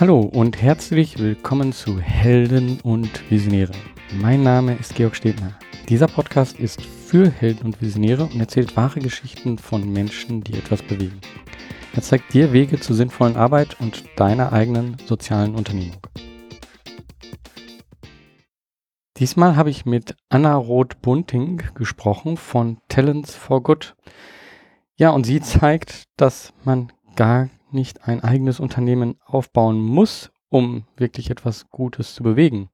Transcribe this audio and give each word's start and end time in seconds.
Hallo 0.00 0.20
und 0.20 0.62
herzlich 0.62 1.18
willkommen 1.18 1.74
zu 1.74 2.00
Helden 2.00 2.80
und 2.80 3.30
Visionäre. 3.30 3.74
Mein 4.18 4.42
Name 4.42 4.74
ist 4.76 4.94
Georg 4.94 5.14
Stebner. 5.14 5.58
Dieser 5.90 6.06
Podcast 6.06 6.58
ist 6.58 6.80
für 6.80 7.28
Helden 7.30 7.66
und 7.66 7.82
Visionäre 7.82 8.22
und 8.22 8.40
erzählt 8.40 8.78
wahre 8.78 9.00
Geschichten 9.00 9.58
von 9.58 9.92
Menschen, 9.92 10.42
die 10.42 10.54
etwas 10.54 10.82
bewegen. 10.82 11.20
Er 11.94 12.00
zeigt 12.00 12.32
dir 12.32 12.54
Wege 12.54 12.80
zur 12.80 12.96
sinnvollen 12.96 13.36
Arbeit 13.36 13.78
und 13.78 14.04
deiner 14.16 14.54
eigenen 14.54 14.96
sozialen 15.04 15.54
Unternehmung. 15.54 16.00
Diesmal 19.18 19.54
habe 19.54 19.68
ich 19.68 19.84
mit 19.84 20.16
Anna 20.30 20.56
Roth-Bunting 20.56 21.62
gesprochen 21.74 22.38
von 22.38 22.78
Talents 22.88 23.34
for 23.34 23.62
Good. 23.62 23.94
Ja, 24.96 25.10
und 25.10 25.26
sie 25.26 25.42
zeigt, 25.42 26.04
dass 26.16 26.54
man 26.64 26.90
gar 27.16 27.50
nicht 27.72 28.06
ein 28.06 28.22
eigenes 28.22 28.60
Unternehmen 28.60 29.16
aufbauen 29.24 29.80
muss, 29.80 30.30
um 30.48 30.84
wirklich 30.96 31.30
etwas 31.30 31.70
Gutes 31.70 32.14
zu 32.14 32.22
bewegen. 32.22 32.70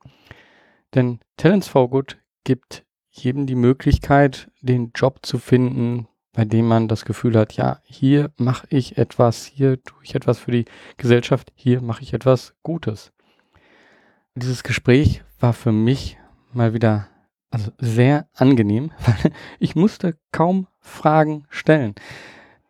Denn 0.94 1.20
Talents 1.36 1.68
for 1.68 1.90
Good 1.90 2.18
gibt 2.44 2.84
jedem 3.10 3.46
die 3.46 3.54
Möglichkeit, 3.54 4.50
den 4.60 4.92
Job 4.94 5.20
zu 5.24 5.38
finden, 5.38 6.08
bei 6.32 6.44
dem 6.44 6.66
man 6.68 6.88
das 6.88 7.04
Gefühl 7.04 7.36
hat, 7.38 7.54
ja, 7.54 7.80
hier 7.84 8.30
mache 8.36 8.66
ich 8.70 8.98
etwas, 8.98 9.46
hier 9.46 9.82
tue 9.82 9.98
ich 10.02 10.14
etwas 10.14 10.38
für 10.38 10.50
die 10.50 10.66
Gesellschaft, 10.96 11.52
hier 11.54 11.80
mache 11.80 12.02
ich 12.02 12.12
etwas 12.12 12.54
Gutes. 12.62 13.12
Dieses 14.34 14.62
Gespräch 14.62 15.22
war 15.40 15.54
für 15.54 15.72
mich 15.72 16.18
mal 16.52 16.74
wieder 16.74 17.08
also 17.50 17.70
sehr 17.78 18.28
angenehm, 18.34 18.92
weil 19.06 19.32
ich 19.58 19.76
musste 19.76 20.18
kaum 20.30 20.66
Fragen 20.78 21.46
stellen 21.48 21.94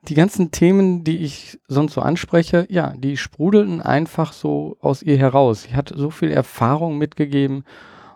die 0.08 0.14
ganzen 0.14 0.50
Themen, 0.50 1.04
die 1.04 1.18
ich 1.18 1.58
sonst 1.66 1.94
so 1.94 2.00
anspreche, 2.00 2.66
ja, 2.70 2.94
die 2.96 3.16
sprudelten 3.16 3.80
einfach 3.80 4.32
so 4.32 4.76
aus 4.80 5.02
ihr 5.02 5.18
heraus. 5.18 5.62
Sie 5.62 5.74
hat 5.74 5.92
so 5.94 6.10
viel 6.10 6.30
Erfahrung 6.30 6.98
mitgegeben 6.98 7.64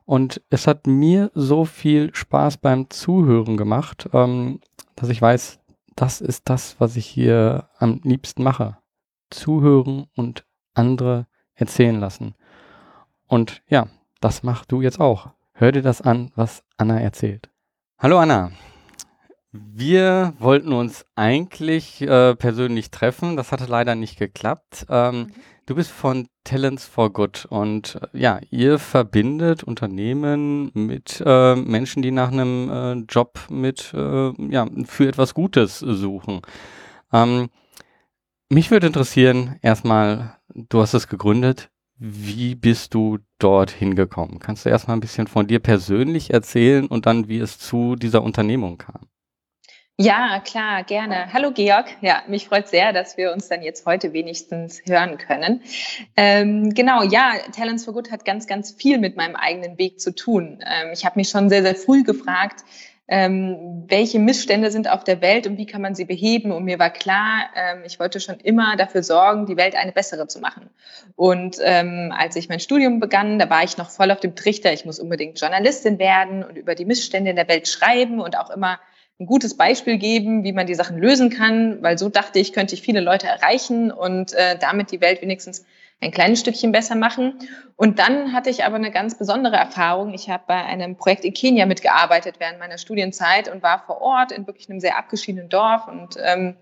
und 0.05 0.43
es 0.51 0.67
hat 0.67 0.87
mir 0.87 1.31
so 1.35 1.65
viel 1.65 2.15
Spaß 2.15 2.59
beim 2.59 2.91
Zuhören 2.91 3.57
gemacht, 3.57 4.09
ähm, 4.13 4.61
dass 4.97 5.09
ich 5.09 5.21
weiß, 5.21 5.61
das 5.97 6.21
ist 6.21 6.49
das, 6.49 6.77
was 6.79 6.97
ich 6.97 7.07
hier 7.07 7.69
am 7.79 8.01
liebsten 8.05 8.43
mache. 8.43 8.79
Zuhören 9.31 10.07
und 10.17 10.45
andere 10.75 11.27
erzählen 11.55 12.01
lassen. 12.01 12.35
Und 13.27 13.63
ja, 13.69 13.87
das 14.21 14.43
machst 14.43 14.73
du 14.73 14.83
jetzt 14.83 15.01
auch. 15.01 15.31
Hör 15.53 15.73
dir 15.73 15.83
das 15.83 16.01
an, 16.01 16.33
was 16.35 16.65
Anna 16.77 17.01
erzählt. 17.01 17.51
Hallo 17.99 18.19
Anna. 18.19 18.51
Wir 19.53 20.35
wollten 20.39 20.73
uns 20.73 21.05
eigentlich 21.17 22.03
äh, 22.03 22.37
persönlich 22.37 22.91
treffen. 22.93 23.37
Das 23.37 23.51
hatte 23.51 23.67
leider 23.67 23.97
nicht 23.97 24.17
geklappt. 24.17 24.87
Ähm, 24.89 25.17
mhm. 25.17 25.33
Du 25.67 25.75
bist 25.75 25.91
von 25.91 26.29
Talents 26.45 26.85
for 26.85 27.13
Good 27.13 27.47
und 27.49 27.99
äh, 28.13 28.19
ja, 28.19 28.41
ihr 28.51 28.79
verbindet 28.79 29.65
Unternehmen 29.65 30.71
mit 30.75 31.23
äh, 31.25 31.57
Menschen, 31.57 32.03
die 32.03 32.13
nach 32.13 32.31
einem 32.31 32.71
äh, 32.71 32.93
Job 33.09 33.41
mit 33.51 33.93
äh, 33.93 34.33
ja 34.53 34.67
für 34.85 35.09
etwas 35.09 35.35
Gutes 35.35 35.79
suchen. 35.79 36.43
Ähm, 37.13 37.51
mich 38.49 38.71
würde 38.71 38.87
interessieren, 38.89 39.57
erstmal, 39.63 40.37
du 40.55 40.81
hast 40.81 40.95
es 40.95 41.09
gegründet. 41.09 41.71
Wie 41.99 42.55
bist 42.55 42.95
du 42.95 43.19
dort 43.39 43.71
hingekommen? 43.71 44.39
Kannst 44.39 44.65
du 44.65 44.71
erstmal 44.71 44.97
ein 44.97 45.01
bisschen 45.01 45.27
von 45.27 45.47
dir 45.47 45.59
persönlich 45.61 46.33
erzählen 46.33 46.87
und 46.87 47.07
dann, 47.07 47.29
wie 47.29 47.39
es 47.39 47.59
zu 47.59 47.95
dieser 47.95 48.23
Unternehmung 48.23 48.79
kam? 48.79 49.10
Ja, 50.03 50.41
klar, 50.43 50.83
gerne. 50.85 51.31
Hallo 51.35 51.51
Georg. 51.53 51.85
Ja, 52.01 52.23
mich 52.27 52.49
freut 52.49 52.69
sehr, 52.69 52.95
dass 52.95 53.19
wir 53.19 53.33
uns 53.33 53.49
dann 53.49 53.61
jetzt 53.61 53.85
heute 53.85 54.15
wenigstens 54.15 54.81
hören 54.87 55.19
können. 55.19 55.61
Ähm, 56.17 56.73
genau, 56.73 57.03
ja, 57.03 57.35
Talents 57.55 57.85
for 57.85 57.93
Good 57.93 58.11
hat 58.11 58.25
ganz, 58.25 58.47
ganz 58.47 58.73
viel 58.73 58.97
mit 58.97 59.19
meinem 59.19 59.37
eigenen 59.37 59.77
Weg 59.77 60.01
zu 60.01 60.15
tun. 60.15 60.65
Ähm, 60.67 60.93
ich 60.95 61.05
habe 61.05 61.19
mich 61.19 61.29
schon 61.29 61.51
sehr, 61.51 61.61
sehr 61.61 61.75
früh 61.75 62.03
gefragt, 62.03 62.65
ähm, 63.09 63.85
welche 63.89 64.19
Missstände 64.19 64.71
sind 64.71 64.89
auf 64.89 65.05
der 65.05 65.21
Welt 65.21 65.47
und 65.47 65.59
wie 65.59 65.67
kann 65.67 65.83
man 65.83 65.95
sie 65.95 66.07
beheben. 66.07 66.51
Und 66.51 66.65
mir 66.65 66.79
war 66.79 66.89
klar, 66.89 67.51
ähm, 67.55 67.83
ich 67.85 68.01
wollte 68.01 68.21
schon 68.21 68.41
immer 68.41 68.77
dafür 68.77 69.03
sorgen, 69.03 69.45
die 69.45 69.59
Welt 69.59 69.75
eine 69.75 69.93
bessere 69.93 70.27
zu 70.29 70.41
machen. 70.41 70.71
Und 71.15 71.59
ähm, 71.63 72.11
als 72.17 72.37
ich 72.37 72.49
mein 72.49 72.61
Studium 72.61 73.01
begann, 73.01 73.39
da 73.39 73.51
war 73.51 73.65
ich 73.65 73.77
noch 73.77 73.91
voll 73.91 74.11
auf 74.11 74.21
dem 74.21 74.35
Trichter, 74.35 74.73
ich 74.73 74.87
muss 74.87 74.99
unbedingt 74.99 75.39
Journalistin 75.39 75.99
werden 75.99 76.43
und 76.43 76.57
über 76.57 76.75
die 76.75 76.87
Missstände 76.87 77.29
in 77.29 77.37
der 77.37 77.49
Welt 77.49 77.69
schreiben 77.69 78.19
und 78.19 78.39
auch 78.39 78.49
immer 78.49 78.79
ein 79.21 79.27
gutes 79.27 79.57
Beispiel 79.57 79.99
geben, 79.99 80.45
wie 80.45 80.53
man 80.53 80.67
die 80.67 80.75
Sachen 80.75 80.99
lösen 80.99 81.29
kann, 81.29 81.83
weil 81.83 81.99
so 81.99 82.09
dachte 82.09 82.39
ich, 82.39 82.55
könnte 82.55 82.75
ich 82.75 82.81
viele 82.81 83.01
Leute 83.01 83.27
erreichen 83.27 83.93
und 83.93 84.33
äh, 84.33 84.59
damit 84.59 84.91
die 84.91 85.03
Welt 85.03 85.21
wenigstens 85.21 85.67
ein 86.01 86.11
kleines 86.11 86.41
Stückchen 86.41 86.73
besser 86.73 86.95
machen. 86.95 87.35
Und 87.77 87.99
dann 87.99 88.33
hatte 88.33 88.49
ich 88.49 88.65
aber 88.65 88.77
eine 88.77 88.91
ganz 88.91 89.19
besondere 89.19 89.57
Erfahrung. 89.57 90.15
Ich 90.15 90.31
habe 90.31 90.45
bei 90.47 90.65
einem 90.65 90.97
Projekt 90.97 91.27
in 91.27 91.35
Kenia 91.35 91.67
mitgearbeitet 91.67 92.37
während 92.39 92.59
meiner 92.59 92.79
Studienzeit 92.79 93.53
und 93.53 93.63
war 93.63 93.85
vor 93.85 94.01
Ort 94.01 94.33
in 94.33 94.47
wirklich 94.47 94.71
einem 94.71 94.81
sehr 94.81 94.97
abgeschiedenen 94.97 95.51
Dorf 95.51 95.87
und 95.87 96.17
ähm, 96.23 96.57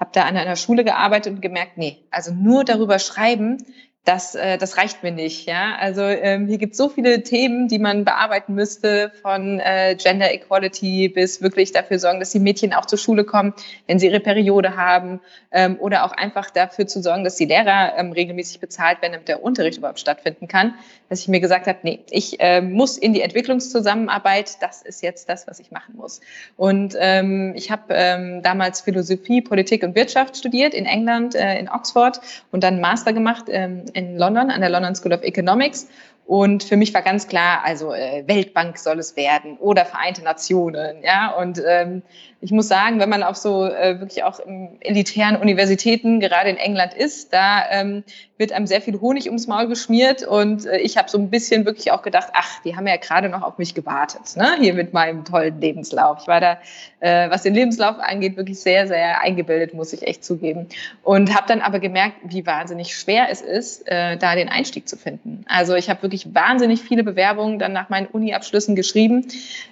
habe 0.00 0.10
da 0.12 0.22
an 0.22 0.36
einer 0.38 0.56
Schule 0.56 0.84
gearbeitet 0.84 1.34
und 1.34 1.42
gemerkt, 1.42 1.76
nee, 1.76 1.98
also 2.10 2.32
nur 2.32 2.64
darüber 2.64 2.98
schreiben 2.98 3.58
das, 4.04 4.34
äh, 4.34 4.56
das 4.56 4.78
reicht 4.78 5.02
mir 5.02 5.12
nicht. 5.12 5.46
Ja? 5.46 5.76
Also 5.78 6.00
ähm, 6.02 6.46
hier 6.46 6.56
gibt 6.56 6.72
es 6.72 6.78
so 6.78 6.88
viele 6.88 7.22
Themen, 7.22 7.68
die 7.68 7.78
man 7.78 8.04
bearbeiten 8.06 8.54
müsste, 8.54 9.12
von 9.20 9.60
äh, 9.60 9.96
Gender 9.96 10.32
Equality 10.32 11.08
bis 11.08 11.42
wirklich 11.42 11.72
dafür 11.72 11.98
sorgen, 11.98 12.18
dass 12.18 12.30
die 12.30 12.40
Mädchen 12.40 12.72
auch 12.72 12.86
zur 12.86 12.98
Schule 12.98 13.24
kommen, 13.24 13.52
wenn 13.86 13.98
sie 13.98 14.06
ihre 14.06 14.20
Periode 14.20 14.76
haben, 14.76 15.20
ähm, 15.50 15.76
oder 15.80 16.04
auch 16.04 16.12
einfach 16.12 16.50
dafür 16.50 16.86
zu 16.86 17.02
sorgen, 17.02 17.24
dass 17.24 17.36
die 17.36 17.44
Lehrer 17.44 17.96
ähm, 17.96 18.12
regelmäßig 18.12 18.60
bezahlt 18.60 19.02
werden, 19.02 19.12
damit 19.12 19.28
der 19.28 19.42
Unterricht 19.42 19.78
überhaupt 19.78 20.00
stattfinden 20.00 20.48
kann. 20.48 20.74
Dass 21.08 21.20
ich 21.20 21.28
mir 21.28 21.40
gesagt 21.40 21.66
habe, 21.66 21.78
nee, 21.82 22.00
ich 22.10 22.40
äh, 22.40 22.60
muss 22.60 22.98
in 22.98 23.12
die 23.12 23.22
Entwicklungszusammenarbeit, 23.22 24.62
das 24.62 24.82
ist 24.82 25.02
jetzt 25.02 25.28
das, 25.28 25.46
was 25.46 25.58
ich 25.60 25.70
machen 25.70 25.96
muss. 25.96 26.20
Und 26.56 26.94
ähm, 26.98 27.52
ich 27.56 27.70
habe 27.70 27.94
ähm, 27.94 28.42
damals 28.42 28.80
Philosophie, 28.80 29.40
Politik 29.40 29.82
und 29.82 29.94
Wirtschaft 29.94 30.36
studiert 30.36 30.74
in 30.74 30.86
England, 30.86 31.34
äh, 31.34 31.58
in 31.58 31.68
Oxford 31.68 32.20
und 32.52 32.62
dann 32.62 32.80
Master 32.80 33.12
gemacht 33.12 33.44
ähm, 33.48 33.84
in 33.88 34.16
London, 34.16 34.50
an 34.50 34.60
der 34.60 34.70
London 34.70 34.94
School 34.94 35.12
of 35.12 35.22
Economics. 35.22 35.88
Und 36.26 36.62
für 36.62 36.76
mich 36.76 36.92
war 36.92 37.00
ganz 37.00 37.26
klar, 37.26 37.62
also 37.64 37.94
äh, 37.94 38.22
Weltbank 38.26 38.76
soll 38.76 38.98
es 38.98 39.16
werden 39.16 39.56
oder 39.56 39.86
Vereinte 39.86 40.22
Nationen, 40.22 41.02
ja. 41.02 41.30
Und 41.30 41.62
ähm, 41.66 42.02
ich 42.40 42.52
muss 42.52 42.68
sagen, 42.68 43.00
wenn 43.00 43.08
man 43.08 43.24
auf 43.24 43.36
so 43.36 43.64
äh, 43.64 43.98
wirklich 43.98 44.22
auch 44.22 44.38
im 44.38 44.78
elitären 44.80 45.36
Universitäten 45.36 46.20
gerade 46.20 46.50
in 46.50 46.56
England 46.56 46.94
ist, 46.94 47.32
da 47.32 47.64
ähm, 47.70 48.04
wird 48.36 48.52
einem 48.52 48.68
sehr 48.68 48.80
viel 48.80 49.00
Honig 49.00 49.26
ums 49.26 49.48
Maul 49.48 49.66
geschmiert 49.66 50.22
und 50.22 50.64
äh, 50.64 50.78
ich 50.78 50.96
habe 50.96 51.10
so 51.10 51.18
ein 51.18 51.30
bisschen 51.30 51.66
wirklich 51.66 51.90
auch 51.90 52.02
gedacht, 52.02 52.28
ach, 52.34 52.62
die 52.62 52.76
haben 52.76 52.86
ja 52.86 52.96
gerade 52.96 53.28
noch 53.28 53.42
auf 53.42 53.58
mich 53.58 53.74
gewartet, 53.74 54.36
ne? 54.36 54.56
hier 54.60 54.74
mit 54.74 54.92
meinem 54.92 55.24
tollen 55.24 55.60
Lebenslauf. 55.60 56.18
Ich 56.22 56.28
war 56.28 56.40
da, 56.40 56.58
äh, 57.00 57.28
was 57.28 57.42
den 57.42 57.54
Lebenslauf 57.54 57.98
angeht, 57.98 58.36
wirklich 58.36 58.60
sehr, 58.60 58.86
sehr 58.86 59.20
eingebildet, 59.20 59.74
muss 59.74 59.92
ich 59.92 60.06
echt 60.06 60.24
zugeben. 60.24 60.68
Und 61.02 61.34
habe 61.34 61.48
dann 61.48 61.60
aber 61.60 61.80
gemerkt, 61.80 62.18
wie 62.22 62.46
wahnsinnig 62.46 62.96
schwer 62.96 63.26
es 63.30 63.40
ist, 63.40 63.88
äh, 63.88 64.16
da 64.16 64.36
den 64.36 64.48
Einstieg 64.48 64.88
zu 64.88 64.96
finden. 64.96 65.44
Also 65.48 65.74
ich 65.74 65.90
habe 65.90 66.02
wirklich 66.02 66.32
wahnsinnig 66.32 66.82
viele 66.82 67.02
Bewerbungen 67.02 67.58
dann 67.58 67.72
nach 67.72 67.88
meinen 67.88 68.06
Uni-Abschlüssen 68.06 68.76
geschrieben, 68.76 69.26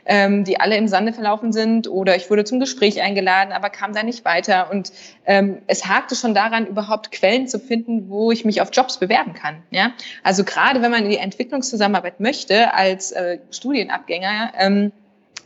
ähm, 0.05 0.43
die 0.43 0.59
alle 0.59 0.77
im 0.77 0.89
Sande 0.89 1.13
verlaufen 1.13 1.53
sind 1.53 1.87
oder 1.87 2.17
ich 2.17 2.29
wurde 2.29 2.43
zum 2.43 2.56
zum 2.57 2.61
Gespräch 2.61 3.03
eingeladen, 3.03 3.53
aber 3.53 3.71
kam 3.71 3.93
da 3.93 4.03
nicht 4.03 4.25
weiter. 4.25 4.71
Und 4.71 4.93
ähm, 5.27 5.59
es 5.67 5.87
hakte 5.87 6.17
schon 6.17 6.35
daran, 6.35 6.67
überhaupt 6.67 7.13
Quellen 7.13 7.49
zu 7.49 7.59
finden, 7.59 8.09
wo 8.09 8.33
ich 8.33 8.45
mich 8.45 8.61
auf 8.61 8.71
Jobs 8.73 8.99
bewerben 8.99 9.35
kann. 9.35 9.63
Ja? 9.71 9.93
Also 10.23 10.45
gerade 10.45 10.83
wenn 10.83 10.91
man 10.91 11.05
in 11.05 11.11
die 11.11 11.19
Entwicklungszusammenarbeit 11.19 12.21
möchte 12.21 12.73
als 12.73 13.13
äh, 13.13 13.39
Studienabgänger, 13.51 14.53
ähm, 14.59 14.93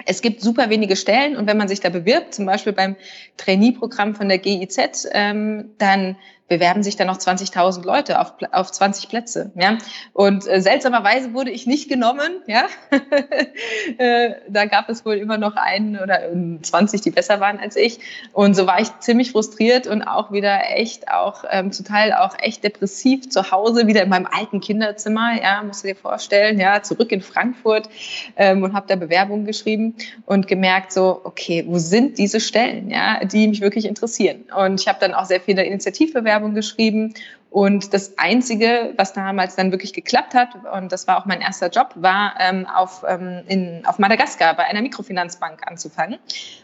es 0.06 0.22
gibt 0.22 0.40
super 0.40 0.70
wenige 0.70 0.96
Stellen 0.96 1.36
und 1.36 1.46
wenn 1.46 1.58
man 1.58 1.68
sich 1.68 1.80
da 1.80 1.90
bewirbt, 1.90 2.32
zum 2.32 2.46
Beispiel 2.46 2.72
beim 2.72 2.96
Trainee-Programm 3.36 4.14
von 4.14 4.28
der 4.28 4.38
GIZ, 4.38 5.08
ähm, 5.12 5.70
dann 5.76 6.16
bewerben 6.50 6.82
sich 6.82 6.97
dann 6.97 7.06
noch 7.06 7.17
20.000 7.17 7.85
Leute 7.85 8.20
auf, 8.20 8.35
auf 8.50 8.73
20 8.73 9.08
Plätze. 9.08 9.52
Ja? 9.55 9.79
Und 10.12 10.47
äh, 10.49 10.61
seltsamerweise 10.61 11.32
wurde 11.32 11.52
ich 11.52 11.64
nicht 11.64 11.88
genommen. 11.88 12.43
Ja? 12.47 12.64
äh, 13.99 14.32
da 14.49 14.67
gab 14.67 14.88
es 14.88 15.06
wohl 15.06 15.14
immer 15.14 15.38
noch 15.38 15.55
einen 15.55 15.97
oder 15.97 16.23
20, 16.61 17.00
die 17.02 17.12
besser 17.12 17.38
waren 17.38 17.61
als 17.61 17.76
ich. 17.76 18.00
Und 18.32 18.55
so 18.55 18.67
war 18.67 18.81
ich 18.81 18.88
ziemlich 18.99 19.31
frustriert 19.31 19.87
und 19.87 20.02
auch 20.02 20.32
wieder 20.32 20.58
echt 20.75 21.08
auch 21.08 21.44
ähm, 21.49 21.70
zum 21.70 21.87
Teil 21.87 22.12
auch 22.12 22.37
echt 22.41 22.64
depressiv 22.64 23.31
zu 23.31 23.52
Hause, 23.52 23.87
wieder 23.87 24.02
in 24.02 24.08
meinem 24.08 24.26
alten 24.26 24.61
Kinderzimmer. 24.61 25.41
Ja, 25.41 25.62
musst 25.62 25.85
du 25.85 25.88
dir 25.88 25.97
vorstellen, 25.97 26.58
ja, 26.58 26.82
zurück 26.82 27.12
in 27.12 27.23
Frankfurt 27.23 27.88
ähm, 28.37 28.64
und 28.64 28.75
habe 28.75 28.88
da 28.88 28.97
Bewerbungen 28.97 29.47
geschrieben 29.47 29.94
und 30.26 30.49
gemerkt 30.49 30.91
so, 30.93 31.20
okay, 31.23 31.64
wo 31.69 31.79
sind 31.79 32.19
diese 32.19 32.41
Stellen, 32.41 32.91
ja, 32.91 33.25
die 33.25 33.47
mich 33.47 33.61
wirklich 33.61 33.85
interessieren? 33.85 34.47
Und 34.56 34.81
ich 34.81 34.88
habe 34.88 34.99
dann 35.00 35.14
auch 35.14 35.26
sehr 35.26 35.41
viele 35.41 35.62
Initiativbewerbungen 35.62 36.39
Entwicklungsbewerbung 36.40 36.54
geschrieben 36.54 37.14
und 37.50 37.92
das 37.94 38.16
Einzige, 38.16 38.94
was 38.96 39.12
damals 39.12 39.56
dann 39.56 39.72
wirklich 39.72 39.92
geklappt 39.92 40.34
hat, 40.34 40.50
und 40.72 40.92
das 40.92 41.08
war 41.08 41.19
auch 41.19 41.26
mein 41.26 41.40
erster 41.40 41.69
Job, 41.69 41.90
war 41.96 42.34
ähm, 42.38 42.64
auf, 42.64 43.04
ähm, 43.08 43.42
in, 43.48 43.82
auf 43.87 43.98
Madagaskar 43.98 44.54
bei 44.54 44.64
einer 44.66 44.82
Mikrofinanzbank 44.82 45.66
anzufangen. 45.66 46.20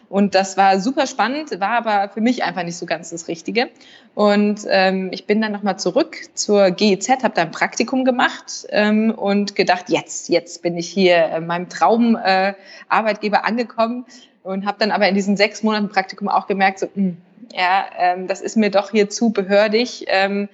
Und 0.07 0.33
das 0.33 0.55
war 0.55 0.79
super 0.79 1.05
spannend, 1.05 1.59
war 1.59 1.71
aber 1.71 2.07
für 2.13 2.21
mich 2.21 2.43
einfach 2.43 2.63
nicht 2.63 2.77
so 2.77 2.85
ganz 2.85 3.09
das 3.09 3.27
Richtige. 3.27 3.69
Und 4.15 4.61
ähm, 4.69 5.09
ich 5.11 5.25
bin 5.25 5.41
dann 5.41 5.51
nochmal 5.51 5.77
zurück 5.77 6.15
zur 6.35 6.71
GEZ, 6.71 7.09
habe 7.21 7.33
da 7.35 7.41
ein 7.41 7.51
Praktikum 7.51 8.05
gemacht 8.05 8.65
ähm, 8.69 9.11
und 9.11 9.57
gedacht, 9.57 9.89
jetzt, 9.89 10.29
jetzt 10.29 10.61
bin 10.61 10.77
ich 10.77 10.87
hier 10.87 11.41
meinem 11.45 11.67
Traumarbeitgeber 11.67 13.37
äh, 13.37 13.43
angekommen 13.43 14.05
und 14.43 14.65
habe 14.65 14.77
dann 14.79 14.91
aber 14.91 15.09
in 15.09 15.15
diesen 15.15 15.35
sechs 15.35 15.63
Monaten 15.63 15.89
Praktikum 15.89 16.29
auch 16.29 16.47
gemerkt, 16.47 16.79
so, 16.79 16.85
mh, 16.85 16.91
hm, 16.95 17.17
ja, 17.53 17.85
ähm, 17.97 18.27
das 18.27 18.41
ist 18.41 18.57
mir 18.57 18.71
doch 18.71 18.91
hier 18.91 19.09
zu 19.09 19.31
behördig. 19.31 20.05
Ähm, 20.07 20.49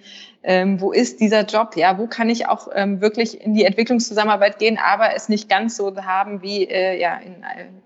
ähm, 0.46 0.82
wo 0.82 0.92
ist 0.92 1.22
dieser 1.22 1.46
Job? 1.46 1.78
Ja, 1.78 1.98
wo 1.98 2.06
kann 2.08 2.30
ich 2.30 2.48
auch 2.48 2.68
ähm, 2.76 3.00
wirklich 3.00 3.42
in 3.42 3.54
die 3.54 3.64
Entwicklungszusammenarbeit 3.64 4.60
gehen, 4.60 4.78
aber 4.78 5.16
es 5.16 5.30
nicht 5.30 5.48
ganz 5.48 5.78
so 5.78 5.96
haben 5.96 6.42
wie 6.42 6.66
äh, 6.66 7.00
ja 7.00 7.16
in, 7.18 7.36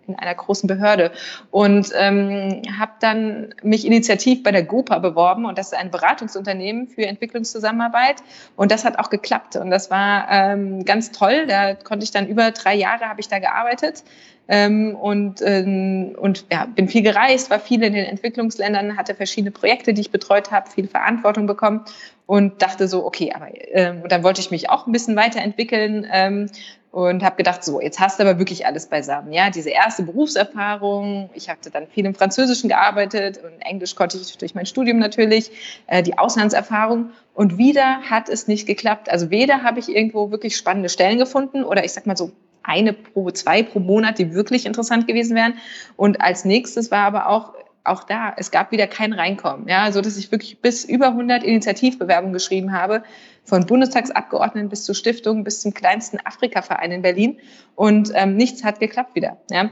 in 0.08 0.16
einer 0.16 0.34
großen 0.34 0.68
Behörde. 0.68 1.12
Und 1.52 1.92
ähm, 1.96 2.64
habe 2.80 2.94
dann 3.00 3.54
mich 3.62 3.86
initiativ 3.86 4.42
bei 4.42 4.52
der 4.52 4.64
GOPA 4.64 4.98
beworben 5.00 5.46
und 5.46 5.58
das 5.58 5.68
ist 5.68 5.78
ein 5.78 5.92
Beratungsunternehmen 5.92 6.88
für 6.88 7.06
Entwicklungszusammenarbeit 7.06 8.18
und 8.56 8.72
das 8.72 8.86
hat 8.86 8.98
auch 8.98 9.12
geklappt 9.12 9.56
und 9.56 9.70
das 9.70 9.92
war 9.92 10.28
ähm, 10.32 10.84
ganz 10.84 11.12
toll. 11.12 11.46
Da 11.46 11.76
konnte 11.76 12.06
ich 12.06 12.12
dann 12.12 12.28
über 12.28 12.50
drei 12.52 12.74
Jahre 12.74 13.06
habe 13.06 13.20
ich 13.22 13.28
da 13.28 13.38
gearbeitet 13.38 14.04
ähm, 14.48 14.96
und, 14.96 15.42
ähm, 15.44 16.16
und 16.18 16.46
ja, 16.52 16.66
bin 16.66 16.88
viel 16.88 17.02
gereist, 17.02 17.50
war 17.50 17.60
viel 17.60 17.84
in 17.84 17.94
den 17.94 18.06
Entwicklungsländern, 18.06 18.98
hatte 18.98 19.16
verschiedene 19.16 19.52
Projekte, 19.52 19.94
die 19.94 20.02
ich 20.02 20.12
betreut 20.12 20.52
habe, 20.52 20.70
viel 20.70 20.88
Verantwortung 20.88 21.48
bekommen 21.48 21.82
und 22.26 22.62
dachte 22.62 22.88
so, 22.88 23.06
okay, 23.06 23.34
aber 23.34 23.48
ähm, 23.72 24.02
und 24.04 24.12
dann 24.12 24.24
wollte 24.24 24.42
ich 24.42 24.52
mich 24.52 24.70
auch 24.70 24.88
ein 24.88 24.92
bisschen 24.92 25.16
weiterentwickeln 25.16 26.08
ähm, 26.12 26.50
und 26.92 27.24
habe 27.24 27.36
gedacht, 27.36 27.64
so, 27.64 27.82
jetzt 27.82 28.00
hast 28.00 28.20
du 28.20 28.24
aber 28.24 28.40
wirklich 28.40 28.66
alles 28.66 28.88
beisammen. 28.88 29.34
Ja, 29.34 29.50
diese 29.50 29.70
erste 29.70 30.04
Berufserfahrung, 30.04 31.30
ich 31.34 31.50
hatte 31.50 31.70
dann 31.70 31.88
viel 31.88 32.06
im 32.06 32.16
Französischen 32.16 32.70
gearbeitet 32.70 33.40
und 33.44 33.62
Englisch 33.62 33.96
konnte 33.96 34.18
ich 34.18 34.38
durch 34.38 34.56
mein 34.56 34.66
Studium 34.66 34.98
natürlich, 34.98 35.52
äh, 35.88 36.02
die 36.02 36.18
Auslandserfahrung 36.18 37.12
und 37.34 37.58
wieder 37.58 38.02
hat 38.10 38.30
es 38.30 38.48
nicht 38.48 38.66
geklappt. 38.66 39.10
Also 39.10 39.30
weder 39.30 39.64
habe 39.64 39.80
ich 39.80 39.94
irgendwo 39.94 40.32
wirklich 40.32 40.56
spannende 40.56 40.90
Stellen 40.90 41.18
gefunden 41.18 41.64
oder 41.64 41.84
ich 41.84 41.94
sag 41.94 42.06
mal 42.08 42.18
so 42.18 42.32
eine 42.68 42.94
pro, 42.94 43.32
zwei 43.32 43.64
pro 43.64 43.80
Monat, 43.80 44.20
die 44.20 44.34
wirklich 44.34 44.66
interessant 44.66 45.08
gewesen 45.08 45.36
wären. 45.36 45.56
Und 45.96 46.22
als 46.22 46.46
nächstes 46.46 46.92
war 46.92 47.06
aber 47.06 47.30
auch 47.30 47.54
auch 47.88 48.04
da, 48.04 48.34
es 48.36 48.52
gab 48.52 48.72
wieder 48.72 48.86
kein 48.86 49.14
Reinkommen, 49.14 49.68
ja, 49.68 49.92
so 49.94 50.02
dass 50.02 50.18
ich 50.18 50.30
wirklich 50.30 50.60
bis 50.60 50.84
über 50.84 51.08
100 51.08 51.42
Initiativbewerbungen 51.42 52.34
geschrieben 52.34 52.74
habe, 52.74 53.04
von 53.46 53.66
Bundestagsabgeordneten 53.66 54.70
bis 54.70 54.84
zur 54.84 54.94
Stiftung, 54.94 55.46
bis 55.46 55.62
zum 55.62 55.74
kleinsten 55.74 56.20
Afrika-Verein 56.24 56.92
in 56.92 57.02
Berlin 57.02 57.40
und 57.76 58.12
ähm, 58.14 58.36
nichts 58.36 58.66
hat 58.66 58.82
geklappt 58.82 59.16
wieder, 59.16 59.38
ja. 59.50 59.70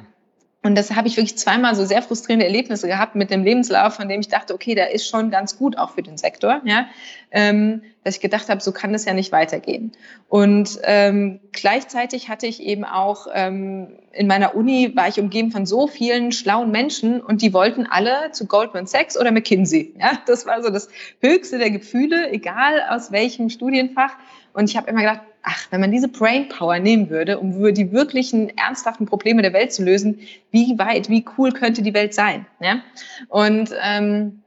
Und 0.65 0.73
das 0.73 0.95
habe 0.95 1.07
ich 1.07 1.15
wirklich 1.15 1.37
zweimal 1.37 1.75
so 1.75 1.85
sehr 1.85 2.01
frustrierende 2.01 2.47
Erlebnisse 2.47 2.87
gehabt 2.87 3.13
mit 3.13 3.29
dem 3.29 3.43
Lebenslauf, 3.43 3.93
von 3.93 4.09
dem 4.09 4.19
ich 4.19 4.29
dachte, 4.29 4.51
okay, 4.55 4.73
der 4.73 4.95
ist 4.95 5.07
schon 5.07 5.29
ganz 5.29 5.59
gut 5.59 5.77
auch 5.77 5.91
für 5.91 6.01
den 6.01 6.17
Sektor, 6.17 6.59
ja, 6.65 6.87
ähm, 7.29 7.83
dass 8.03 8.15
ich 8.15 8.21
gedacht 8.21 8.49
habe, 8.49 8.61
so 8.61 8.71
kann 8.71 8.91
das 8.91 9.05
ja 9.05 9.13
nicht 9.13 9.31
weitergehen. 9.31 9.91
Und 10.27 10.79
ähm, 10.81 11.39
gleichzeitig 11.51 12.29
hatte 12.29 12.47
ich 12.47 12.63
eben 12.63 12.83
auch 12.83 13.27
ähm, 13.31 13.89
in 14.11 14.25
meiner 14.25 14.55
Uni 14.55 14.91
war 14.95 15.07
ich 15.07 15.19
umgeben 15.19 15.51
von 15.51 15.67
so 15.67 15.85
vielen 15.85 16.31
schlauen 16.31 16.71
Menschen 16.71 17.21
und 17.21 17.43
die 17.43 17.53
wollten 17.53 17.85
alle 17.85 18.31
zu 18.31 18.47
Goldman 18.47 18.87
Sachs 18.87 19.19
oder 19.19 19.31
McKinsey. 19.31 19.93
Ja, 19.99 20.13
das 20.25 20.47
war 20.47 20.63
so 20.63 20.71
das 20.71 20.89
Höchste 21.21 21.59
der 21.59 21.69
Gefühle, 21.69 22.31
egal 22.31 22.81
aus 22.89 23.11
welchem 23.11 23.51
Studienfach. 23.51 24.15
Und 24.55 24.69
ich 24.69 24.77
habe 24.77 24.89
immer 24.89 25.01
gedacht, 25.01 25.19
ach, 25.43 25.67
wenn 25.69 25.81
man 25.81 25.91
diese 25.91 26.07
Brainpower 26.07 26.79
nehmen 26.79 27.09
würde, 27.09 27.39
um 27.39 27.57
über 27.57 27.73
die 27.73 27.91
wirklichen 27.91 28.57
ernsthaften 28.57 29.05
Probleme 29.05 29.41
der 29.41 29.51
Welt 29.51 29.73
zu 29.73 29.83
lösen, 29.83 30.19
wie 30.51 30.79
weit, 30.79 31.09
wie 31.09 31.25
cool 31.37 31.51
könnte 31.51 31.81
die 31.81 31.93
Welt 31.93 32.13
sein? 32.13 32.45
Ja? 32.61 32.81
Und 33.27 33.71
ähm, 33.83 34.43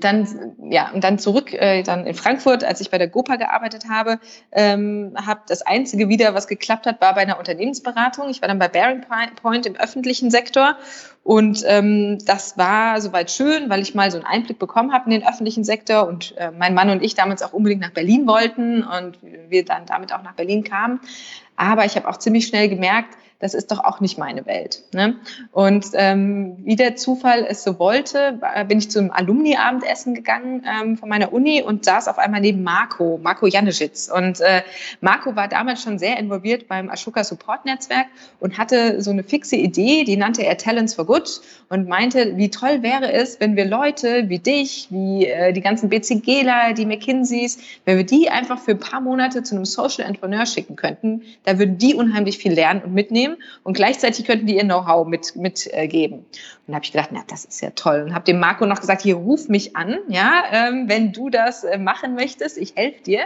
dann 0.00 0.56
ja 0.70 0.90
und 0.92 1.04
dann 1.04 1.18
zurück 1.18 1.52
äh, 1.52 1.82
dann 1.82 2.06
in 2.06 2.14
Frankfurt, 2.14 2.64
als 2.64 2.80
ich 2.80 2.90
bei 2.90 2.98
der 2.98 3.08
GoPa 3.08 3.36
gearbeitet 3.36 3.84
habe, 3.88 4.18
ähm, 4.52 5.14
habe 5.16 5.40
das 5.48 5.62
einzige 5.62 6.08
wieder, 6.08 6.34
was 6.34 6.48
geklappt 6.48 6.86
hat, 6.86 7.00
war 7.00 7.14
bei 7.14 7.22
einer 7.22 7.38
Unternehmensberatung. 7.38 8.28
Ich 8.30 8.40
war 8.42 8.48
dann 8.48 8.58
bei 8.58 8.68
Bearing 8.68 9.02
Point 9.40 9.66
im 9.66 9.76
öffentlichen 9.76 10.30
Sektor 10.30 10.76
und 11.22 11.64
ähm, 11.66 12.18
das 12.24 12.56
war 12.56 13.00
soweit 13.00 13.30
schön, 13.30 13.68
weil 13.68 13.80
ich 13.80 13.94
mal 13.94 14.10
so 14.10 14.18
einen 14.18 14.26
Einblick 14.26 14.58
bekommen 14.58 14.92
habe 14.92 15.06
in 15.06 15.20
den 15.20 15.28
öffentlichen 15.28 15.64
Sektor 15.64 16.06
und 16.06 16.36
äh, 16.36 16.52
mein 16.52 16.74
Mann 16.74 16.88
und 16.90 17.02
ich 17.02 17.14
damals 17.14 17.42
auch 17.42 17.52
unbedingt 17.52 17.80
nach 17.80 17.90
Berlin 17.90 18.26
wollten 18.26 18.84
und 18.84 19.18
wir 19.22 19.64
dann 19.64 19.86
damit 19.86 20.12
auch 20.12 20.22
nach 20.22 20.34
Berlin 20.34 20.62
kamen. 20.62 21.00
Aber 21.56 21.84
ich 21.84 21.96
habe 21.96 22.08
auch 22.08 22.18
ziemlich 22.18 22.46
schnell 22.46 22.68
gemerkt, 22.68 23.16
das 23.38 23.52
ist 23.52 23.70
doch 23.70 23.84
auch 23.84 24.00
nicht 24.00 24.16
meine 24.16 24.46
Welt. 24.46 24.82
Ne? 24.94 25.16
Und 25.52 25.86
ähm, 25.92 26.56
wie 26.64 26.76
der 26.76 26.96
Zufall 26.96 27.44
es 27.48 27.62
so 27.64 27.78
wollte, 27.78 28.40
bin 28.66 28.78
ich 28.78 28.90
zum 28.90 29.10
Alumni-Abendessen 29.10 30.14
gegangen 30.14 30.64
ähm, 30.66 30.96
von 30.96 31.08
meiner 31.08 31.32
Uni 31.32 31.62
und 31.62 31.84
saß 31.84 32.08
auf 32.08 32.18
einmal 32.18 32.40
neben 32.40 32.62
Marco, 32.62 33.20
Marco 33.22 33.46
Janeschitz. 33.46 34.10
Und 34.14 34.40
äh, 34.40 34.62
Marco 35.00 35.36
war 35.36 35.48
damals 35.48 35.82
schon 35.82 35.98
sehr 35.98 36.18
involviert 36.18 36.66
beim 36.66 36.88
Ashoka 36.88 37.24
Support 37.24 37.66
Netzwerk 37.66 38.06
und 38.40 38.56
hatte 38.56 39.02
so 39.02 39.10
eine 39.10 39.22
fixe 39.22 39.56
Idee, 39.56 40.04
die 40.04 40.16
nannte 40.16 40.42
er 40.44 40.56
Talents 40.56 40.94
for 40.94 41.04
Good 41.04 41.40
und 41.68 41.88
meinte, 41.88 42.36
wie 42.36 42.48
toll 42.50 42.82
wäre 42.82 43.12
es, 43.12 43.38
wenn 43.40 43.56
wir 43.56 43.66
Leute 43.66 44.28
wie 44.28 44.38
dich, 44.38 44.86
wie 44.90 45.26
äh, 45.26 45.52
die 45.52 45.60
ganzen 45.60 45.90
BCGler, 45.90 46.72
die 46.72 46.86
McKinseys, 46.86 47.58
wenn 47.84 47.98
wir 47.98 48.06
die 48.06 48.30
einfach 48.30 48.58
für 48.58 48.72
ein 48.72 48.80
paar 48.80 49.00
Monate 49.02 49.42
zu 49.42 49.56
einem 49.56 49.66
Social 49.66 50.06
Entrepreneur 50.06 50.46
schicken 50.46 50.76
könnten, 50.76 51.22
da 51.44 51.58
würden 51.58 51.76
die 51.76 51.94
unheimlich 51.94 52.38
viel 52.38 52.52
lernen 52.52 52.82
und 52.82 52.94
mitnehmen 52.94 53.25
nehmen 53.26 53.42
und 53.62 53.74
gleichzeitig 53.74 54.26
könnten 54.26 54.46
die 54.46 54.56
ihr 54.56 54.64
Know-how 54.64 55.06
mitgeben. 55.06 55.42
Mit, 55.42 55.68
äh, 55.72 55.86
geben. 55.88 56.16
und 56.16 56.26
da 56.68 56.74
habe 56.74 56.84
ich 56.84 56.92
gedacht, 56.92 57.10
na, 57.12 57.22
das 57.28 57.44
ist 57.44 57.60
ja 57.60 57.70
toll. 57.70 58.02
Und 58.02 58.14
habe 58.14 58.24
dem 58.24 58.38
Marco 58.38 58.66
noch 58.66 58.80
gesagt, 58.80 59.02
hier 59.02 59.16
ruf 59.16 59.48
mich 59.48 59.76
an, 59.76 59.98
ja, 60.08 60.44
ähm, 60.52 60.88
wenn 60.88 61.12
du 61.12 61.30
das 61.30 61.64
äh, 61.64 61.78
machen 61.78 62.14
möchtest, 62.14 62.58
ich 62.58 62.74
helfe 62.76 63.02
dir. 63.02 63.20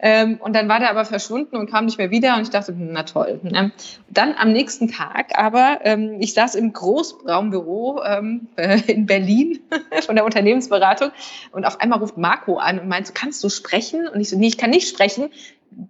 Ähm, 0.00 0.38
und 0.40 0.54
dann 0.54 0.68
war 0.68 0.78
der 0.78 0.90
aber 0.90 1.04
verschwunden 1.04 1.56
und 1.56 1.70
kam 1.70 1.86
nicht 1.86 1.98
mehr 1.98 2.10
wieder 2.10 2.36
und 2.36 2.42
ich 2.42 2.50
dachte, 2.50 2.72
hm, 2.72 2.90
na 2.92 3.04
toll. 3.04 3.40
Ne? 3.42 3.72
Dann 4.10 4.34
am 4.38 4.52
nächsten 4.52 4.88
Tag 4.88 5.38
aber, 5.38 5.80
ähm, 5.82 6.16
ich 6.20 6.34
saß 6.34 6.54
im 6.56 6.72
Großraumbüro 6.72 8.02
ähm, 8.04 8.48
äh, 8.56 8.80
in 8.86 9.06
Berlin 9.06 9.60
von 10.06 10.14
der 10.14 10.24
Unternehmensberatung 10.24 11.10
und 11.52 11.64
auf 11.64 11.80
einmal 11.80 12.00
ruft 12.00 12.18
Marco 12.18 12.58
an 12.58 12.78
und 12.78 12.88
meint, 12.88 13.14
kannst 13.14 13.42
du 13.42 13.48
sprechen? 13.48 14.06
Und 14.08 14.20
ich 14.20 14.28
so, 14.28 14.38
nee, 14.38 14.48
ich 14.48 14.58
kann 14.58 14.70
nicht 14.70 14.88
sprechen 14.88 15.30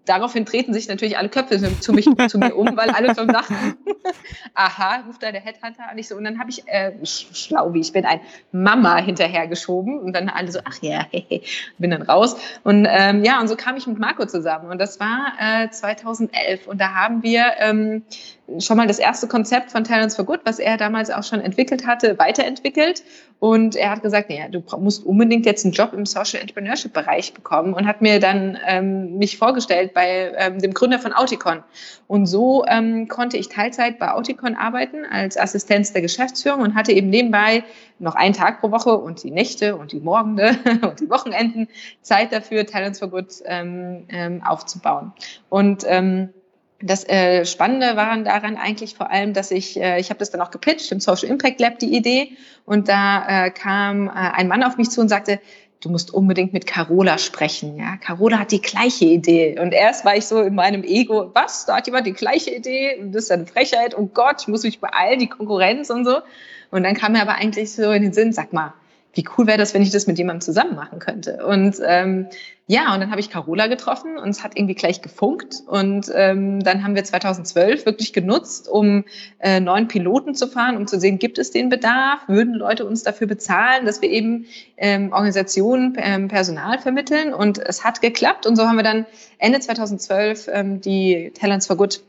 daraufhin 0.04 0.44
treten 0.44 0.75
sich 0.75 0.88
natürlich 0.88 1.16
alle 1.19 1.28
Köpfe 1.28 1.58
zu, 1.80 1.92
mich, 1.92 2.08
zu 2.28 2.38
mir 2.38 2.54
um, 2.54 2.76
weil 2.76 2.90
alle 2.90 3.14
schon 3.14 3.28
dachten, 3.28 3.54
aha, 4.54 5.04
ruft 5.06 5.22
da 5.22 5.32
der 5.32 5.40
Headhunter 5.40 5.88
an. 5.90 5.98
Ich 5.98 6.08
so, 6.08 6.17
und 6.17 6.24
dann 6.24 6.38
habe 6.38 6.50
ich, 6.50 6.67
äh, 6.67 6.93
schlau 7.05 7.72
wie 7.72 7.81
ich 7.81 7.93
bin, 7.93 8.05
ein 8.05 8.20
Mama 8.53 8.96
hinterhergeschoben 8.96 9.98
und 9.98 10.12
dann 10.14 10.29
alle 10.29 10.50
so, 10.50 10.60
ach 10.64 10.79
ja, 10.82 11.06
bin 11.79 11.91
dann 11.91 12.03
raus. 12.03 12.36
Und 12.64 12.86
ähm, 12.88 13.24
ja, 13.24 13.41
und 13.41 13.48
so 13.48 13.56
kam 13.56 13.76
ich 13.76 13.86
mit 13.86 13.98
Marco 13.98 14.26
zusammen 14.26 14.70
und 14.70 14.79
das 14.79 15.00
war 15.00 15.32
äh, 15.38 15.70
2011 15.70 16.67
und 16.67 16.81
da 16.81 16.94
haben 16.94 17.22
wir 17.22 17.53
ähm, 17.58 18.03
schon 18.58 18.76
mal 18.76 18.86
das 18.86 18.98
erste 18.98 19.28
Konzept 19.28 19.70
von 19.70 19.84
Talents 19.84 20.17
for 20.17 20.24
Good, 20.24 20.40
was 20.44 20.58
er 20.58 20.76
damals 20.76 21.10
auch 21.10 21.22
schon 21.22 21.40
entwickelt 21.40 21.86
hatte, 21.86 22.19
weiterentwickelt. 22.19 23.02
Und 23.40 23.76
er 23.76 23.90
hat 23.90 24.02
gesagt, 24.02 24.31
naja, 24.31 24.48
du 24.48 24.62
musst 24.78 25.05
unbedingt 25.05 25.46
jetzt 25.46 25.64
einen 25.64 25.72
Job 25.72 25.93
im 25.93 26.06
Social 26.06 26.40
Entrepreneurship 26.40 26.93
Bereich 26.93 27.34
bekommen 27.34 27.74
und 27.74 27.86
hat 27.86 28.00
mir 28.00 28.19
dann 28.19 28.58
ähm, 28.67 29.19
mich 29.19 29.38
vorgestellt 29.38 29.93
bei 29.94 30.32
ähm, 30.36 30.58
dem 30.58 30.74
Gründer 30.74 30.98
von 30.98 31.12
Auticon. 31.12 31.62
Und 32.08 32.26
so 32.26 32.64
ähm, 32.67 33.06
konnte 33.06 33.36
ich 33.36 33.48
Teilzeit 33.48 33.98
bei 33.98 34.10
Auticon 34.12 34.56
arbeiten 34.56 35.05
als 35.05 35.36
Assistenz 35.36 35.93
der 35.93 36.02
Geschäftsführung 36.02 36.62
und 36.62 36.74
hatte 36.74 36.93
eben 36.93 37.10
nebenbei 37.10 37.64
noch 37.98 38.14
einen 38.14 38.34
Tag 38.34 38.60
pro 38.60 38.70
Woche 38.70 38.96
und 38.96 39.22
die 39.22 39.31
Nächte 39.31 39.76
und 39.76 39.93
die 39.93 40.00
Morgende 40.00 40.56
und 40.82 41.00
die 41.00 41.10
Wochenenden 41.10 41.69
Zeit 42.02 42.32
dafür, 42.32 42.67
Talents 42.67 42.98
for 42.98 43.08
Good 43.08 43.34
ähm, 43.44 44.05
ähm, 44.08 44.43
aufzubauen. 44.43 45.12
Und 45.48 45.84
ähm, 45.86 46.31
das 46.81 47.08
äh, 47.08 47.44
Spannende 47.44 47.97
war 47.97 48.17
daran 48.19 48.56
eigentlich 48.56 48.94
vor 48.94 49.11
allem, 49.11 49.32
dass 49.32 49.51
ich, 49.51 49.81
äh, 49.81 49.99
ich 49.99 50.11
habe 50.11 50.19
das 50.19 50.31
dann 50.31 50.41
auch 50.41 50.51
gepitcht 50.51 50.93
im 50.93 51.01
Social 51.01 51.29
Impact 51.29 51.61
Lab, 51.61 51.79
die 51.79 51.97
Idee. 51.97 52.37
Und 52.65 52.89
da 52.89 53.47
äh, 53.47 53.51
kam 53.51 54.06
äh, 54.06 54.13
ein 54.13 54.47
Mann 54.47 54.63
auf 54.63 54.77
mich 54.77 54.91
zu 54.91 55.01
und 55.01 55.08
sagte, 55.08 55.41
du 55.81 55.91
musst 55.91 56.15
unbedingt 56.15 56.53
mit 56.53 56.67
Carola 56.67 57.19
sprechen. 57.19 57.79
Ja, 57.79 57.97
Carola 57.97 58.39
hat 58.39 58.53
die 58.53 58.63
gleiche 58.63 59.06
Idee. 59.06 59.58
Und 59.58 59.73
erst 59.73 60.05
war 60.05 60.17
ich 60.17 60.27
so 60.27 60.41
in 60.43 60.55
meinem 60.55 60.85
Ego, 60.85 61.31
was, 61.35 61.67
da 61.67 61.77
hat 61.77 61.87
jemand 61.87 62.06
die 62.06 62.13
gleiche 62.13 62.55
Idee? 62.55 63.01
Das 63.06 63.25
ist 63.25 63.32
eine 63.32 63.47
Frechheit. 63.47 63.97
Oh 63.97 64.06
Gott, 64.06 64.43
ich 64.43 64.49
muss 64.49 64.63
mich 64.63 64.81
beeilen, 64.81 65.19
die 65.19 65.29
Konkurrenz 65.29 65.91
und 65.91 66.05
so. 66.05 66.19
Und 66.70 66.85
dann 66.85 66.94
kam 66.94 67.13
mir 67.13 67.23
aber 67.23 67.35
eigentlich 67.35 67.73
so 67.73 67.91
in 67.91 68.03
den 68.03 68.13
Sinn, 68.13 68.32
sag 68.32 68.53
mal, 68.53 68.75
wie 69.15 69.24
cool 69.36 69.46
wäre 69.46 69.58
das, 69.58 69.74
wenn 69.74 69.82
ich 69.82 69.91
das 69.91 70.06
mit 70.06 70.19
jemandem 70.19 70.43
zusammen 70.43 70.77
machen 70.77 70.98
könnte. 70.98 71.44
Und 71.44 71.77
ähm, 71.84 72.29
ja, 72.67 72.93
und 72.93 73.00
dann 73.00 73.10
habe 73.10 73.20
ich 73.20 73.31
Carola 73.31 73.67
getroffen 73.67 74.19
und 74.19 74.29
es 74.29 74.44
hat 74.44 74.56
irgendwie 74.56 74.74
gleich 74.74 75.00
gefunkt. 75.00 75.62
Und 75.67 76.10
ähm, 76.15 76.62
dann 76.62 76.84
haben 76.84 76.94
wir 76.94 77.03
2012 77.03 77.86
wirklich 77.86 78.12
genutzt, 78.12 78.69
um 78.69 79.05
äh, 79.38 79.58
neuen 79.58 79.88
Piloten 79.88 80.34
zu 80.34 80.46
fahren, 80.46 80.77
um 80.77 80.86
zu 80.86 81.00
sehen, 81.00 81.19
gibt 81.19 81.38
es 81.38 81.50
den 81.50 81.70
Bedarf, 81.70 82.20
würden 82.29 82.55
Leute 82.55 82.84
uns 82.84 83.03
dafür 83.03 83.27
bezahlen, 83.27 83.86
dass 83.86 84.03
wir 84.03 84.10
eben 84.10 84.44
ähm, 84.77 85.12
Organisationen 85.12 85.96
ähm, 85.96 86.29
Personal 86.29 86.79
vermitteln. 86.79 87.32
Und 87.32 87.58
es 87.58 87.84
hat 87.84 88.03
geklappt. 88.03 88.46
Und 88.46 88.56
so 88.56 88.69
haben 88.69 88.77
wir 88.77 88.84
dann 88.84 89.06
Ende 89.38 89.60
2012 89.60 90.48
ähm, 90.53 90.81
die 90.82 91.32
Talents 91.34 91.67
for 91.67 91.77
Good 91.77 92.03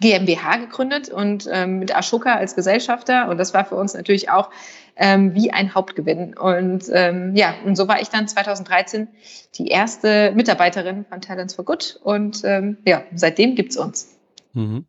GmbH 0.00 0.56
gegründet 0.58 1.08
und 1.08 1.48
ähm, 1.50 1.78
mit 1.78 1.94
Ashoka 1.94 2.34
als 2.34 2.54
Gesellschafter. 2.54 3.28
Und 3.28 3.38
das 3.38 3.54
war 3.54 3.64
für 3.64 3.74
uns 3.74 3.94
natürlich 3.94 4.30
auch 4.30 4.50
ähm, 4.96 5.34
wie 5.34 5.50
ein 5.50 5.74
Hauptgewinn. 5.74 6.36
Und 6.36 6.84
ähm, 6.92 7.34
ja, 7.34 7.54
und 7.64 7.76
so 7.76 7.88
war 7.88 8.00
ich 8.00 8.08
dann 8.08 8.28
2013 8.28 9.08
die 9.54 9.68
erste 9.68 10.32
Mitarbeiterin 10.34 11.04
von 11.04 11.20
Talents 11.20 11.54
for 11.54 11.64
Good. 11.64 12.00
Und 12.02 12.42
ähm, 12.44 12.78
ja, 12.84 13.02
seitdem 13.14 13.54
gibt's 13.54 13.76
uns. 13.76 14.16
Mhm. 14.52 14.86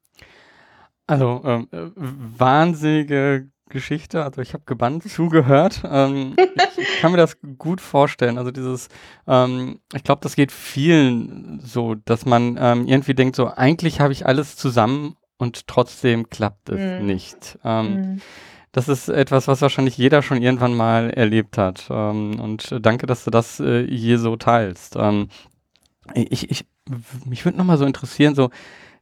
Also 1.08 1.42
ähm, 1.44 1.68
äh, 1.72 1.89
wahnsinnige 1.96 3.50
Geschichte. 3.70 4.24
Also 4.24 4.42
ich 4.42 4.54
habe 4.54 4.63
gebannt 4.66 5.10
zugehört. 5.10 5.82
Ähm, 5.89 6.36
ich 6.38 6.69
kann 7.00 7.12
mir 7.12 7.18
das 7.18 7.38
gut 7.58 7.82
vorstellen. 7.82 8.38
Also 8.38 8.51
dieses, 8.51 8.89
ähm, 9.27 9.79
ich 9.94 10.03
glaube, 10.03 10.22
das 10.22 10.36
geht 10.36 10.51
vielen 10.51 11.60
so, 11.63 11.96
dass 11.96 12.25
man 12.25 12.58
ähm, 12.60 12.88
irgendwie 12.88 13.13
denkt, 13.13 13.36
so 13.36 13.48
eigentlich 13.48 14.00
habe 14.00 14.13
ich 14.13 14.25
alles 14.25 14.56
zusammen 14.56 15.15
und 15.38 15.68
trotzdem 15.68 16.29
klappt 16.29 16.70
es 16.70 17.01
mm. 17.01 17.06
nicht. 17.06 17.60
Ähm, 17.63 18.15
mm. 18.15 18.22
Das 18.72 18.88
ist 18.88 19.10
etwas, 19.10 19.48
was 19.48 19.62
wahrscheinlich 19.62 19.98
jeder 19.98 20.22
schon 20.22 20.41
irgendwann 20.41 20.75
mal 20.75 21.10
erlebt 21.10 21.58
hat. 21.58 21.88
Ähm, 21.89 22.39
und 22.39 22.75
danke, 22.82 23.08
dass 23.08 23.24
du 23.24 23.32
das 23.32 23.60
äh, 23.60 23.88
hier 23.88 24.20
so 24.20 24.36
teilst. 24.36 24.96
Ähm, 24.96 25.29
ich, 26.13 26.51
ich, 26.51 26.65
mich 27.25 27.46
würde 27.46 27.58
nochmal 27.58 27.77
so 27.77 27.86
interessieren, 27.86 28.36
so 28.36 28.50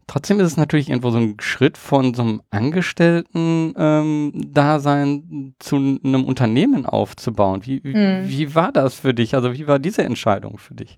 Trotzdem 0.07 0.39
ist 0.39 0.47
es 0.47 0.57
natürlich 0.57 0.89
irgendwo 0.89 1.11
so 1.11 1.17
ein 1.17 1.35
Schritt 1.41 1.77
von 1.77 2.13
so 2.13 2.21
einem 2.21 2.41
Angestellten-Dasein 2.49 5.07
ähm, 5.07 5.55
zu 5.59 5.75
einem 5.75 6.23
Unternehmen 6.23 6.85
aufzubauen. 6.85 7.65
Wie, 7.65 7.81
hm. 7.83 8.23
wie 8.25 8.55
war 8.55 8.71
das 8.71 8.95
für 8.95 9.13
dich? 9.13 9.35
Also 9.35 9.53
wie 9.53 9.67
war 9.67 9.79
diese 9.79 10.03
Entscheidung 10.03 10.57
für 10.57 10.75
dich? 10.75 10.97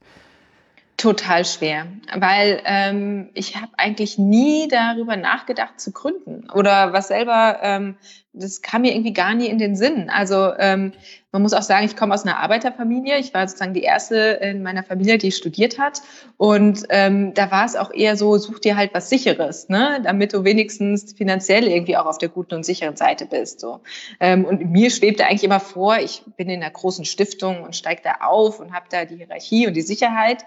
Total 1.00 1.46
schwer, 1.46 1.88
weil 2.14 2.62
ähm, 2.66 3.30
ich 3.34 3.56
habe 3.56 3.72
eigentlich 3.78 4.18
nie 4.18 4.68
darüber 4.68 5.16
nachgedacht 5.16 5.80
zu 5.80 5.94
gründen 5.94 6.50
oder 6.54 6.92
was 6.92 7.08
selber, 7.08 7.60
ähm, 7.62 7.96
das 8.34 8.62
kam 8.62 8.82
mir 8.82 8.92
irgendwie 8.92 9.14
gar 9.14 9.34
nie 9.34 9.48
in 9.48 9.60
den 9.60 9.78
Sinn. 9.78 10.10
Also 10.10 10.52
ähm, 10.60 10.92
man 11.32 11.44
muss 11.44 11.54
auch 11.54 11.62
sagen, 11.62 11.86
ich 11.86 11.96
komme 11.96 12.14
aus 12.14 12.24
einer 12.24 12.38
Arbeiterfamilie. 12.38 13.18
Ich 13.20 13.34
war 13.34 13.48
sozusagen 13.48 13.76
die 13.76 13.84
erste 13.84 14.16
in 14.42 14.64
meiner 14.64 14.84
Familie, 14.84 15.20
die 15.20 15.32
studiert 15.32 15.78
hat. 15.78 16.02
Und 16.38 16.86
ähm, 16.90 17.34
da 17.36 17.52
war 17.52 17.66
es 17.66 17.76
auch 17.76 17.92
eher 17.94 18.18
so, 18.18 18.38
such 18.38 18.60
dir 18.60 18.76
halt 18.76 18.94
was 18.94 19.10
Sicheres, 19.10 19.70
ne? 19.70 20.02
damit 20.04 20.34
du 20.34 20.44
wenigstens 20.44 21.14
finanziell 21.14 21.68
irgendwie 21.68 21.98
auch 21.98 22.08
auf 22.08 22.18
der 22.18 22.30
guten 22.30 22.56
und 22.56 22.66
sicheren 22.66 22.96
Seite 22.96 23.28
bist. 23.28 23.60
So. 23.60 23.82
Ähm, 24.20 24.44
und 24.44 24.72
mir 24.72 24.90
schwebte 24.90 25.26
eigentlich 25.26 25.44
immer 25.44 25.60
vor, 25.60 26.00
ich 26.00 26.24
bin 26.36 26.50
in 26.50 26.64
einer 26.64 26.72
großen 26.72 27.06
Stiftung 27.06 27.62
und 27.64 27.76
steige 27.76 28.02
da 28.04 28.26
auf 28.26 28.60
und 28.60 28.74
habe 28.74 28.86
da 28.90 29.06
die 29.06 29.18
Hierarchie 29.18 29.68
und 29.68 29.76
die 29.76 29.82
Sicherheit. 29.82 30.46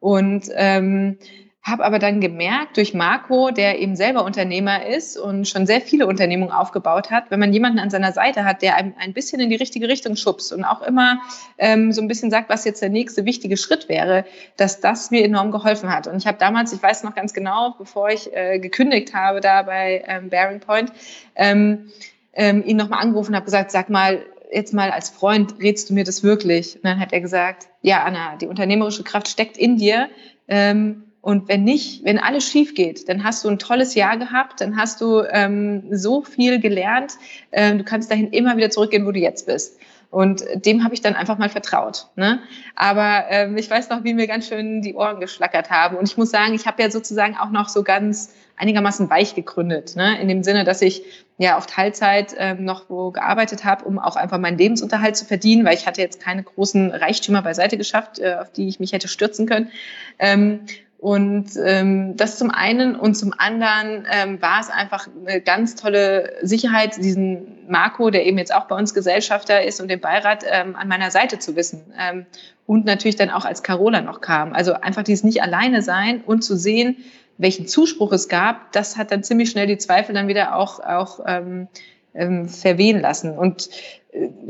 Und 0.00 0.48
ähm, 0.54 1.18
habe 1.64 1.84
aber 1.84 2.00
dann 2.00 2.20
gemerkt 2.20 2.76
durch 2.76 2.92
Marco, 2.92 3.52
der 3.52 3.78
eben 3.78 3.94
selber 3.94 4.24
Unternehmer 4.24 4.84
ist 4.84 5.16
und 5.16 5.46
schon 5.46 5.64
sehr 5.64 5.80
viele 5.80 6.08
Unternehmungen 6.08 6.52
aufgebaut 6.52 7.12
hat, 7.12 7.30
wenn 7.30 7.38
man 7.38 7.52
jemanden 7.52 7.78
an 7.78 7.88
seiner 7.88 8.12
Seite 8.12 8.44
hat, 8.44 8.62
der 8.62 8.74
einem 8.74 8.94
ein 8.98 9.12
bisschen 9.12 9.40
in 9.40 9.48
die 9.48 9.56
richtige 9.56 9.86
Richtung 9.86 10.16
schubst 10.16 10.52
und 10.52 10.64
auch 10.64 10.82
immer 10.82 11.20
ähm, 11.58 11.92
so 11.92 12.02
ein 12.02 12.08
bisschen 12.08 12.32
sagt, 12.32 12.48
was 12.48 12.64
jetzt 12.64 12.82
der 12.82 12.88
nächste 12.88 13.24
wichtige 13.24 13.56
Schritt 13.56 13.88
wäre, 13.88 14.24
dass 14.56 14.80
das 14.80 15.12
mir 15.12 15.24
enorm 15.24 15.52
geholfen 15.52 15.88
hat. 15.88 16.08
Und 16.08 16.16
ich 16.16 16.26
habe 16.26 16.36
damals, 16.36 16.72
ich 16.72 16.82
weiß 16.82 17.04
noch 17.04 17.14
ganz 17.14 17.32
genau, 17.32 17.76
bevor 17.78 18.10
ich 18.10 18.34
äh, 18.34 18.58
gekündigt 18.58 19.14
habe 19.14 19.40
da 19.40 19.62
bei 19.62 20.02
ähm, 20.08 20.30
Bearing 20.30 20.58
Point, 20.58 20.92
ähm, 21.36 21.92
ähm, 22.32 22.64
ihn 22.66 22.76
nochmal 22.76 23.02
angerufen 23.02 23.30
und 23.30 23.36
habe 23.36 23.44
gesagt, 23.44 23.70
sag 23.70 23.88
mal, 23.88 24.24
jetzt 24.50 24.74
mal 24.74 24.90
als 24.90 25.10
Freund, 25.10 25.54
redst 25.60 25.90
du 25.90 25.94
mir 25.94 26.02
das 26.02 26.24
wirklich? 26.24 26.74
Und 26.74 26.84
dann 26.84 26.98
hat 26.98 27.12
er 27.12 27.20
gesagt, 27.20 27.68
ja, 27.82 28.02
Anna, 28.02 28.36
die 28.36 28.48
unternehmerische 28.48 29.04
Kraft 29.04 29.28
steckt 29.28 29.56
in 29.56 29.76
dir. 29.76 30.08
Ähm, 30.48 31.04
und 31.22 31.48
wenn 31.48 31.62
nicht, 31.62 32.04
wenn 32.04 32.18
alles 32.18 32.44
schief 32.44 32.74
geht, 32.74 33.08
dann 33.08 33.22
hast 33.22 33.44
du 33.44 33.48
ein 33.48 33.60
tolles 33.60 33.94
Jahr 33.94 34.16
gehabt, 34.18 34.60
dann 34.60 34.76
hast 34.76 35.00
du 35.00 35.22
ähm, 35.30 35.84
so 35.92 36.22
viel 36.22 36.58
gelernt, 36.58 37.14
ähm, 37.52 37.78
du 37.78 37.84
kannst 37.84 38.10
dahin 38.10 38.30
immer 38.30 38.56
wieder 38.56 38.70
zurückgehen, 38.70 39.06
wo 39.06 39.12
du 39.12 39.20
jetzt 39.20 39.46
bist. 39.46 39.78
Und 40.10 40.44
dem 40.56 40.84
habe 40.84 40.92
ich 40.92 41.00
dann 41.00 41.14
einfach 41.14 41.38
mal 41.38 41.48
vertraut. 41.48 42.08
Ne? 42.16 42.40
Aber 42.74 43.24
ähm, 43.30 43.56
ich 43.56 43.70
weiß 43.70 43.88
noch, 43.88 44.04
wie 44.04 44.12
mir 44.12 44.26
ganz 44.26 44.48
schön 44.48 44.82
die 44.82 44.94
Ohren 44.94 45.20
geschlackert 45.20 45.70
haben. 45.70 45.96
Und 45.96 46.06
ich 46.06 46.18
muss 46.18 46.30
sagen, 46.30 46.52
ich 46.52 46.66
habe 46.66 46.82
ja 46.82 46.90
sozusagen 46.90 47.34
auch 47.38 47.50
noch 47.50 47.70
so 47.70 47.82
ganz 47.82 48.34
einigermaßen 48.56 49.08
weich 49.08 49.34
gegründet. 49.34 49.96
Ne? 49.96 50.20
In 50.20 50.28
dem 50.28 50.42
Sinne, 50.42 50.64
dass 50.64 50.82
ich 50.82 51.02
ja 51.38 51.56
auf 51.56 51.64
Teilzeit 51.64 52.34
ähm, 52.36 52.64
noch 52.64 52.90
wo 52.90 53.10
gearbeitet 53.10 53.64
habe, 53.64 53.86
um 53.86 53.98
auch 53.98 54.16
einfach 54.16 54.36
meinen 54.36 54.58
Lebensunterhalt 54.58 55.16
zu 55.16 55.24
verdienen, 55.24 55.64
weil 55.64 55.74
ich 55.74 55.86
hatte 55.86 56.02
jetzt 56.02 56.20
keine 56.20 56.42
großen 56.42 56.90
Reichtümer 56.90 57.40
beiseite 57.40 57.78
geschafft, 57.78 58.18
äh, 58.18 58.34
auf 58.34 58.52
die 58.52 58.68
ich 58.68 58.80
mich 58.80 58.92
hätte 58.92 59.08
stürzen 59.08 59.46
können. 59.46 59.70
Ähm, 60.18 60.66
und 61.02 61.56
ähm, 61.56 62.16
das 62.16 62.38
zum 62.38 62.52
einen 62.52 62.94
und 62.94 63.16
zum 63.16 63.34
anderen 63.36 64.06
ähm, 64.08 64.40
war 64.40 64.60
es 64.60 64.70
einfach 64.70 65.08
eine 65.26 65.40
ganz 65.40 65.74
tolle 65.74 66.34
Sicherheit, 66.42 66.96
diesen 66.96 67.68
Marco, 67.68 68.10
der 68.10 68.24
eben 68.24 68.38
jetzt 68.38 68.54
auch 68.54 68.66
bei 68.66 68.76
uns 68.76 68.94
Gesellschafter 68.94 69.64
ist 69.64 69.80
und 69.80 69.88
den 69.88 70.00
Beirat 70.00 70.44
ähm, 70.48 70.76
an 70.76 70.86
meiner 70.86 71.10
Seite 71.10 71.40
zu 71.40 71.56
wissen. 71.56 71.92
Ähm, 71.98 72.24
und 72.66 72.84
natürlich 72.84 73.16
dann 73.16 73.30
auch 73.30 73.44
als 73.44 73.64
Carola 73.64 74.00
noch 74.00 74.20
kam. 74.20 74.52
Also 74.52 74.74
einfach 74.74 75.02
dieses 75.02 75.24
nicht 75.24 75.42
alleine 75.42 75.82
sein 75.82 76.20
und 76.24 76.44
zu 76.44 76.56
sehen, 76.56 76.98
welchen 77.36 77.66
Zuspruch 77.66 78.12
es 78.12 78.28
gab, 78.28 78.70
das 78.70 78.96
hat 78.96 79.10
dann 79.10 79.24
ziemlich 79.24 79.50
schnell 79.50 79.66
die 79.66 79.78
Zweifel 79.78 80.14
dann 80.14 80.28
wieder 80.28 80.54
auch, 80.54 80.78
auch 80.78 81.18
ähm, 81.26 81.66
ähm, 82.14 82.48
verwehen 82.48 83.00
lassen. 83.00 83.36
Und 83.36 83.70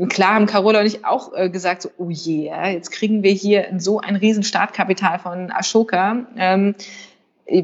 klar 0.09 0.35
haben 0.35 0.45
Carola 0.45 0.81
und 0.81 0.85
ich 0.85 1.05
auch 1.05 1.33
äh, 1.33 1.49
gesagt, 1.49 1.83
so, 1.83 1.89
oh 1.97 2.09
je, 2.09 2.47
yeah, 2.47 2.69
jetzt 2.69 2.91
kriegen 2.91 3.23
wir 3.23 3.31
hier 3.31 3.67
so 3.77 3.99
ein 3.99 4.15
riesen 4.15 4.43
Startkapital 4.43 5.19
von 5.19 5.51
Ashoka. 5.51 6.27
Ähm, 6.35 6.75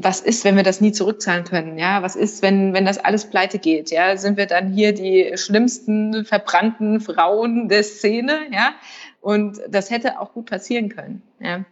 was 0.02 0.20
ist, 0.20 0.44
wenn 0.44 0.56
wir 0.56 0.62
das 0.62 0.80
nie 0.80 0.92
zurückzahlen 0.92 1.44
können? 1.44 1.78
Ja, 1.78 2.02
was 2.02 2.14
ist, 2.14 2.42
wenn, 2.42 2.74
wenn 2.74 2.84
das 2.84 2.98
alles 2.98 3.28
pleite 3.28 3.58
geht? 3.58 3.90
Ja, 3.90 4.16
sind 4.16 4.36
wir 4.36 4.46
dann 4.46 4.72
hier 4.72 4.92
die 4.92 5.32
schlimmsten 5.36 6.24
verbrannten 6.24 7.00
Frauen 7.00 7.68
der 7.68 7.82
Szene? 7.82 8.40
Ja, 8.52 8.74
und 9.20 9.58
das 9.68 9.90
hätte 9.90 10.20
auch 10.20 10.32
gut 10.32 10.46
passieren 10.46 10.90
können. 10.90 11.22
Ja. 11.40 11.64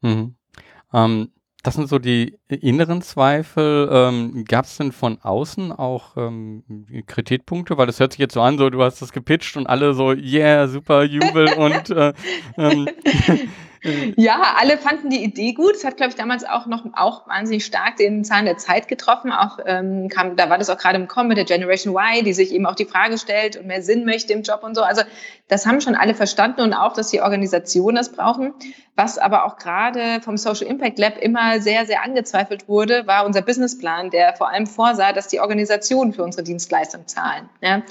Mhm. 0.00 0.34
Ähm, 0.92 1.30
das 1.64 1.74
sind 1.74 1.88
so 1.88 1.98
die 1.98 2.38
inneren 2.48 3.00
Zweifel. 3.00 3.88
Ähm, 3.90 4.44
Gab 4.44 4.66
es 4.66 4.76
denn 4.76 4.92
von 4.92 5.18
außen 5.22 5.72
auch 5.72 6.14
ähm, 6.18 6.62
Kritikpunkte? 7.06 7.78
Weil 7.78 7.86
das 7.86 7.98
hört 8.00 8.12
sich 8.12 8.18
jetzt 8.18 8.34
so 8.34 8.42
an, 8.42 8.58
so 8.58 8.68
du 8.68 8.82
hast 8.82 9.00
das 9.00 9.12
gepitcht 9.12 9.56
und 9.56 9.66
alle 9.66 9.94
so, 9.94 10.12
yeah, 10.12 10.68
super 10.68 11.04
Jubel 11.04 11.54
und 11.54 11.88
äh, 11.88 12.12
ähm, 12.58 12.86
ja, 14.16 14.54
alle 14.58 14.78
fanden 14.78 15.10
die 15.10 15.22
Idee 15.22 15.52
gut. 15.52 15.74
Es 15.74 15.84
hat, 15.84 15.96
glaube 15.96 16.10
ich, 16.10 16.16
damals 16.16 16.44
auch 16.44 16.66
noch 16.66 16.84
auch 16.94 17.26
wahnsinnig 17.26 17.64
stark 17.64 17.96
den 17.96 18.24
Zahn 18.24 18.44
der 18.44 18.56
Zeit 18.56 18.88
getroffen. 18.88 19.32
Auch 19.32 19.58
ähm, 19.64 20.08
kam, 20.08 20.36
da 20.36 20.50
war 20.50 20.58
das 20.58 20.70
auch 20.70 20.78
gerade 20.78 20.96
im 20.96 21.08
Kommen 21.08 21.28
mit 21.28 21.38
der 21.38 21.44
Generation 21.44 21.94
Y, 21.94 22.24
die 22.24 22.32
sich 22.32 22.52
eben 22.52 22.66
auch 22.66 22.74
die 22.74 22.84
Frage 22.84 23.18
stellt 23.18 23.56
und 23.56 23.66
mehr 23.66 23.82
Sinn 23.82 24.04
möchte 24.04 24.32
im 24.32 24.42
Job 24.42 24.62
und 24.62 24.74
so. 24.74 24.82
Also 24.82 25.02
das 25.48 25.66
haben 25.66 25.80
schon 25.80 25.94
alle 25.94 26.14
verstanden 26.14 26.62
und 26.62 26.72
auch, 26.72 26.94
dass 26.94 27.10
die 27.10 27.20
Organisationen 27.20 27.96
das 27.96 28.12
brauchen. 28.12 28.54
Was 28.96 29.18
aber 29.18 29.44
auch 29.44 29.56
gerade 29.56 30.20
vom 30.22 30.36
Social 30.36 30.68
Impact 30.68 31.00
Lab 31.00 31.18
immer 31.18 31.60
sehr, 31.60 31.84
sehr 31.84 32.04
angezweifelt 32.04 32.68
wurde, 32.68 33.08
war 33.08 33.26
unser 33.26 33.42
Businessplan, 33.42 34.10
der 34.10 34.36
vor 34.36 34.48
allem 34.48 34.68
vorsah, 34.68 35.12
dass 35.12 35.26
die 35.26 35.40
Organisationen 35.40 36.12
für 36.12 36.22
unsere 36.22 36.44
Dienstleistung 36.44 37.08
zahlen. 37.08 37.48
Ja. 37.60 37.82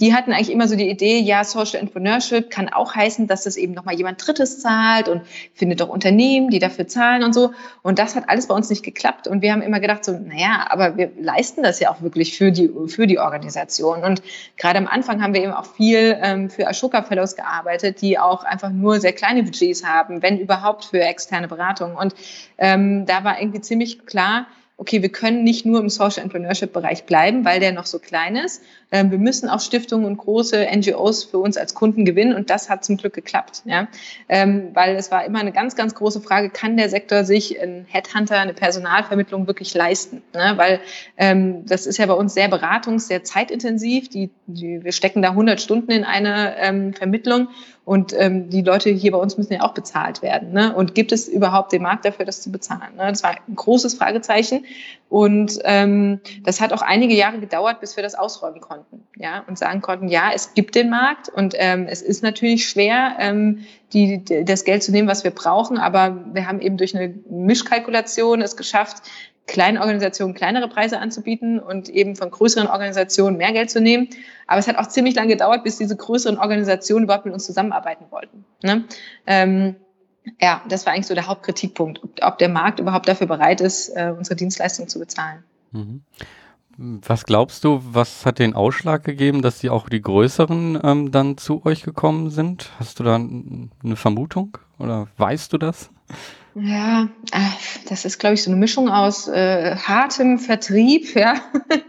Die 0.00 0.14
hatten 0.14 0.32
eigentlich 0.32 0.50
immer 0.50 0.68
so 0.68 0.76
die 0.76 0.90
Idee, 0.90 1.18
ja, 1.18 1.44
Social 1.44 1.80
Entrepreneurship 1.80 2.50
kann 2.50 2.68
auch 2.68 2.94
heißen, 2.94 3.26
dass 3.26 3.44
das 3.44 3.56
eben 3.56 3.72
nochmal 3.72 3.94
jemand 3.94 4.24
Drittes 4.24 4.60
zahlt 4.60 5.08
und 5.08 5.22
findet 5.54 5.80
doch 5.80 5.88
Unternehmen, 5.88 6.50
die 6.50 6.58
dafür 6.58 6.86
zahlen 6.88 7.22
und 7.22 7.34
so. 7.34 7.52
Und 7.82 7.98
das 7.98 8.16
hat 8.16 8.28
alles 8.28 8.48
bei 8.48 8.54
uns 8.54 8.70
nicht 8.70 8.82
geklappt. 8.82 9.28
Und 9.28 9.42
wir 9.42 9.52
haben 9.52 9.62
immer 9.62 9.80
gedacht 9.80 10.04
so, 10.04 10.12
naja, 10.12 10.66
aber 10.68 10.96
wir 10.96 11.10
leisten 11.20 11.62
das 11.62 11.80
ja 11.80 11.90
auch 11.90 12.02
wirklich 12.02 12.36
für 12.36 12.52
die, 12.52 12.70
für 12.88 13.06
die 13.06 13.18
Organisation. 13.18 14.02
Und 14.02 14.22
gerade 14.56 14.78
am 14.78 14.86
Anfang 14.86 15.22
haben 15.22 15.34
wir 15.34 15.42
eben 15.42 15.52
auch 15.52 15.66
viel 15.66 16.18
ähm, 16.22 16.50
für 16.50 16.66
Ashoka 16.66 17.02
Fellows 17.02 17.36
gearbeitet, 17.36 18.00
die 18.00 18.18
auch 18.18 18.44
einfach 18.44 18.70
nur 18.70 19.00
sehr 19.00 19.12
kleine 19.12 19.42
Budgets 19.42 19.84
haben, 19.84 20.22
wenn 20.22 20.38
überhaupt 20.38 20.84
für 20.84 21.00
externe 21.00 21.48
Beratung. 21.48 21.96
Und 21.96 22.14
ähm, 22.58 23.06
da 23.06 23.24
war 23.24 23.40
irgendwie 23.40 23.60
ziemlich 23.60 24.06
klar, 24.06 24.46
okay, 24.80 25.02
wir 25.02 25.12
können 25.12 25.44
nicht 25.44 25.66
nur 25.66 25.78
im 25.78 25.90
Social 25.90 26.22
Entrepreneurship 26.22 26.72
Bereich 26.72 27.04
bleiben, 27.04 27.44
weil 27.44 27.60
der 27.60 27.72
noch 27.72 27.84
so 27.84 27.98
klein 27.98 28.34
ist. 28.34 28.62
Ähm, 28.92 29.10
wir 29.10 29.18
müssen 29.18 29.48
auch 29.48 29.60
Stiftungen 29.60 30.06
und 30.06 30.16
große 30.16 30.66
NGOs 30.74 31.24
für 31.24 31.38
uns 31.38 31.56
als 31.56 31.74
Kunden 31.74 32.04
gewinnen 32.04 32.34
und 32.34 32.50
das 32.50 32.68
hat 32.68 32.84
zum 32.84 32.96
Glück 32.96 33.12
geklappt, 33.12 33.62
ja, 33.64 33.88
ähm, 34.28 34.70
weil 34.74 34.96
es 34.96 35.10
war 35.10 35.24
immer 35.24 35.40
eine 35.40 35.52
ganz, 35.52 35.76
ganz 35.76 35.94
große 35.94 36.20
Frage, 36.20 36.50
kann 36.50 36.76
der 36.76 36.88
Sektor 36.88 37.24
sich 37.24 37.60
ein 37.60 37.86
Headhunter, 37.88 38.38
eine 38.38 38.54
Personalvermittlung 38.54 39.46
wirklich 39.46 39.74
leisten, 39.74 40.22
ne? 40.34 40.54
weil 40.56 40.80
ähm, 41.16 41.64
das 41.66 41.86
ist 41.86 41.98
ja 41.98 42.06
bei 42.06 42.14
uns 42.14 42.34
sehr 42.34 42.50
beratungs-, 42.50 43.06
sehr 43.06 43.24
zeitintensiv. 43.24 44.08
Die, 44.08 44.30
die, 44.46 44.82
wir 44.82 44.92
stecken 44.92 45.22
da 45.22 45.30
100 45.30 45.60
Stunden 45.60 45.90
in 45.90 46.04
eine 46.04 46.56
ähm, 46.58 46.92
Vermittlung 46.94 47.48
und 47.84 48.14
ähm, 48.16 48.50
die 48.50 48.62
Leute 48.62 48.90
hier 48.90 49.12
bei 49.12 49.18
uns 49.18 49.36
müssen 49.36 49.52
ja 49.52 49.62
auch 49.62 49.74
bezahlt 49.74 50.22
werden. 50.22 50.52
Ne? 50.52 50.74
Und 50.74 50.94
gibt 50.94 51.12
es 51.12 51.28
überhaupt 51.28 51.72
den 51.72 51.82
Markt 51.82 52.04
dafür, 52.04 52.24
das 52.24 52.42
zu 52.42 52.52
bezahlen? 52.52 52.94
Ne? 52.96 53.08
Das 53.08 53.22
war 53.22 53.30
ein 53.30 53.54
großes 53.56 53.94
Fragezeichen. 53.94 54.64
Und 55.10 55.58
ähm, 55.64 56.20
das 56.44 56.60
hat 56.60 56.72
auch 56.72 56.82
einige 56.82 57.14
Jahre 57.14 57.40
gedauert, 57.40 57.80
bis 57.80 57.96
wir 57.96 58.02
das 58.04 58.14
ausräumen 58.14 58.60
konnten. 58.60 59.02
Ja, 59.16 59.42
und 59.48 59.58
sagen 59.58 59.80
konnten, 59.80 60.06
ja, 60.06 60.30
es 60.32 60.54
gibt 60.54 60.76
den 60.76 60.88
Markt 60.88 61.28
und 61.28 61.54
ähm, 61.58 61.88
es 61.88 62.00
ist 62.00 62.22
natürlich 62.22 62.68
schwer, 62.68 63.16
ähm, 63.18 63.66
die, 63.92 64.24
die, 64.24 64.44
das 64.44 64.64
Geld 64.64 64.84
zu 64.84 64.92
nehmen, 64.92 65.08
was 65.08 65.24
wir 65.24 65.32
brauchen, 65.32 65.78
aber 65.78 66.16
wir 66.32 66.46
haben 66.46 66.60
eben 66.60 66.76
durch 66.76 66.96
eine 66.96 67.12
Mischkalkulation 67.28 68.40
es 68.40 68.56
geschafft, 68.56 69.02
kleinen 69.48 69.78
Organisationen 69.78 70.34
kleinere 70.34 70.68
Preise 70.68 71.00
anzubieten 71.00 71.58
und 71.58 71.88
eben 71.88 72.14
von 72.14 72.30
größeren 72.30 72.68
Organisationen 72.68 73.36
mehr 73.36 73.52
Geld 73.52 73.68
zu 73.68 73.80
nehmen. 73.80 74.08
Aber 74.46 74.60
es 74.60 74.68
hat 74.68 74.76
auch 74.76 74.86
ziemlich 74.86 75.16
lange 75.16 75.30
gedauert, 75.32 75.64
bis 75.64 75.76
diese 75.76 75.96
größeren 75.96 76.38
Organisationen 76.38 77.04
überhaupt 77.04 77.24
mit 77.24 77.34
uns 77.34 77.46
zusammenarbeiten 77.46 78.04
wollten. 78.10 78.44
Ne? 78.62 78.84
Ähm, 79.26 79.74
ja, 80.40 80.62
das 80.68 80.86
war 80.86 80.92
eigentlich 80.92 81.06
so 81.06 81.14
der 81.14 81.26
Hauptkritikpunkt, 81.26 82.00
ob, 82.22 82.38
der 82.38 82.48
Markt 82.48 82.80
überhaupt 82.80 83.08
dafür 83.08 83.26
bereit 83.26 83.60
ist, 83.60 83.90
äh, 83.90 84.12
unsere 84.16 84.36
Dienstleistung 84.36 84.88
zu 84.88 84.98
bezahlen. 84.98 85.44
Mhm. 85.72 86.02
Was 86.76 87.26
glaubst 87.26 87.64
du, 87.64 87.82
was 87.82 88.24
hat 88.24 88.38
den 88.38 88.54
Ausschlag 88.54 89.04
gegeben, 89.04 89.42
dass 89.42 89.58
die 89.58 89.68
auch 89.68 89.88
die 89.88 90.00
größeren 90.00 90.80
ähm, 90.82 91.10
dann 91.10 91.36
zu 91.36 91.64
euch 91.66 91.82
gekommen 91.82 92.30
sind? 92.30 92.70
Hast 92.78 92.98
du 92.98 93.04
da 93.04 93.16
eine 93.16 93.96
Vermutung 93.96 94.56
oder 94.78 95.08
weißt 95.18 95.52
du 95.52 95.58
das? 95.58 95.90
Ja, 96.54 97.08
äh, 97.32 97.38
das 97.88 98.04
ist, 98.04 98.18
glaube 98.18 98.34
ich, 98.34 98.42
so 98.42 98.50
eine 98.50 98.58
Mischung 98.58 98.88
aus 98.88 99.28
äh, 99.28 99.76
hartem 99.76 100.38
Vertrieb, 100.38 101.14
ja, 101.14 101.34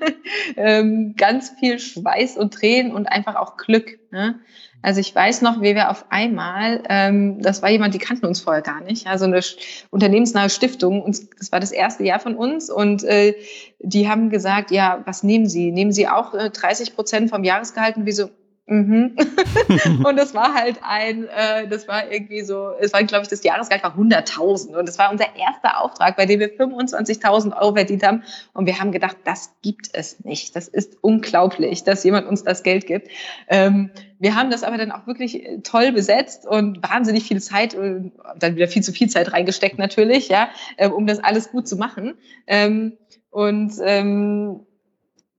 ähm, 0.55 1.15
ganz 1.17 1.53
viel 1.59 1.79
Schweiß 1.79 2.37
und 2.37 2.53
Tränen 2.53 2.93
und 2.93 3.07
einfach 3.07 3.35
auch 3.35 3.57
Glück. 3.57 3.97
Ne? 4.11 4.39
Also 4.81 4.99
ich 4.99 5.13
weiß 5.13 5.41
noch, 5.41 5.61
wie 5.61 5.75
wir 5.75 5.91
auf 5.91 6.05
einmal, 6.09 6.81
ähm, 6.89 7.41
das 7.41 7.61
war 7.61 7.69
jemand, 7.69 7.93
die 7.93 7.99
kannten 7.99 8.25
uns 8.25 8.41
vorher 8.41 8.61
gar 8.61 8.81
nicht, 8.81 9.07
also 9.07 9.25
eine 9.25 9.41
unternehmensnahe 9.89 10.49
Stiftung, 10.49 11.01
und 11.01 11.39
das 11.39 11.51
war 11.51 11.59
das 11.59 11.71
erste 11.71 12.03
Jahr 12.03 12.19
von 12.19 12.35
uns 12.35 12.69
und 12.69 13.03
äh, 13.03 13.35
die 13.79 14.09
haben 14.09 14.29
gesagt, 14.29 14.71
ja, 14.71 15.01
was 15.05 15.23
nehmen 15.23 15.47
Sie? 15.47 15.71
Nehmen 15.71 15.91
Sie 15.91 16.07
auch 16.07 16.33
äh, 16.33 16.49
30 16.49 16.95
Prozent 16.95 17.29
vom 17.29 17.43
Jahresgehalt? 17.43 17.97
Und 17.97 18.05
wir 18.05 18.13
so, 18.13 18.29
Mhm. 18.67 19.17
und 20.05 20.15
das 20.17 20.33
war 20.33 20.53
halt 20.53 20.79
ein, 20.81 21.25
äh, 21.25 21.67
das 21.67 21.87
war 21.87 22.09
irgendwie 22.11 22.41
so, 22.41 22.69
es 22.79 22.93
war, 22.93 23.03
glaube 23.03 23.23
ich, 23.23 23.27
das 23.27 23.43
Jahresgehalt 23.43 23.83
war 23.83 23.97
100.000 23.97 24.77
und 24.77 24.87
das 24.87 24.97
war 24.97 25.11
unser 25.11 25.35
erster 25.35 25.81
Auftrag, 25.81 26.15
bei 26.15 26.25
dem 26.25 26.39
wir 26.39 26.55
25.000 26.55 27.59
Euro 27.59 27.73
verdient 27.73 28.03
haben 28.03 28.23
und 28.53 28.67
wir 28.67 28.79
haben 28.79 28.91
gedacht, 28.91 29.17
das 29.25 29.55
gibt 29.61 29.89
es 29.93 30.23
nicht. 30.23 30.55
Das 30.55 30.67
ist 30.67 30.97
unglaublich, 31.01 31.83
dass 31.83 32.03
jemand 32.03 32.27
uns 32.27 32.43
das 32.43 32.63
Geld 32.63 32.85
gibt. 32.85 33.09
Ähm, 33.49 33.89
wir 34.19 34.35
haben 34.35 34.51
das 34.51 34.63
aber 34.63 34.77
dann 34.77 34.91
auch 34.91 35.07
wirklich 35.07 35.43
äh, 35.43 35.57
toll 35.61 35.91
besetzt 35.91 36.45
und 36.45 36.81
wahnsinnig 36.83 37.23
viel 37.23 37.41
Zeit, 37.41 37.73
und 37.73 38.07
äh, 38.07 38.37
dann 38.37 38.55
wieder 38.55 38.67
viel 38.67 38.83
zu 38.83 38.93
viel 38.93 39.09
Zeit 39.09 39.33
reingesteckt 39.33 39.79
natürlich, 39.79 40.29
ja, 40.29 40.49
äh, 40.77 40.87
um 40.87 41.07
das 41.07 41.19
alles 41.19 41.51
gut 41.51 41.67
zu 41.67 41.75
machen. 41.75 42.13
Ähm, 42.45 42.97
und 43.31 43.73
ähm, 43.83 44.67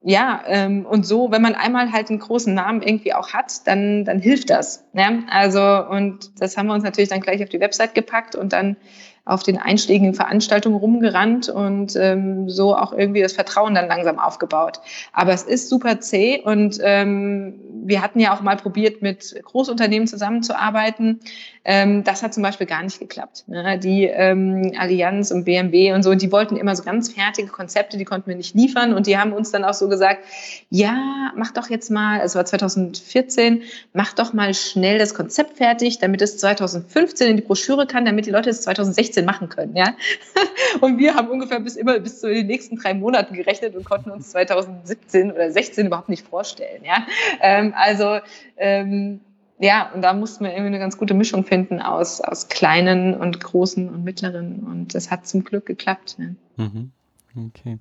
ja, 0.05 0.43
ähm, 0.47 0.85
und 0.85 1.07
so, 1.07 1.31
wenn 1.31 1.43
man 1.43 1.55
einmal 1.55 1.93
halt 1.93 2.11
einen 2.11 2.19
großen 2.19 2.53
Namen 2.53 2.83
irgendwie 2.83 3.15
auch 3.15 3.33
hat, 3.33 3.67
dann, 3.67 4.05
dann 4.05 4.19
hilft 4.19 4.51
das. 4.51 4.85
Ne? 4.93 5.25
Also, 5.31 5.61
und 5.61 6.41
das 6.41 6.57
haben 6.57 6.67
wir 6.67 6.75
uns 6.75 6.83
natürlich 6.83 7.11
dann 7.11 7.21
gleich 7.21 7.43
auf 7.43 7.49
die 7.49 7.61
Website 7.61 7.95
gepackt 7.95 8.35
und 8.35 8.53
dann 8.53 8.77
auf 9.25 9.45
den 9.45 9.57
einschlägigen 9.57 10.15
Veranstaltungen 10.15 10.77
rumgerannt 10.77 11.49
und 11.49 11.95
ähm, 11.95 12.51
so 12.51 12.77
auch 12.77 12.93
irgendwie 12.93 13.23
das 13.23 13.35
Vertrauen 13.35 13.75
dann 13.75 13.87
langsam 13.87 14.19
aufgebaut. 14.19 14.81
Aber 15.13 15.33
es 15.33 15.45
ist 15.45 15.69
super 15.69 16.01
zäh 16.01 16.41
und 16.41 16.79
ähm, 16.83 17.61
wir 17.85 18.03
hatten 18.03 18.19
ja 18.19 18.35
auch 18.35 18.41
mal 18.41 18.57
probiert, 18.57 19.01
mit 19.01 19.35
Großunternehmen 19.45 20.09
zusammenzuarbeiten. 20.09 21.21
Ähm, 21.65 22.03
das 22.03 22.25
hat 22.25 22.35
zum 22.35 22.43
Beispiel 22.43 22.67
gar 22.67 22.83
nicht 22.83 22.99
geklappt. 22.99 23.45
Ne? 23.47 23.79
Die 23.79 24.05
ähm, 24.05 24.73
Allianz 24.77 25.31
und 25.31 25.45
BMW 25.45 25.93
und 25.93 26.03
so, 26.03 26.15
die 26.17 26.33
wollten 26.33 26.57
immer 26.57 26.75
so 26.75 26.83
ganz 26.83 27.13
fertige 27.13 27.49
Konzepte, 27.49 27.99
die 27.99 28.05
konnten 28.05 28.29
wir 28.29 28.37
nicht 28.37 28.57
liefern 28.57 28.93
und 28.93 29.07
die 29.07 29.17
haben 29.17 29.33
uns 29.33 29.53
dann 29.53 29.65
auch 29.65 29.75
so 29.75 29.89
gesagt, 29.89 30.25
ja, 30.71 31.31
mach 31.37 31.53
doch 31.53 31.71
jetzt 31.71 31.91
mal, 31.91 32.21
es 32.25 32.35
war 32.35 32.45
2014, 32.45 33.63
mach 33.93 34.13
doch 34.15 34.33
mal 34.33 34.53
schnell 34.55 34.99
das 34.99 35.15
Konzept 35.15 35.59
fertig, 35.59 36.01
damit 36.01 36.23
es 36.23 36.39
2015 36.39 37.29
in 37.29 37.37
die 37.37 37.43
Broschüre 37.43 37.87
kann, 37.87 38.05
damit 38.05 38.27
die 38.27 38.31
Leute 38.31 38.51
es 38.51 38.63
2016 38.63 39.12
machen 39.21 39.51
können, 39.51 39.77
ja. 39.77 39.95
Und 40.81 40.97
wir 40.97 41.15
haben 41.15 41.29
ungefähr 41.29 41.61
bis 41.61 41.77
immer 41.77 41.99
bis 41.99 42.21
zu 42.21 42.29
den 42.33 42.47
nächsten 42.47 42.77
drei 42.77 42.95
Monaten 42.95 43.35
gerechnet 43.35 43.77
und 43.77 43.85
konnten 43.85 44.11
uns 44.11 44.31
2017 44.31 45.31
oder 45.31 45.51
16 45.51 45.89
überhaupt 45.89 46.09
nicht 46.09 46.27
vorstellen, 46.27 46.83
ja. 46.85 47.07
Ähm, 47.43 47.75
also 47.77 48.21
ähm, 48.57 49.21
ja, 49.63 49.93
und 49.95 50.03
da 50.03 50.13
mussten 50.13 50.45
wir 50.45 50.51
irgendwie 50.51 50.69
eine 50.69 50.79
ganz 50.81 50.99
gute 50.99 51.15
Mischung 51.15 51.45
finden 51.45 51.81
aus, 51.81 52.21
aus 52.21 52.49
kleinen 52.49 53.15
und 53.15 53.39
großen 53.39 53.89
und 53.89 54.03
mittleren. 54.03 54.61
Und 54.61 54.93
das 54.95 55.11
hat 55.11 55.27
zum 55.27 55.45
Glück 55.45 55.67
geklappt. 55.67 56.17
Mhm. 56.57 56.91
Okay. 57.37 57.79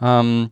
Ähm, 0.00 0.50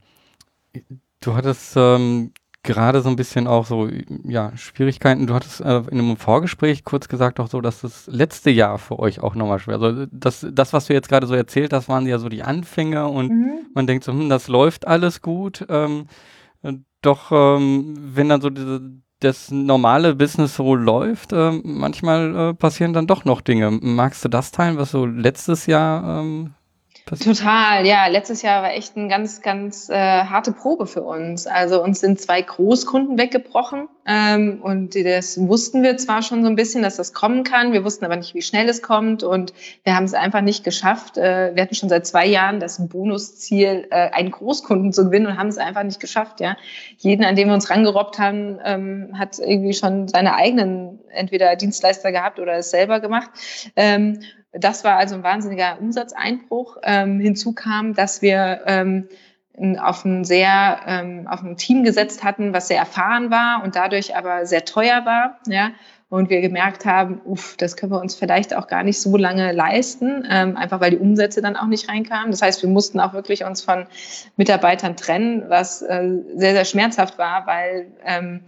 du 1.20 1.34
hattest 1.34 1.74
ähm, 1.76 2.32
gerade 2.64 3.02
so 3.02 3.08
ein 3.08 3.16
bisschen 3.16 3.46
auch 3.46 3.66
so, 3.66 3.88
ja, 4.24 4.56
Schwierigkeiten. 4.56 5.26
Du 5.26 5.34
hattest 5.34 5.60
äh, 5.60 5.78
in 5.90 5.98
einem 5.98 6.16
Vorgespräch 6.16 6.84
kurz 6.84 7.08
gesagt 7.08 7.38
auch 7.38 7.48
so, 7.48 7.60
dass 7.60 7.82
das 7.82 8.06
letzte 8.08 8.50
Jahr 8.50 8.78
für 8.78 8.98
euch 8.98 9.20
auch 9.20 9.34
nochmal 9.34 9.60
schwer. 9.60 9.80
Also 9.80 10.06
das, 10.10 10.46
das, 10.50 10.72
was 10.72 10.86
du 10.86 10.94
jetzt 10.94 11.08
gerade 11.08 11.26
so 11.26 11.34
erzählt 11.34 11.72
hast, 11.72 11.88
waren 11.88 12.06
ja 12.06 12.18
so 12.18 12.28
die 12.28 12.42
Anfänge 12.42 13.06
und 13.06 13.30
mhm. 13.30 13.66
man 13.74 13.86
denkt 13.86 14.04
so, 14.04 14.12
hm, 14.12 14.28
das 14.28 14.48
läuft 14.48 14.86
alles 14.88 15.20
gut. 15.22 15.64
Ähm, 15.68 16.06
doch 17.02 17.30
ähm, 17.30 17.94
wenn 18.14 18.30
dann 18.30 18.40
so 18.40 18.50
diese 18.50 18.80
das 19.20 19.50
normale 19.50 20.14
Business 20.14 20.56
so 20.56 20.74
läuft, 20.74 21.32
äh, 21.32 21.52
manchmal 21.62 22.36
äh, 22.50 22.54
passieren 22.54 22.92
dann 22.92 23.06
doch 23.06 23.24
noch 23.24 23.40
Dinge. 23.40 23.70
Magst 23.70 24.24
du 24.24 24.28
das 24.28 24.50
teilen, 24.52 24.76
was 24.76 24.90
so 24.90 25.06
letztes 25.06 25.66
Jahr 25.66 26.20
ähm, 26.20 26.54
Total, 27.06 27.86
ja. 27.86 28.06
Letztes 28.06 28.40
Jahr 28.40 28.62
war 28.62 28.72
echt 28.72 28.96
eine 28.96 29.08
ganz, 29.08 29.42
ganz 29.42 29.90
äh, 29.90 29.94
harte 29.94 30.52
Probe 30.52 30.86
für 30.86 31.02
uns. 31.02 31.46
Also 31.46 31.82
uns 31.82 32.00
sind 32.00 32.18
zwei 32.18 32.40
Großkunden 32.40 33.18
weggebrochen 33.18 33.88
ähm, 34.06 34.62
und 34.62 34.94
das 34.94 35.38
wussten 35.38 35.82
wir 35.82 35.98
zwar 35.98 36.22
schon 36.22 36.42
so 36.42 36.48
ein 36.48 36.56
bisschen, 36.56 36.82
dass 36.82 36.96
das 36.96 37.12
kommen 37.12 37.44
kann. 37.44 37.74
Wir 37.74 37.84
wussten 37.84 38.06
aber 38.06 38.16
nicht, 38.16 38.32
wie 38.34 38.40
schnell 38.40 38.70
es 38.70 38.80
kommt 38.80 39.22
und 39.22 39.52
wir 39.84 39.94
haben 39.94 40.04
es 40.04 40.14
einfach 40.14 40.40
nicht 40.40 40.64
geschafft. 40.64 41.18
Äh, 41.18 41.54
wir 41.54 41.62
hatten 41.62 41.74
schon 41.74 41.90
seit 41.90 42.06
zwei 42.06 42.24
Jahren 42.26 42.58
das 42.58 42.88
Bonusziel, 42.88 43.86
äh, 43.90 44.10
einen 44.10 44.30
Großkunden 44.30 44.94
zu 44.94 45.04
gewinnen 45.04 45.26
und 45.26 45.36
haben 45.36 45.48
es 45.48 45.58
einfach 45.58 45.82
nicht 45.82 46.00
geschafft. 46.00 46.40
Ja, 46.40 46.56
jeden, 46.96 47.24
an 47.24 47.36
dem 47.36 47.48
wir 47.48 47.54
uns 47.54 47.68
rangerobbt 47.68 48.18
haben, 48.18 48.58
ähm, 48.64 49.18
hat 49.18 49.38
irgendwie 49.38 49.74
schon 49.74 50.08
seine 50.08 50.36
eigenen 50.36 51.00
entweder 51.10 51.54
Dienstleister 51.56 52.12
gehabt 52.12 52.40
oder 52.40 52.54
es 52.54 52.70
selber 52.70 53.00
gemacht. 53.00 53.28
Ähm, 53.76 54.20
das 54.58 54.84
war 54.84 54.96
also 54.96 55.14
ein 55.14 55.22
wahnsinniger 55.22 55.78
Umsatzeinbruch. 55.80 56.78
Ähm, 56.82 57.20
hinzu 57.20 57.52
kam, 57.52 57.94
dass 57.94 58.22
wir 58.22 58.62
ähm, 58.66 59.08
auf 59.80 60.04
ein 60.04 60.24
sehr 60.24 60.80
ähm, 60.86 61.26
auf 61.28 61.42
ein 61.42 61.56
Team 61.56 61.84
gesetzt 61.84 62.24
hatten, 62.24 62.52
was 62.52 62.68
sehr 62.68 62.78
erfahren 62.78 63.30
war 63.30 63.62
und 63.62 63.76
dadurch 63.76 64.16
aber 64.16 64.46
sehr 64.46 64.64
teuer 64.64 65.04
war, 65.04 65.38
ja. 65.46 65.70
Und 66.10 66.30
wir 66.30 66.40
gemerkt 66.42 66.84
haben, 66.84 67.20
uff, 67.24 67.56
das 67.56 67.76
können 67.76 67.90
wir 67.90 68.00
uns 68.00 68.14
vielleicht 68.14 68.54
auch 68.54 68.68
gar 68.68 68.84
nicht 68.84 69.00
so 69.00 69.16
lange 69.16 69.50
leisten, 69.50 70.24
ähm, 70.30 70.56
einfach 70.56 70.80
weil 70.80 70.92
die 70.92 70.98
Umsätze 70.98 71.42
dann 71.42 71.56
auch 71.56 71.66
nicht 71.66 71.88
reinkamen. 71.88 72.30
Das 72.30 72.40
heißt, 72.40 72.62
wir 72.62 72.68
mussten 72.68 73.00
auch 73.00 73.14
wirklich 73.14 73.44
uns 73.44 73.62
von 73.62 73.86
Mitarbeitern 74.36 74.96
trennen, 74.96 75.44
was 75.48 75.82
äh, 75.82 76.08
sehr, 76.36 76.52
sehr 76.52 76.66
schmerzhaft 76.66 77.18
war, 77.18 77.46
weil 77.46 77.92
ähm, 78.04 78.42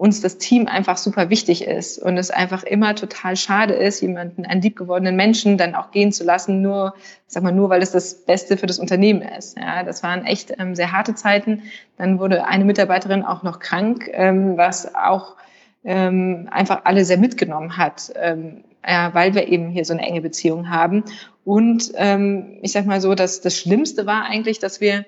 uns 0.00 0.22
das 0.22 0.38
Team 0.38 0.66
einfach 0.66 0.96
super 0.96 1.28
wichtig 1.28 1.66
ist 1.66 1.98
und 1.98 2.16
es 2.16 2.30
einfach 2.30 2.62
immer 2.62 2.94
total 2.94 3.36
schade 3.36 3.74
ist, 3.74 4.00
jemanden, 4.00 4.46
einen 4.46 4.62
liebgewordenen 4.62 5.14
Menschen 5.14 5.58
dann 5.58 5.74
auch 5.74 5.90
gehen 5.90 6.10
zu 6.10 6.24
lassen, 6.24 6.62
nur, 6.62 6.94
sag 7.26 7.42
mal, 7.42 7.52
nur 7.52 7.68
weil 7.68 7.82
es 7.82 7.90
das 7.90 8.14
Beste 8.14 8.56
für 8.56 8.64
das 8.64 8.78
Unternehmen 8.78 9.20
ist. 9.20 9.58
Ja, 9.58 9.82
das 9.82 10.02
waren 10.02 10.24
echt 10.24 10.54
ähm, 10.58 10.74
sehr 10.74 10.92
harte 10.92 11.14
Zeiten. 11.14 11.64
Dann 11.98 12.18
wurde 12.18 12.46
eine 12.46 12.64
Mitarbeiterin 12.64 13.22
auch 13.26 13.42
noch 13.42 13.58
krank, 13.58 14.08
ähm, 14.14 14.56
was 14.56 14.94
auch 14.94 15.36
ähm, 15.84 16.48
einfach 16.50 16.80
alle 16.84 17.04
sehr 17.04 17.18
mitgenommen 17.18 17.76
hat, 17.76 18.10
ähm, 18.16 18.64
ja, 18.88 19.12
weil 19.12 19.34
wir 19.34 19.48
eben 19.48 19.68
hier 19.68 19.84
so 19.84 19.92
eine 19.92 20.02
enge 20.02 20.22
Beziehung 20.22 20.70
haben. 20.70 21.04
Und 21.44 21.92
ähm, 21.96 22.56
ich 22.62 22.72
sag 22.72 22.86
mal 22.86 23.02
so, 23.02 23.14
dass 23.14 23.42
das 23.42 23.58
Schlimmste 23.58 24.06
war 24.06 24.24
eigentlich, 24.24 24.60
dass 24.60 24.80
wir 24.80 25.04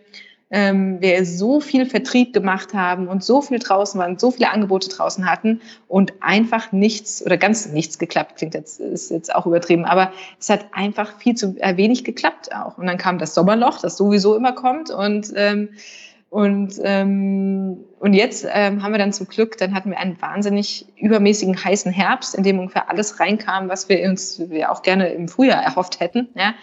ähm, 0.53 1.01
wir 1.01 1.25
so 1.25 1.61
viel 1.61 1.87
Vertrieb 1.87 2.35
gemacht 2.35 2.75
haben 2.75 3.09
und 3.09 3.25
so 3.25 3.41
viel 3.41 3.59
draußen 3.59 3.99
waren, 3.99 4.19
so 4.19 4.31
viele 4.31 4.51
Angebote 4.51 4.91
draußen 4.91 5.29
hatten 5.29 5.63
und 5.89 6.13
einfach 6.21 6.71
nichts 6.71 7.25
oder 7.25 7.39
ganz 7.39 7.67
nichts 7.67 7.99
geklappt, 7.99 8.37
klingt 8.37 8.55
jetzt, 8.55 8.79
ist 8.79 9.11
jetzt 9.11 9.35
auch 9.35 9.47
übertrieben, 9.47 9.87
aber 9.87 10.13
es 10.39 10.51
hat 10.51 10.67
einfach 10.73 11.19
viel 11.19 11.35
zu 11.35 11.57
äh, 11.59 11.77
wenig 11.79 12.05
geklappt 12.05 12.55
auch. 12.55 12.77
Und 12.77 12.87
dann 12.87 12.99
kam 12.99 13.19
das 13.19 13.35
Sommerloch, 13.35 13.81
das 13.81 13.97
sowieso 13.97 14.37
immer 14.37 14.53
kommt 14.53 14.91
und 14.91 15.33
ähm, 15.35 15.71
und, 16.33 16.81
ähm, 16.83 17.85
und 18.01 18.15
jetzt 18.15 18.47
ähm, 18.51 18.83
haben 18.83 18.93
wir 18.93 18.99
dann 18.99 19.13
zum 19.13 19.29
Glück, 19.29 19.59
dann 19.59 19.75
hatten 19.75 19.91
wir 19.91 19.99
einen 19.99 20.19
wahnsinnig 20.23 20.87
übermäßigen 20.97 21.63
heißen 21.63 21.93
Herbst, 21.93 22.35
in 22.35 22.43
dem 22.43 22.59
ungefähr 22.59 22.89
alles 22.89 23.21
reinkam, 23.21 23.69
was 23.69 23.91
wir 23.91 24.03
uns 24.09 24.41
wir 24.49 24.73
auch 24.73 24.81
gerne 24.81 25.11
im 25.11 25.29
Frühjahr 25.29 25.63
erhofft 25.63 26.01
hätten. 26.01 26.29
Ja? 26.35 26.55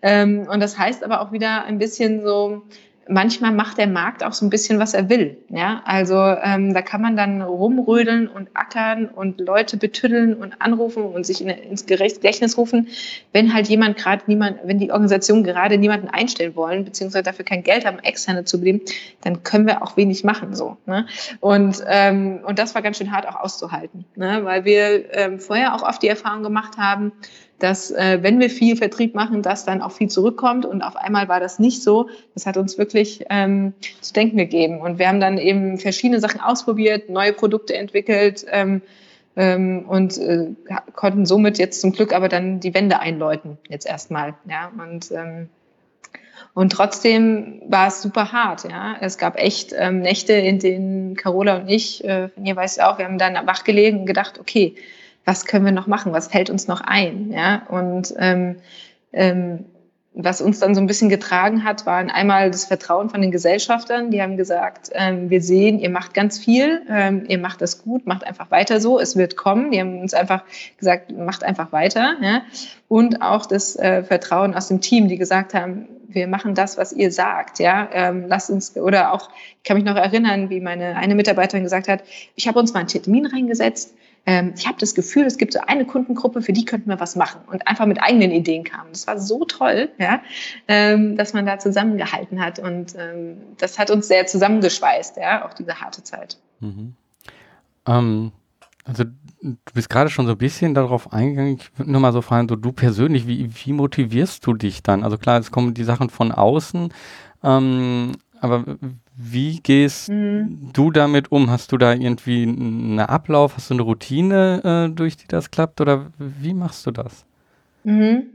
Ähm, 0.00 0.46
und 0.48 0.60
das 0.60 0.78
heißt 0.78 1.02
aber 1.02 1.22
auch 1.22 1.32
wieder 1.32 1.64
ein 1.64 1.80
bisschen 1.80 2.22
so, 2.22 2.62
manchmal 3.08 3.52
macht 3.52 3.78
der 3.78 3.86
Markt 3.86 4.24
auch 4.24 4.32
so 4.32 4.44
ein 4.44 4.50
bisschen, 4.50 4.78
was 4.78 4.94
er 4.94 5.08
will. 5.08 5.36
Ja, 5.48 5.82
also 5.84 6.16
ähm, 6.16 6.74
da 6.74 6.82
kann 6.82 7.00
man 7.00 7.16
dann 7.16 7.42
rumrödeln 7.42 8.28
und 8.28 8.48
ackern 8.54 9.06
und 9.06 9.40
Leute 9.40 9.76
betüddeln 9.76 10.34
und 10.34 10.60
anrufen 10.60 11.04
und 11.04 11.24
sich 11.24 11.40
in, 11.40 11.48
ins 11.48 11.86
Gedächtnis 11.86 12.58
rufen, 12.58 12.88
wenn 13.32 13.54
halt 13.54 13.68
jemand 13.68 13.96
gerade 13.96 14.22
niemand, 14.26 14.58
wenn 14.64 14.78
die 14.78 14.90
Organisation 14.90 15.44
gerade 15.44 15.78
niemanden 15.78 16.08
einstellen 16.08 16.56
wollen, 16.56 16.84
beziehungsweise 16.84 17.22
dafür 17.22 17.44
kein 17.44 17.62
Geld 17.62 17.84
haben, 17.84 17.98
externe 18.00 18.44
zu 18.44 18.58
nehmen, 18.58 18.80
dann 19.22 19.42
können 19.42 19.66
wir 19.66 19.82
auch 19.82 19.96
wenig 19.96 20.24
machen 20.24 20.54
so. 20.54 20.76
Ne? 20.86 21.06
Und 21.40 21.82
ähm, 21.86 22.40
und 22.44 22.58
das 22.58 22.74
war 22.74 22.82
ganz 22.82 22.98
schön 22.98 23.12
hart 23.12 23.28
auch 23.28 23.36
auszuhalten, 23.36 24.04
ne? 24.16 24.40
weil 24.42 24.64
wir 24.64 25.14
ähm, 25.14 25.38
vorher 25.38 25.74
auch 25.74 25.82
oft 25.82 26.02
die 26.02 26.08
Erfahrung 26.08 26.42
gemacht 26.42 26.76
haben, 26.76 27.12
dass 27.58 27.90
äh, 27.90 28.18
wenn 28.22 28.38
wir 28.38 28.50
viel 28.50 28.76
Vertrieb 28.76 29.14
machen, 29.14 29.42
dass 29.42 29.64
dann 29.64 29.82
auch 29.82 29.92
viel 29.92 30.08
zurückkommt. 30.08 30.66
Und 30.66 30.82
auf 30.82 30.96
einmal 30.96 31.28
war 31.28 31.40
das 31.40 31.58
nicht 31.58 31.82
so. 31.82 32.08
Das 32.34 32.46
hat 32.46 32.56
uns 32.56 32.78
wirklich 32.78 33.24
ähm, 33.30 33.74
zu 34.00 34.12
denken 34.12 34.36
gegeben. 34.36 34.80
Und 34.80 34.98
wir 34.98 35.08
haben 35.08 35.20
dann 35.20 35.38
eben 35.38 35.78
verschiedene 35.78 36.20
Sachen 36.20 36.40
ausprobiert, 36.40 37.08
neue 37.08 37.32
Produkte 37.32 37.74
entwickelt 37.74 38.44
ähm, 38.50 38.82
ähm, 39.36 39.84
und 39.88 40.18
äh, 40.18 40.48
konnten 40.94 41.26
somit 41.26 41.58
jetzt 41.58 41.80
zum 41.80 41.92
Glück 41.92 42.14
aber 42.14 42.28
dann 42.28 42.60
die 42.60 42.74
Wände 42.74 43.00
einläuten, 43.00 43.58
jetzt 43.68 43.86
erstmal. 43.86 44.34
Ja, 44.48 44.72
und 44.78 45.10
ähm, 45.12 45.48
und 46.54 46.70
trotzdem 46.70 47.60
war 47.68 47.88
es 47.88 48.00
super 48.00 48.32
hart, 48.32 48.64
ja. 48.64 48.96
Es 49.00 49.18
gab 49.18 49.36
echt 49.36 49.74
ähm, 49.76 50.00
Nächte, 50.00 50.32
in 50.32 50.58
denen 50.58 51.14
Carola 51.14 51.56
und 51.58 51.68
ich, 51.68 52.02
äh, 52.02 52.30
ihr 52.42 52.56
weiß 52.56 52.78
ich 52.78 52.82
auch, 52.82 52.96
wir 52.96 53.04
haben 53.04 53.18
dann 53.18 53.46
wachgelegen 53.46 54.00
und 54.00 54.06
gedacht, 54.06 54.38
okay, 54.40 54.74
was 55.26 55.44
können 55.44 55.66
wir 55.66 55.72
noch 55.72 55.86
machen, 55.86 56.12
was 56.12 56.28
fällt 56.28 56.48
uns 56.48 56.68
noch 56.68 56.80
ein, 56.80 57.30
ja, 57.30 57.66
und 57.68 58.14
ähm, 58.18 58.56
ähm, 59.12 59.66
was 60.18 60.40
uns 60.40 60.60
dann 60.60 60.74
so 60.74 60.80
ein 60.80 60.86
bisschen 60.86 61.10
getragen 61.10 61.62
hat, 61.62 61.84
waren 61.84 62.10
einmal 62.10 62.50
das 62.50 62.64
Vertrauen 62.64 63.10
von 63.10 63.20
den 63.20 63.30
Gesellschaftern. 63.30 64.10
Die 64.10 64.22
haben 64.22 64.38
gesagt, 64.38 64.88
ähm, 64.94 65.28
wir 65.28 65.42
sehen, 65.42 65.78
ihr 65.78 65.90
macht 65.90 66.14
ganz 66.14 66.38
viel, 66.38 66.80
ähm, 66.88 67.26
ihr 67.28 67.36
macht 67.36 67.60
das 67.60 67.82
gut, 67.82 68.06
macht 68.06 68.24
einfach 68.26 68.50
weiter 68.50 68.80
so, 68.80 68.98
es 68.98 69.16
wird 69.16 69.36
kommen. 69.36 69.70
Die 69.70 69.78
haben 69.78 70.00
uns 70.00 70.14
einfach 70.14 70.42
gesagt, 70.78 71.12
macht 71.12 71.44
einfach 71.44 71.70
weiter. 71.70 72.16
Ja? 72.22 72.42
Und 72.88 73.20
auch 73.20 73.44
das 73.44 73.76
äh, 73.76 74.02
Vertrauen 74.04 74.54
aus 74.54 74.68
dem 74.68 74.80
Team, 74.80 75.08
die 75.08 75.18
gesagt 75.18 75.52
haben, 75.52 75.86
wir 76.08 76.26
machen 76.28 76.54
das, 76.54 76.78
was 76.78 76.94
ihr 76.94 77.12
sagt. 77.12 77.58
Ja, 77.58 77.86
ähm, 77.92 78.24
lasst 78.26 78.48
uns 78.48 78.74
oder 78.74 79.12
auch, 79.12 79.28
ich 79.58 79.64
kann 79.64 79.76
mich 79.76 79.84
noch 79.84 79.96
erinnern, 79.96 80.48
wie 80.48 80.60
meine 80.60 80.96
eine 80.96 81.14
Mitarbeiterin 81.14 81.62
gesagt 81.62 81.88
hat, 81.88 82.02
ich 82.36 82.48
habe 82.48 82.58
uns 82.58 82.72
mal 82.72 82.80
einen 82.80 82.88
Termin 82.88 83.26
reingesetzt 83.26 83.92
ähm, 84.26 84.52
ich 84.56 84.66
habe 84.66 84.76
das 84.78 84.94
Gefühl, 84.94 85.24
es 85.24 85.38
gibt 85.38 85.52
so 85.52 85.60
eine 85.60 85.86
Kundengruppe, 85.86 86.42
für 86.42 86.52
die 86.52 86.64
könnten 86.64 86.90
wir 86.90 86.98
was 87.00 87.14
machen 87.16 87.40
und 87.50 87.66
einfach 87.66 87.86
mit 87.86 88.02
eigenen 88.02 88.32
Ideen 88.32 88.64
kamen. 88.64 88.90
Das 88.90 89.06
war 89.06 89.18
so 89.18 89.44
toll, 89.44 89.88
ja, 89.98 90.20
ähm, 90.66 91.16
dass 91.16 91.32
man 91.32 91.46
da 91.46 91.58
zusammengehalten 91.58 92.44
hat 92.44 92.58
und 92.58 92.94
ähm, 92.98 93.38
das 93.58 93.78
hat 93.78 93.90
uns 93.90 94.08
sehr 94.08 94.26
zusammengeschweißt, 94.26 95.16
ja, 95.16 95.46
auch 95.46 95.54
diese 95.54 95.80
harte 95.80 96.02
Zeit. 96.02 96.38
Mhm. 96.60 96.94
Ähm, 97.86 98.32
also 98.84 99.04
du 99.04 99.56
bist 99.74 99.88
gerade 99.88 100.10
schon 100.10 100.26
so 100.26 100.32
ein 100.32 100.38
bisschen 100.38 100.74
darauf 100.74 101.12
eingegangen. 101.12 101.56
Ich 101.56 101.78
würde 101.78 101.90
nur 101.90 102.00
mal 102.00 102.12
so 102.12 102.22
fragen, 102.22 102.48
so 102.48 102.56
du 102.56 102.72
persönlich, 102.72 103.26
wie, 103.26 103.50
wie 103.52 103.72
motivierst 103.72 104.46
du 104.46 104.54
dich 104.54 104.82
dann? 104.82 105.02
Also 105.02 105.18
klar, 105.18 105.38
es 105.38 105.50
kommen 105.50 105.74
die 105.74 105.84
Sachen 105.84 106.10
von 106.10 106.32
außen, 106.32 106.92
ähm, 107.42 108.12
aber 108.40 108.64
wie 109.16 109.60
gehst 109.60 110.10
mhm. 110.10 110.70
du 110.72 110.90
damit 110.90 111.32
um? 111.32 111.50
Hast 111.50 111.72
du 111.72 111.78
da 111.78 111.94
irgendwie 111.94 112.42
einen 112.42 113.00
Ablauf, 113.00 113.56
hast 113.56 113.70
du 113.70 113.74
eine 113.74 113.82
Routine, 113.82 114.88
äh, 114.90 114.94
durch 114.94 115.16
die 115.16 115.26
das 115.26 115.50
klappt 115.50 115.80
oder 115.80 116.12
wie 116.18 116.52
machst 116.52 116.84
du 116.86 116.90
das? 116.90 117.24
Mhm. 117.84 118.26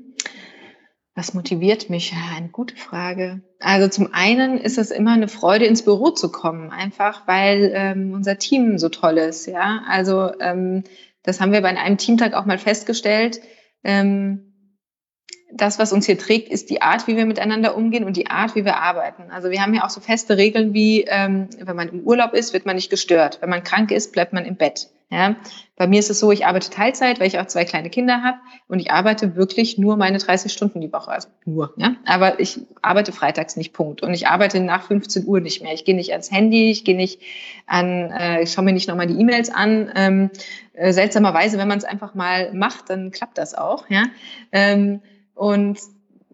Was 1.13 1.33
motiviert 1.33 1.89
mich? 1.89 2.13
Eine 2.35 2.49
gute 2.49 2.75
Frage. 2.75 3.41
Also 3.59 3.89
zum 3.89 4.13
einen 4.13 4.57
ist 4.57 4.77
es 4.77 4.91
immer 4.91 5.11
eine 5.11 5.27
Freude, 5.27 5.65
ins 5.65 5.83
Büro 5.83 6.09
zu 6.09 6.31
kommen, 6.31 6.71
einfach 6.71 7.27
weil 7.27 7.71
ähm, 7.75 8.13
unser 8.13 8.37
Team 8.37 8.79
so 8.79 8.89
toll 8.89 9.17
ist. 9.17 9.45
Ja, 9.45 9.83
also 9.87 10.31
ähm, 10.39 10.83
das 11.21 11.39
haben 11.39 11.51
wir 11.51 11.61
bei 11.61 11.77
einem 11.77 11.97
Teamtag 11.97 12.33
auch 12.33 12.45
mal 12.45 12.57
festgestellt. 12.57 13.41
Ähm, 13.83 14.50
das, 15.53 15.79
was 15.79 15.93
uns 15.93 16.05
hier 16.05 16.17
trägt, 16.17 16.49
ist 16.49 16.69
die 16.69 16.81
Art, 16.81 17.07
wie 17.07 17.15
wir 17.15 17.25
miteinander 17.25 17.75
umgehen 17.75 18.03
und 18.03 18.17
die 18.17 18.27
Art, 18.27 18.55
wie 18.55 18.65
wir 18.65 18.77
arbeiten. 18.77 19.31
Also 19.31 19.49
wir 19.49 19.61
haben 19.61 19.73
ja 19.73 19.83
auch 19.83 19.89
so 19.89 20.01
feste 20.01 20.37
Regeln 20.37 20.73
wie, 20.73 21.05
ähm, 21.07 21.49
wenn 21.59 21.75
man 21.75 21.89
im 21.89 22.01
Urlaub 22.01 22.33
ist, 22.33 22.53
wird 22.53 22.65
man 22.65 22.75
nicht 22.75 22.89
gestört. 22.89 23.39
Wenn 23.41 23.49
man 23.49 23.63
krank 23.63 23.91
ist, 23.91 24.13
bleibt 24.13 24.33
man 24.33 24.45
im 24.45 24.55
Bett. 24.55 24.89
Ja? 25.11 25.35
Bei 25.75 25.87
mir 25.87 25.99
ist 25.99 26.09
es 26.09 26.19
so, 26.19 26.31
ich 26.31 26.45
arbeite 26.45 26.69
Teilzeit, 26.69 27.19
weil 27.19 27.27
ich 27.27 27.37
auch 27.37 27.47
zwei 27.47 27.65
kleine 27.65 27.89
Kinder 27.89 28.23
habe 28.23 28.37
und 28.67 28.79
ich 28.79 28.91
arbeite 28.91 29.35
wirklich 29.35 29.77
nur 29.77 29.97
meine 29.97 30.19
30 30.19 30.51
Stunden 30.51 30.79
die 30.79 30.93
Woche. 30.93 31.11
Also 31.11 31.27
nur, 31.43 31.73
ja. 31.75 31.95
Aber 32.05 32.39
ich 32.39 32.61
arbeite 32.81 33.11
freitags 33.11 33.57
nicht, 33.57 33.73
Punkt. 33.73 34.01
Und 34.01 34.13
ich 34.13 34.27
arbeite 34.27 34.61
nach 34.61 34.83
15 34.83 35.25
Uhr 35.25 35.41
nicht 35.41 35.61
mehr. 35.61 35.73
Ich 35.73 35.83
gehe 35.83 35.95
nicht 35.95 36.11
ans 36.11 36.31
Handy, 36.31 36.71
ich 36.71 36.85
gehe 36.85 36.95
nicht 36.95 37.19
an, 37.67 38.11
äh, 38.11 38.43
ich 38.43 38.53
schaue 38.53 38.63
mir 38.63 38.73
nicht 38.73 38.87
nochmal 38.87 39.07
die 39.07 39.19
E-Mails 39.19 39.49
an. 39.49 39.91
Ähm, 39.95 40.29
äh, 40.73 40.93
seltsamerweise, 40.93 41.57
wenn 41.57 41.67
man 41.67 41.77
es 41.77 41.83
einfach 41.83 42.15
mal 42.15 42.53
macht, 42.53 42.89
dann 42.89 43.11
klappt 43.11 43.37
das 43.37 43.53
auch. 43.53 43.89
Ja. 43.89 44.05
Ähm, 44.51 45.01
und 45.35 45.79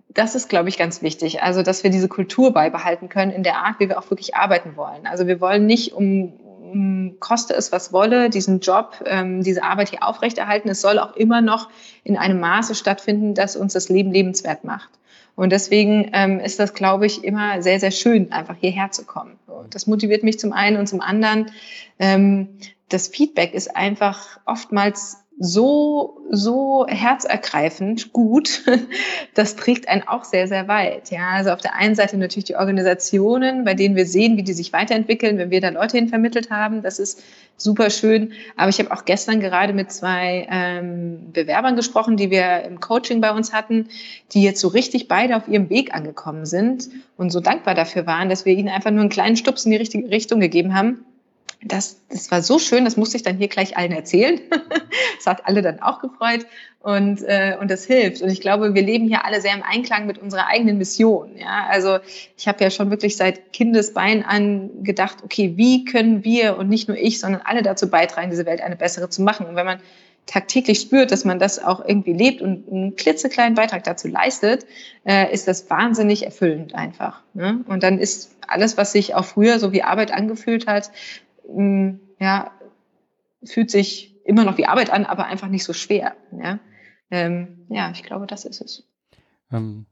das 0.10 0.34
ist, 0.34 0.50
glaube 0.50 0.70
ich, 0.70 0.78
ganz 0.78 1.02
wichtig. 1.02 1.44
Also, 1.44 1.62
dass 1.62 1.84
wir 1.84 1.92
diese 1.92 2.08
Kultur 2.08 2.52
beibehalten 2.52 3.08
können 3.08 3.32
in 3.32 3.44
der 3.44 3.58
Art, 3.58 3.80
wie 3.80 3.88
wir 3.88 4.00
auch 4.00 4.10
wirklich 4.10 4.36
arbeiten 4.36 4.76
wollen. 4.76 5.06
Also, 5.06 5.28
wir 5.28 5.40
wollen 5.40 5.68
nicht 5.68 5.94
um, 5.94 6.34
um 6.34 7.16
koste 7.20 7.54
es 7.54 7.72
was 7.72 7.94
wolle, 7.94 8.30
diesen 8.30 8.60
Job, 8.60 9.04
ähm, 9.06 9.44
diese 9.44 9.64
Arbeit 9.64 9.90
hier 9.90 10.04
aufrechterhalten. 10.04 10.70
Es 10.70 10.82
soll 10.82 10.98
auch 10.98 11.16
immer 11.16 11.42
noch 11.42 11.70
in 12.04 12.18
einem 12.18 12.40
Maße 12.40 12.74
stattfinden, 12.74 13.36
dass 13.36 13.56
uns 13.56 13.74
das 13.74 13.90
Leben 13.90 14.12
lebenswert 14.12 14.64
macht. 14.64 14.90
Und 15.36 15.52
deswegen 15.52 16.10
ähm, 16.14 16.40
ist 16.40 16.60
das, 16.60 16.74
glaube 16.74 17.06
ich, 17.06 17.24
immer 17.24 17.62
sehr, 17.62 17.80
sehr 17.80 17.92
schön, 17.92 18.32
einfach 18.32 18.56
hierher 18.60 18.90
zu 18.90 19.06
kommen. 19.06 19.38
Das 19.70 19.86
motiviert 19.86 20.24
mich 20.24 20.40
zum 20.40 20.52
einen 20.52 20.78
und 20.78 20.88
zum 20.88 21.00
anderen. 21.00 21.52
Ähm, 22.00 22.58
das 22.90 23.08
Feedback 23.08 23.54
ist 23.54 23.76
einfach 23.76 24.40
oftmals 24.46 25.18
so, 25.40 26.26
so 26.32 26.88
herzergreifend 26.88 28.12
gut, 28.12 28.64
das 29.36 29.56
trägt 29.56 29.88
einen 29.88 30.02
auch 30.08 30.24
sehr, 30.24 30.48
sehr 30.48 30.68
weit. 30.68 31.12
Ja, 31.12 31.30
also 31.30 31.52
auf 31.52 31.62
der 31.62 31.76
einen 31.76 31.94
Seite 31.94 32.18
natürlich 32.18 32.46
die 32.46 32.56
Organisationen, 32.56 33.64
bei 33.64 33.76
denen 33.76 33.96
wir 33.96 34.08
sehen, 34.08 34.38
wie 34.38 34.44
die 34.44 34.54
sich 34.54 34.74
weiterentwickeln, 34.74 35.38
wenn 35.38 35.52
wir 35.52 35.62
da 35.62 35.70
Leute 35.70 35.98
hin 35.98 36.10
vermittelt 36.10 36.50
haben. 36.50 36.82
Das 36.82 36.98
ist 36.98 37.22
super 37.56 37.92
schön. 37.92 38.34
Aber 38.56 38.70
ich 38.70 38.80
habe 38.80 38.92
auch 38.92 39.06
gestern 39.06 39.40
gerade 39.40 39.74
mit 39.74 39.92
zwei 39.92 40.48
ähm, 40.50 41.32
Bewerbern 41.34 41.76
gesprochen, 41.76 42.18
die 42.18 42.32
wir 42.32 42.64
im 42.64 42.80
Coaching 42.80 43.22
bei 43.22 43.32
uns 43.32 43.54
hatten, 43.54 43.90
die 44.32 44.42
jetzt 44.42 44.60
so 44.60 44.70
richtig 44.70 45.08
beide 45.08 45.36
auf 45.36 45.48
ihrem 45.48 45.70
Weg 45.70 45.94
angekommen 45.94 46.48
sind 46.48 46.90
und 47.16 47.30
so 47.30 47.42
dankbar 47.42 47.76
dafür 47.76 48.08
waren, 48.08 48.30
dass 48.30 48.46
wir 48.46 48.54
ihnen 48.54 48.70
einfach 48.70 48.90
nur 48.90 49.02
einen 49.02 49.10
kleinen 49.10 49.38
Stups 49.38 49.66
in 49.66 49.72
die 49.72 49.78
richtige 49.78 50.10
Richtung 50.10 50.40
gegeben 50.40 50.74
haben 50.74 51.06
das, 51.64 52.02
das 52.10 52.30
war 52.30 52.42
so 52.42 52.60
schön, 52.60 52.86
das 52.86 52.98
musste 52.98 53.18
ich 53.18 53.24
dann 53.24 53.38
hier 53.38 53.48
gleich 53.48 53.78
allen 53.78 53.92
erzählen. 53.92 54.40
das 55.18 55.26
hat 55.26 55.48
alle 55.48 55.62
dann 55.62 55.82
auch 55.82 56.00
gefreut 56.00 56.46
und, 56.82 57.24
äh, 57.24 57.58
und 57.60 57.72
das 57.72 57.86
hilft. 57.86 58.22
Und 58.22 58.30
ich 58.30 58.42
glaube, 58.42 58.76
wir 58.76 58.82
leben 58.82 59.08
hier 59.08 59.26
alle 59.26 59.42
sehr 59.42 59.54
im 59.54 59.64
Einklang 59.64 60.06
mit 60.06 60.20
unserer 60.20 60.48
eigenen 60.48 60.78
Mission. 60.78 61.36
Ja, 61.38 61.66
also 61.68 61.98
ich 62.38 62.48
habe 62.48 62.64
ja 62.64 62.70
schon 62.70 62.92
wirklich 62.92 63.18
seit 63.18 63.54
Kindesbein 63.54 64.24
an 64.24 64.84
gedacht, 64.84 65.18
okay, 65.24 65.54
wie 65.56 65.84
können 65.86 66.24
wir 66.24 66.58
und 66.58 66.70
nicht 66.70 66.88
nur 66.88 66.98
ich, 66.98 67.20
sondern 67.20 67.42
alle 67.44 67.64
dazu 67.64 67.90
beitragen, 67.90 68.30
diese 68.30 68.46
Welt 68.46 68.62
eine 68.62 68.76
bessere 68.76 69.10
zu 69.10 69.24
machen. 69.24 69.48
Und 69.48 69.56
wenn 69.56 69.66
man 69.66 69.80
tagtäglich 70.28 70.80
spürt, 70.80 71.12
dass 71.12 71.26
man 71.26 71.40
das 71.40 71.58
auch 71.58 71.84
irgendwie 71.84 72.14
lebt 72.14 72.42
und 72.42 72.70
einen 72.70 72.96
klitzekleinen 72.96 73.56
Beitrag 73.56 73.84
dazu 73.84 74.08
leistet, 74.08 74.66
äh, 75.06 75.34
ist 75.34 75.48
das 75.48 75.70
wahnsinnig 75.70 76.26
erfüllend 76.26 76.76
einfach. 76.76 77.22
Ne? 77.34 77.62
Und 77.68 77.82
dann 77.82 77.98
ist 77.98 78.36
alles, 78.46 78.78
was 78.78 78.92
sich 78.92 79.16
auch 79.16 79.26
früher 79.26 79.58
so 79.58 79.72
wie 79.72 79.84
Arbeit 79.84 80.12
angefühlt 80.12 80.68
hat, 80.68 80.92
ja, 82.20 82.52
fühlt 83.44 83.72
sich 83.72 84.16
immer 84.26 84.44
noch 84.44 84.58
wie 84.58 84.66
Arbeit 84.66 84.90
an, 84.90 85.06
aber 85.06 85.26
einfach 85.26 85.48
nicht 85.48 85.64
so 85.64 85.74
schwer. 85.74 86.16
Ja, 86.32 86.60
ähm, 87.12 87.66
ja 87.70 87.92
ich 87.92 88.04
glaube, 88.04 88.28
das 88.28 88.46
ist 88.46 88.62
es. 88.62 88.88
Ähm, 89.52 89.86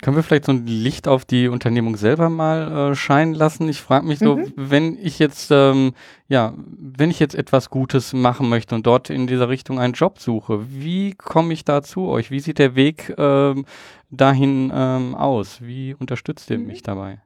können 0.00 0.16
wir 0.16 0.22
vielleicht 0.22 0.44
so 0.44 0.52
ein 0.52 0.66
Licht 0.66 1.08
auf 1.08 1.24
die 1.24 1.48
Unternehmung 1.48 1.96
selber 1.96 2.30
mal 2.30 2.92
äh, 2.92 2.94
scheinen 2.94 3.34
lassen? 3.34 3.68
Ich 3.68 3.80
frage 3.80 4.06
mich 4.06 4.20
so, 4.20 4.36
mhm. 4.36 4.52
wenn 4.54 4.96
ich 5.02 5.18
jetzt, 5.18 5.50
ähm, 5.50 5.92
ja, 6.28 6.54
wenn 6.56 7.10
ich 7.10 7.18
jetzt 7.18 7.34
etwas 7.34 7.68
Gutes 7.68 8.12
machen 8.12 8.48
möchte 8.48 8.76
und 8.76 8.86
dort 8.86 9.10
in 9.10 9.26
dieser 9.26 9.48
Richtung 9.48 9.80
einen 9.80 9.94
Job 9.94 10.20
suche, 10.20 10.66
wie 10.70 11.14
komme 11.14 11.52
ich 11.52 11.64
da 11.64 11.82
zu 11.82 12.06
euch? 12.06 12.30
Wie 12.30 12.38
sieht 12.38 12.60
der 12.60 12.76
Weg 12.76 13.12
ähm, 13.18 13.64
dahin 14.10 14.70
ähm, 14.72 15.16
aus? 15.16 15.62
Wie 15.62 15.94
unterstützt 15.94 16.48
ihr 16.50 16.58
mhm. 16.58 16.66
mich 16.66 16.82
dabei? 16.82 17.20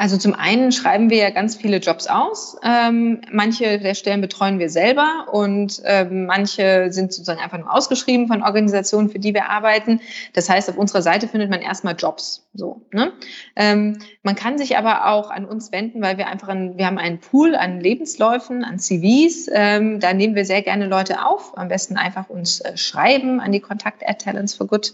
Also 0.00 0.16
zum 0.16 0.32
einen 0.32 0.70
schreiben 0.70 1.10
wir 1.10 1.16
ja 1.16 1.30
ganz 1.30 1.56
viele 1.56 1.78
Jobs 1.78 2.06
aus. 2.06 2.56
Ähm, 2.62 3.20
manche 3.32 3.80
der 3.80 3.94
Stellen 3.94 4.20
betreuen 4.20 4.60
wir 4.60 4.70
selber 4.70 5.26
und 5.32 5.82
ähm, 5.84 6.26
manche 6.26 6.92
sind 6.92 7.12
sozusagen 7.12 7.40
einfach 7.40 7.58
nur 7.58 7.74
ausgeschrieben 7.74 8.28
von 8.28 8.44
Organisationen, 8.44 9.10
für 9.10 9.18
die 9.18 9.34
wir 9.34 9.50
arbeiten. 9.50 10.00
Das 10.34 10.48
heißt, 10.48 10.70
auf 10.70 10.78
unserer 10.78 11.02
Seite 11.02 11.26
findet 11.26 11.50
man 11.50 11.60
erstmal 11.60 11.96
Jobs. 11.96 12.48
So, 12.54 12.82
ne? 12.92 13.12
Ähm, 13.56 13.98
man 14.22 14.36
kann 14.36 14.56
sich 14.56 14.76
aber 14.78 15.06
auch 15.06 15.30
an 15.30 15.44
uns 15.44 15.72
wenden, 15.72 16.00
weil 16.00 16.16
wir 16.16 16.28
einfach, 16.28 16.48
ein, 16.48 16.78
wir 16.78 16.86
haben 16.86 16.98
einen 16.98 17.18
Pool 17.18 17.56
an 17.56 17.80
Lebensläufen, 17.80 18.62
an 18.62 18.78
CVs. 18.78 19.50
Ähm, 19.52 19.98
da 19.98 20.14
nehmen 20.14 20.36
wir 20.36 20.44
sehr 20.44 20.62
gerne 20.62 20.86
Leute 20.86 21.26
auf. 21.26 21.58
Am 21.58 21.66
besten 21.66 21.96
einfach 21.96 22.30
uns 22.30 22.60
äh, 22.60 22.76
schreiben 22.76 23.40
an 23.40 23.50
die 23.50 23.60
Kontakt 23.60 24.08
at 24.08 24.20
Talents 24.22 24.54
for 24.54 24.68
Good 24.68 24.92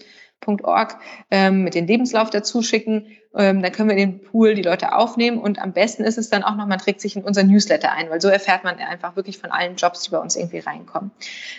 Org, 0.63 0.99
ähm, 1.31 1.65
mit 1.65 1.75
den 1.75 1.87
Lebenslauf 1.87 2.29
dazu 2.31 2.63
schicken. 2.63 3.07
Ähm, 3.37 3.63
dann 3.63 3.73
können 3.73 3.89
wir 3.89 3.97
in 3.97 4.11
den 4.11 4.21
Pool 4.21 4.55
die 4.55 4.63
Leute 4.63 4.95
aufnehmen 4.95 5.39
und 5.39 5.61
am 5.61 5.73
besten 5.73 6.05
ist 6.05 6.19
es 6.19 6.31
dann 6.31 6.45
auch 6.45 6.55
noch, 6.55 6.67
man 6.67 6.79
trägt 6.79 7.01
sich 7.01 7.17
in 7.17 7.25
unser 7.25 7.43
Newsletter 7.43 7.93
ein, 7.93 8.09
weil 8.11 8.21
so 8.21 8.29
erfährt 8.29 8.65
man 8.65 8.79
einfach 8.79 9.17
wirklich 9.17 9.39
von 9.39 9.51
allen 9.51 9.77
Jobs, 9.77 10.03
die 10.03 10.11
bei 10.11 10.19
uns 10.19 10.37
irgendwie 10.37 10.61
reinkommen. 10.61 11.11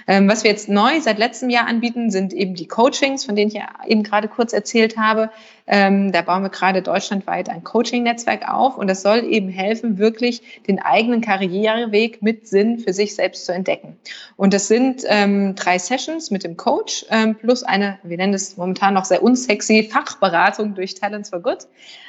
Ähm, 0.08 0.30
was 0.30 0.44
wir 0.44 0.52
jetzt 0.52 0.70
neu 0.70 1.00
seit 1.02 1.18
letztem 1.18 1.50
Jahr 1.50 1.68
anbieten, 1.68 2.12
sind 2.12 2.34
eben 2.34 2.56
die 2.56 2.68
Coachings, 2.68 3.26
von 3.26 3.36
denen 3.36 3.50
ich 3.50 3.56
ja 3.56 3.68
eben 3.88 4.04
gerade 4.04 4.28
kurz 4.28 4.54
erzählt 4.54 4.98
habe. 4.98 5.30
Ähm, 5.68 6.12
da 6.12 6.22
bauen 6.22 6.44
wir 6.44 6.50
gerade 6.50 6.82
deutschlandweit 6.82 7.50
ein 7.50 7.64
Coaching-Netzwerk 7.64 8.48
auf 8.48 8.78
und 8.78 8.88
das 8.88 9.02
soll 9.02 9.24
eben 9.24 9.50
helfen, 9.50 9.98
wirklich 9.98 10.62
den 10.68 10.80
eigenen 10.80 11.22
Karriereweg 11.22 12.22
mit 12.22 12.48
Sinn 12.48 12.80
für 12.80 12.94
sich 12.94 13.16
selbst 13.16 13.46
zu 13.46 13.54
entdecken. 13.54 13.98
Und 14.38 14.54
das 14.54 14.68
sind 14.68 15.04
ähm, 15.08 15.56
drei 15.56 15.80
Sessions 15.80 16.30
mit 16.30 16.44
dem 16.44 16.56
Coach 16.56 17.06
ähm, 17.10 17.36
plus 17.36 17.64
eine, 17.64 17.98
wir 18.04 18.18
nennen 18.18 18.34
es 18.34 18.58
momentan 18.58 18.94
noch 18.94 19.06
sehr 19.06 19.24
unsexy, 19.24 19.90
Fachberatung 19.92 20.76
durch 20.76 20.94
Talents 20.94 21.30
for 21.32 21.40
Good. 21.40 21.65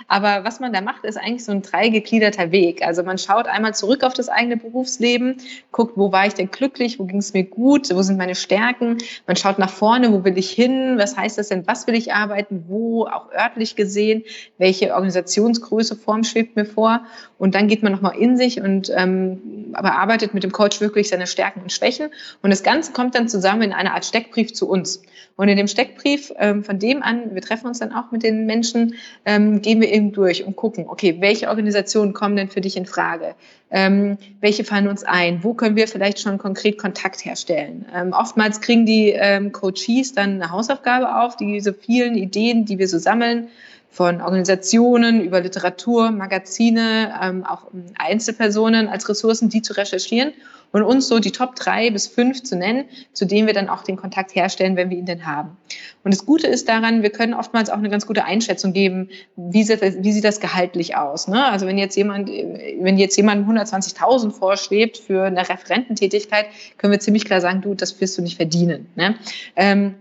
Aber 0.09 0.45
was 0.45 0.61
man 0.61 0.73
da 0.73 0.81
macht, 0.81 1.05
ist 1.05 1.17
eigentlich 1.17 1.45
so 1.45 1.53
ein 1.53 1.63
dreigegliederter 1.63 2.53
Weg. 2.53 2.87
Also 2.87 3.03
man 3.03 3.19
schaut 3.19 3.47
einmal 3.47 3.75
zurück 3.75 4.05
auf 4.05 4.15
das 4.15 4.29
eigene 4.29 4.57
Berufsleben, 4.57 5.39
guckt, 5.73 5.97
wo 5.97 6.13
war 6.13 6.27
ich 6.27 6.35
denn 6.35 6.51
glücklich, 6.51 6.99
wo 6.99 7.05
ging 7.05 7.19
es 7.19 7.33
mir 7.33 7.45
gut, 7.45 7.93
wo 7.93 8.03
sind 8.03 8.17
meine 8.17 8.35
Stärken. 8.35 8.99
Man 9.27 9.37
schaut 9.37 9.59
nach 9.59 9.71
vorne, 9.71 10.13
wo 10.13 10.25
will 10.25 10.39
ich 10.39 10.51
hin, 10.51 10.97
was 10.99 11.17
heißt 11.17 11.39
das 11.39 11.49
denn, 11.49 11.67
was 11.67 11.87
will 11.87 11.95
ich 11.95 12.13
arbeiten, 12.13 12.65
wo 12.69 13.07
auch 13.07 13.33
örtlich 13.33 13.75
gesehen, 13.75 14.23
welche 14.59 14.95
Organisationsgröße, 14.95 15.97
Form 15.97 16.25
schwebt 16.25 16.57
mir 16.57 16.67
vor. 16.67 17.03
Und 17.39 17.55
dann 17.55 17.69
geht 17.69 17.83
man 17.83 17.93
nochmal 17.93 18.17
in 18.17 18.37
sich 18.37 18.61
und 18.61 18.91
ähm, 18.95 19.73
bearbeitet 19.73 20.35
mit 20.35 20.45
dem 20.45 20.53
Coach 20.53 20.81
wirklich 20.81 21.09
seine 21.09 21.27
Stärken 21.27 21.63
und 21.63 21.73
Schwächen. 21.73 22.11
Und 22.43 22.51
das 22.51 22.63
Ganze 22.63 22.93
kommt 22.93 23.15
dann 23.15 23.29
zusammen 23.29 23.63
in 23.63 23.73
einer 23.73 23.95
Art 23.95 24.05
Steckbrief 24.05 24.55
zu 24.55 24.69
uns. 24.69 25.03
Und 25.37 25.49
in 25.49 25.57
dem 25.57 25.69
Steckbrief, 25.69 26.33
ähm, 26.39 26.65
von 26.65 26.79
dem 26.79 27.03
an, 27.03 27.35
wir 27.35 27.43
treffen 27.43 27.67
uns 27.67 27.79
dann 27.79 27.93
auch 27.93 28.11
mit 28.11 28.23
den 28.23 28.47
Menschen, 28.47 28.95
ähm, 29.27 29.46
gehen 29.63 29.81
wir 29.81 29.93
eben 29.93 30.13
durch 30.13 30.45
und 30.45 30.57
gucken, 30.57 30.87
okay, 30.89 31.17
welche 31.21 31.49
Organisationen 31.49 32.13
kommen 32.13 32.37
denn 32.37 32.49
für 32.49 32.61
dich 32.61 32.77
in 32.77 32.87
Frage? 32.87 33.35
Ähm, 33.71 34.19
welche 34.41 34.65
fallen 34.65 34.89
uns 34.89 35.03
ein? 35.03 35.43
Wo 35.43 35.55
können 35.55 35.77
wir 35.77 35.89
vielleicht 35.89 36.21
schon 36.21 36.39
konkret 36.39 36.79
Kontakt 36.79 37.25
herstellen? 37.25 37.87
Ähm, 37.95 38.13
oftmals 38.13 38.61
kriegen 38.61 38.87
die 38.87 39.11
ähm, 39.11 39.53
Coaches 39.53 40.13
dann 40.15 40.35
eine 40.35 40.51
Hausaufgabe 40.51 41.21
auf, 41.23 41.37
diese 41.37 41.75
vielen 41.75 42.17
Ideen, 42.17 42.65
die 42.65 42.79
wir 42.79 42.89
so 42.89 42.99
sammeln, 42.99 43.49
von 43.91 44.21
Organisationen 44.21 45.23
über 45.23 45.41
Literatur, 45.41 46.11
Magazine, 46.11 47.15
ähm, 47.23 47.45
auch 47.45 47.67
Einzelpersonen 47.99 48.89
als 48.89 49.09
Ressourcen, 49.09 49.49
die 49.49 49.63
zu 49.63 49.73
recherchieren 49.73 50.33
und 50.73 50.83
uns 50.83 51.09
so 51.09 51.19
die 51.19 51.33
Top 51.33 51.55
drei 51.55 51.91
bis 51.91 52.07
fünf 52.07 52.43
zu 52.43 52.57
nennen, 52.57 52.85
zu 53.13 53.25
denen 53.25 53.47
wir 53.47 53.55
dann 53.55 53.69
auch 53.69 53.83
den 53.83 53.97
Kontakt 53.97 54.35
herstellen, 54.35 54.77
wenn 54.77 54.91
wir 54.91 54.99
ihn 54.99 55.07
denn 55.07 55.25
haben. 55.25 55.57
Und 56.05 56.13
das 56.13 56.27
Gute 56.27 56.47
ist 56.47 56.69
daran, 56.69 57.03
wir 57.03 57.11
können 57.11 57.35
oftmals 57.35 57.71
auch 57.71 57.79
eine 57.79 57.89
ganz 57.89 58.07
gute 58.07 58.25
Einschätzung 58.25 58.73
geben, 58.73 59.09
wie 59.37 59.63
sieht 59.63 59.81
das, 59.81 59.95
wie 60.03 60.13
sieht 60.13 60.25
das 60.25 60.41
gehaltlich 60.41 60.97
aus. 60.97 61.29
Ne? 61.29 61.45
Also 61.45 61.67
wenn 61.67 61.79
jetzt 61.79 61.97
jemand, 61.97 62.29
wenn 62.29 62.99
jetzt 62.99 63.17
jemand 63.17 63.49
120.000 63.49 64.33
vorschwebt 64.33 64.99
für 64.99 65.25
eine 65.25 65.49
Referententätigkeit, 65.49 66.47
können 66.77 66.93
wir 66.93 67.01
ziemlich 67.01 67.25
klar 67.25 67.41
sagen, 67.41 67.63
du, 67.63 67.75
das 67.75 67.99
wirst 68.01 68.19
du 68.19 68.23
nicht 68.23 68.37
verdienen. 68.37 68.87
Ne? 68.97 69.15
Ähm, 69.57 69.95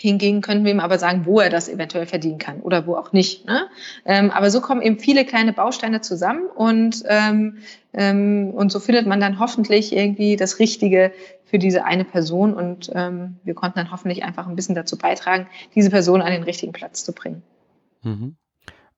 Hingegen 0.00 0.40
können 0.40 0.64
wir 0.64 0.72
ihm 0.72 0.80
aber 0.80 0.98
sagen, 0.98 1.26
wo 1.26 1.40
er 1.40 1.50
das 1.50 1.68
eventuell 1.68 2.06
verdienen 2.06 2.38
kann 2.38 2.60
oder 2.60 2.86
wo 2.86 2.96
auch 2.96 3.12
nicht. 3.12 3.46
Ne? 3.46 3.66
Ähm, 4.04 4.30
aber 4.30 4.50
so 4.50 4.60
kommen 4.60 4.80
eben 4.80 4.98
viele 4.98 5.24
kleine 5.24 5.52
Bausteine 5.52 6.00
zusammen 6.00 6.46
und, 6.46 7.02
ähm, 7.06 7.58
ähm, 7.92 8.50
und 8.54 8.72
so 8.72 8.80
findet 8.80 9.06
man 9.06 9.20
dann 9.20 9.38
hoffentlich 9.38 9.94
irgendwie 9.94 10.36
das 10.36 10.58
Richtige 10.58 11.12
für 11.44 11.58
diese 11.58 11.84
eine 11.84 12.04
Person 12.04 12.54
und 12.54 12.90
ähm, 12.94 13.36
wir 13.44 13.54
konnten 13.54 13.78
dann 13.78 13.90
hoffentlich 13.90 14.22
einfach 14.24 14.46
ein 14.46 14.56
bisschen 14.56 14.74
dazu 14.74 14.96
beitragen, 14.96 15.48
diese 15.74 15.90
Person 15.90 16.22
an 16.22 16.32
den 16.32 16.44
richtigen 16.44 16.72
Platz 16.72 17.04
zu 17.04 17.12
bringen. 17.12 17.42
Mhm. 18.02 18.36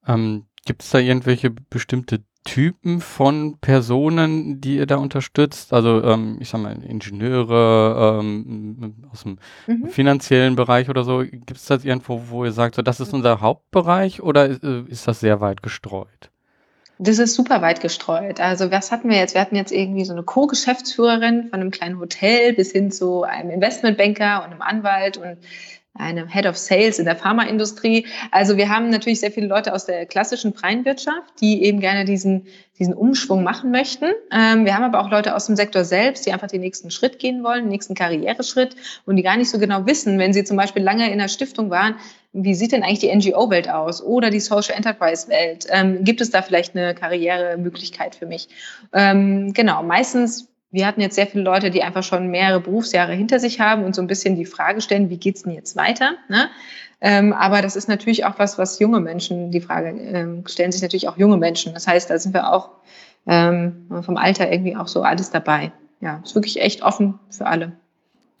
Ähm, 0.07 0.45
Gibt 0.65 0.83
es 0.83 0.91
da 0.91 0.99
irgendwelche 0.99 1.49
bestimmte 1.49 2.23
Typen 2.43 2.99
von 3.01 3.57
Personen, 3.59 4.61
die 4.61 4.77
ihr 4.77 4.85
da 4.85 4.97
unterstützt? 4.97 5.73
Also 5.73 6.03
ähm, 6.03 6.37
ich 6.39 6.49
sag 6.49 6.61
mal 6.61 6.75
Ingenieure 6.83 8.19
ähm, 8.21 8.95
aus 9.11 9.23
dem 9.23 9.37
mhm. 9.67 9.87
finanziellen 9.87 10.55
Bereich 10.55 10.89
oder 10.89 11.03
so. 11.03 11.19
Gibt 11.19 11.51
es 11.51 11.65
das 11.65 11.85
irgendwo, 11.85 12.23
wo 12.29 12.45
ihr 12.45 12.51
sagt, 12.51 12.75
so 12.75 12.81
das 12.81 12.99
ist 12.99 13.13
unser 13.13 13.41
Hauptbereich 13.41 14.21
oder 14.21 14.47
ist, 14.47 14.63
äh, 14.63 14.81
ist 14.87 15.07
das 15.07 15.19
sehr 15.19 15.41
weit 15.41 15.63
gestreut? 15.63 16.29
Das 16.99 17.17
ist 17.17 17.33
super 17.33 17.61
weit 17.61 17.81
gestreut. 17.81 18.39
Also 18.39 18.71
was 18.71 18.91
hatten 18.91 19.09
wir 19.09 19.17
jetzt? 19.17 19.33
Wir 19.33 19.41
hatten 19.41 19.55
jetzt 19.55 19.71
irgendwie 19.71 20.05
so 20.05 20.13
eine 20.13 20.23
Co-Geschäftsführerin 20.23 21.49
von 21.49 21.59
einem 21.59 21.71
kleinen 21.71 21.99
Hotel 21.99 22.53
bis 22.53 22.71
hin 22.71 22.91
zu 22.91 23.23
einem 23.23 23.49
Investmentbanker 23.49 24.43
und 24.43 24.51
einem 24.51 24.61
Anwalt 24.61 25.17
und 25.17 25.37
einem 25.95 26.27
Head 26.27 26.47
of 26.47 26.57
Sales 26.57 26.97
in 26.97 27.05
der 27.05 27.15
Pharmaindustrie. 27.15 28.07
Also 28.31 28.57
wir 28.57 28.69
haben 28.69 28.89
natürlich 28.89 29.19
sehr 29.19 29.31
viele 29.31 29.47
Leute 29.47 29.73
aus 29.73 29.85
der 29.85 30.05
klassischen 30.05 30.53
freien 30.53 30.85
Wirtschaft, 30.85 31.39
die 31.39 31.63
eben 31.63 31.79
gerne 31.79 32.03
diesen, 32.03 32.47
diesen 32.79 32.95
Umschwung 32.95 33.43
machen 33.43 33.69
möchten. 33.69 34.05
Ähm, 34.31 34.65
wir 34.65 34.75
haben 34.75 34.83
aber 34.83 34.99
auch 35.01 35.11
Leute 35.11 35.35
aus 35.35 35.45
dem 35.45 35.55
Sektor 35.55 35.83
selbst, 35.83 36.25
die 36.25 36.33
einfach 36.33 36.47
den 36.47 36.61
nächsten 36.61 36.89
Schritt 36.89 37.19
gehen 37.19 37.43
wollen, 37.43 37.65
den 37.65 37.69
nächsten 37.69 37.93
Karriereschritt 37.93 38.75
und 39.05 39.17
die 39.17 39.23
gar 39.23 39.37
nicht 39.37 39.51
so 39.51 39.59
genau 39.59 39.85
wissen, 39.85 40.17
wenn 40.17 40.33
sie 40.33 40.43
zum 40.43 40.57
Beispiel 40.57 40.81
lange 40.81 41.11
in 41.11 41.19
der 41.19 41.27
Stiftung 41.27 41.69
waren, 41.69 41.95
wie 42.35 42.55
sieht 42.55 42.71
denn 42.71 42.81
eigentlich 42.81 42.99
die 42.99 43.15
NGO-Welt 43.15 43.69
aus 43.69 44.01
oder 44.01 44.31
die 44.31 44.39
Social 44.39 44.75
Enterprise-Welt? 44.75 45.67
Ähm, 45.69 46.03
gibt 46.03 46.19
es 46.19 46.31
da 46.31 46.41
vielleicht 46.41 46.75
eine 46.75 46.95
Karrieremöglichkeit 46.95 48.15
für 48.15 48.25
mich? 48.25 48.49
Ähm, 48.91 49.53
genau, 49.53 49.83
meistens 49.83 50.49
wir 50.73 50.87
hatten 50.87 51.01
jetzt 51.01 51.15
sehr 51.15 51.27
viele 51.27 51.43
Leute, 51.43 51.69
die 51.69 51.83
einfach 51.83 52.01
schon 52.01 52.29
mehrere 52.29 52.59
Berufsjahre 52.59 53.13
hinter 53.13 53.39
sich 53.39 53.59
haben 53.59 53.83
und 53.83 53.93
so 53.93 54.01
ein 54.01 54.07
bisschen 54.07 54.35
die 54.35 54.45
Frage 54.45 54.81
stellen, 54.81 55.11
wie 55.11 55.17
geht's 55.17 55.43
denn 55.43 55.53
jetzt 55.53 55.75
weiter? 55.75 56.15
Ne? 56.29 56.49
Ähm, 56.99 57.31
aber 57.31 57.61
das 57.61 57.75
ist 57.75 57.87
natürlich 57.87 58.25
auch 58.25 58.39
was, 58.39 58.57
was 58.57 58.79
junge 58.79 58.99
Menschen, 58.99 59.51
die 59.51 59.61
Frage 59.61 59.89
ähm, 59.89 60.43
stellen 60.47 60.71
sich 60.71 60.81
natürlich 60.81 61.07
auch 61.07 61.17
junge 61.17 61.37
Menschen. 61.37 61.75
Das 61.75 61.85
heißt, 61.85 62.09
da 62.09 62.17
sind 62.17 62.33
wir 62.33 62.51
auch 62.51 62.71
ähm, 63.27 63.85
vom 64.01 64.17
Alter 64.17 64.51
irgendwie 64.51 64.75
auch 64.75 64.87
so 64.87 65.03
alles 65.03 65.29
dabei. 65.29 65.71
Ja, 66.01 66.21
ist 66.23 66.33
wirklich 66.33 66.59
echt 66.59 66.81
offen 66.81 67.19
für 67.29 67.45
alle. 67.45 67.73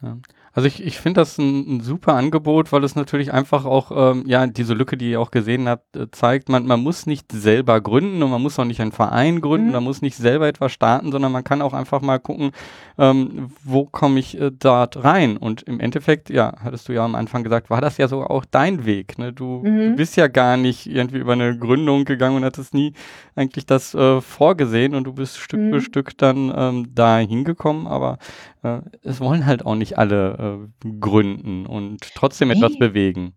Ja. 0.01 0.17
Also 0.55 0.67
ich, 0.67 0.83
ich 0.83 0.99
finde 0.99 1.21
das 1.21 1.39
ein, 1.39 1.77
ein, 1.77 1.81
super 1.81 2.13
Angebot, 2.13 2.71
weil 2.71 2.83
es 2.83 2.95
natürlich 2.95 3.33
einfach 3.33 3.65
auch, 3.65 3.91
ähm, 4.11 4.23
ja, 4.27 4.45
diese 4.45 4.75
Lücke, 4.75 4.97
die 4.97 5.11
ihr 5.11 5.19
auch 5.19 5.31
gesehen 5.31 5.67
habt, 5.67 5.95
äh, 5.97 6.11
zeigt, 6.11 6.47
man, 6.47 6.67
man 6.67 6.79
muss 6.79 7.07
nicht 7.07 7.31
selber 7.31 7.81
gründen 7.81 8.21
und 8.21 8.29
man 8.29 8.41
muss 8.41 8.59
auch 8.59 8.65
nicht 8.65 8.79
einen 8.79 8.91
Verein 8.91 9.41
gründen, 9.41 9.67
mhm. 9.67 9.73
man 9.73 9.83
muss 9.83 10.03
nicht 10.03 10.15
selber 10.15 10.47
etwas 10.47 10.71
starten, 10.71 11.11
sondern 11.11 11.31
man 11.31 11.43
kann 11.43 11.63
auch 11.63 11.73
einfach 11.73 12.01
mal 12.01 12.19
gucken, 12.19 12.51
ähm, 12.99 13.47
wo 13.63 13.85
komme 13.85 14.19
ich 14.19 14.39
äh, 14.39 14.51
dort 14.51 15.03
rein. 15.03 15.37
Und 15.37 15.63
im 15.63 15.79
Endeffekt, 15.79 16.29
ja, 16.29 16.53
hattest 16.63 16.87
du 16.87 16.93
ja 16.93 17.03
am 17.03 17.15
Anfang 17.15 17.43
gesagt, 17.43 17.71
war 17.71 17.81
das 17.81 17.97
ja 17.97 18.07
so 18.07 18.23
auch 18.23 18.45
dein 18.45 18.85
Weg. 18.85 19.17
Ne? 19.17 19.33
Du 19.33 19.63
mhm. 19.63 19.95
bist 19.95 20.15
ja 20.17 20.27
gar 20.27 20.57
nicht 20.57 20.85
irgendwie 20.85 21.17
über 21.17 21.33
eine 21.33 21.57
Gründung 21.57 22.05
gegangen 22.05 22.37
und 22.37 22.45
hattest 22.45 22.75
nie 22.75 22.93
eigentlich 23.35 23.65
das 23.65 23.95
äh, 23.95 24.21
vorgesehen 24.21 24.93
und 24.93 25.05
du 25.05 25.13
bist 25.13 25.39
Stück 25.39 25.59
mhm. 25.59 25.71
für 25.71 25.81
Stück 25.81 26.15
dann 26.19 26.53
ähm, 26.55 26.87
da 26.93 27.17
hingekommen, 27.17 27.87
aber 27.87 28.19
äh, 28.63 28.81
es 29.03 29.19
wollen 29.19 29.45
halt 29.45 29.65
auch 29.65 29.75
nicht 29.75 29.97
alle 29.97 30.67
äh, 30.83 30.89
gründen 30.99 31.65
und 31.65 32.01
trotzdem 32.15 32.49
nee. 32.49 32.55
etwas 32.55 32.77
bewegen. 32.77 33.33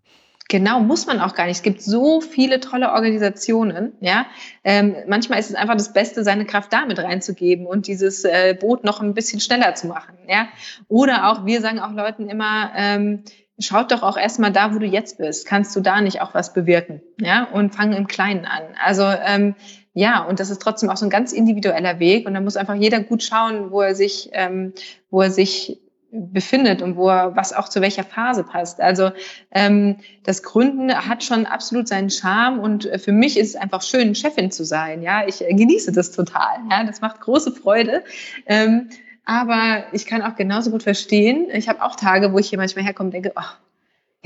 Genau, 0.49 0.79
muss 0.79 1.07
man 1.07 1.21
auch 1.21 1.35
gar 1.35 1.47
nicht. 1.47 1.57
Es 1.57 1.63
gibt 1.65 1.83
so 1.83 2.21
viele 2.21 2.61
tolle 2.61 2.93
Organisationen, 2.93 3.95
ja. 4.01 4.27
Ähm, 4.63 4.95
manchmal 5.09 5.41
ist 5.41 5.51
es 5.51 5.57
einfach 5.57 5.75
das 5.75 5.93
Beste, 5.93 6.23
seine 6.23 6.45
Kraft 6.45 6.73
damit 6.73 7.01
reinzugeben 7.01 7.67
und 7.67 7.89
dieses 7.89 8.25
äh, 8.25 8.57
Boot 8.59 8.85
noch 8.85 9.01
ein 9.01 9.13
bisschen 9.13 9.41
schneller 9.41 9.75
zu 9.75 9.89
machen, 9.89 10.17
ja. 10.29 10.47
Oder 10.87 11.31
auch, 11.31 11.47
wir 11.47 11.61
sagen 11.61 11.81
auch 11.81 11.93
Leuten 11.93 12.29
immer, 12.29 12.71
ähm, 12.77 13.25
schaut 13.59 13.91
doch 13.91 14.05
auch 14.05 14.17
erstmal 14.17 14.53
da, 14.53 14.73
wo 14.73 14.79
du 14.79 14.87
jetzt 14.87 15.19
bist. 15.19 15.49
Kannst 15.49 15.75
du 15.75 15.81
da 15.81 16.01
nicht 16.01 16.21
auch 16.21 16.33
was 16.33 16.53
bewirken, 16.53 17.03
ja? 17.21 17.49
Und 17.53 17.75
fang 17.75 17.93
im 17.93 18.07
Kleinen 18.07 18.45
an. 18.45 18.63
Also 18.81 19.03
ähm, 19.03 19.57
ja, 19.97 20.23
und 20.25 20.41
das 20.41 20.51
ist 20.51 20.61
trotzdem 20.61 20.91
auch 20.91 20.99
so 20.99 21.07
ein 21.07 21.11
ganz 21.11 21.33
individueller 21.33 21.99
Weg 21.99 22.27
und 22.27 22.35
da 22.35 22.43
muss 22.43 22.59
einfach 22.59 22.75
jeder 22.75 23.01
gut 23.01 23.23
schauen, 23.23 23.71
wo 23.71 23.81
er 23.81 23.95
sich, 23.95 24.29
ähm, 24.35 24.75
wo 25.09 25.23
er 25.23 25.31
sich 25.31 25.81
befindet 26.13 26.83
und 26.83 26.97
wo 26.97 27.09
er 27.09 27.35
was 27.35 27.55
auch 27.55 27.71
zu 27.71 27.81
welcher 27.81 28.05
Phase 28.05 28.45
passt. 28.45 28.79
Also 28.79 29.13
ähm, 29.53 29.97
das 30.23 30.43
Gründen 30.43 30.95
hat 30.95 31.25
schon 31.25 31.47
absolut 31.47 31.89
seinen 31.89 32.11
Charme 32.11 32.59
und 32.59 32.91
für 32.99 33.13
mich 33.13 33.39
ist 33.39 33.49
es 33.49 33.57
einfach 33.57 33.81
schön, 33.81 34.15
Chefin 34.15 34.51
zu 34.51 34.67
sein. 34.67 35.01
Ja, 35.01 35.27
ich 35.27 35.39
genieße 35.39 35.93
das 35.93 36.13
total. 36.13 36.59
Ja, 36.71 36.85
das 36.85 37.01
macht 37.01 37.23
große 37.23 37.53
Freude. 37.53 38.05
Ähm, 38.45 38.91
aber 39.25 39.85
ich 39.93 40.05
kann 40.05 40.21
auch 40.21 40.37
genauso 40.37 40.71
gut 40.71 40.83
verstehen. 40.83 41.47
Ich 41.55 41.71
habe 41.71 41.83
auch 41.83 41.97
Tage, 41.97 42.35
wo 42.35 42.39
ich 42.39 42.51
hier 42.51 42.59
manchmal 42.59 42.85
herkomme 42.85 43.09
und 43.09 43.15
denke, 43.15 43.33
oh, 43.35 43.66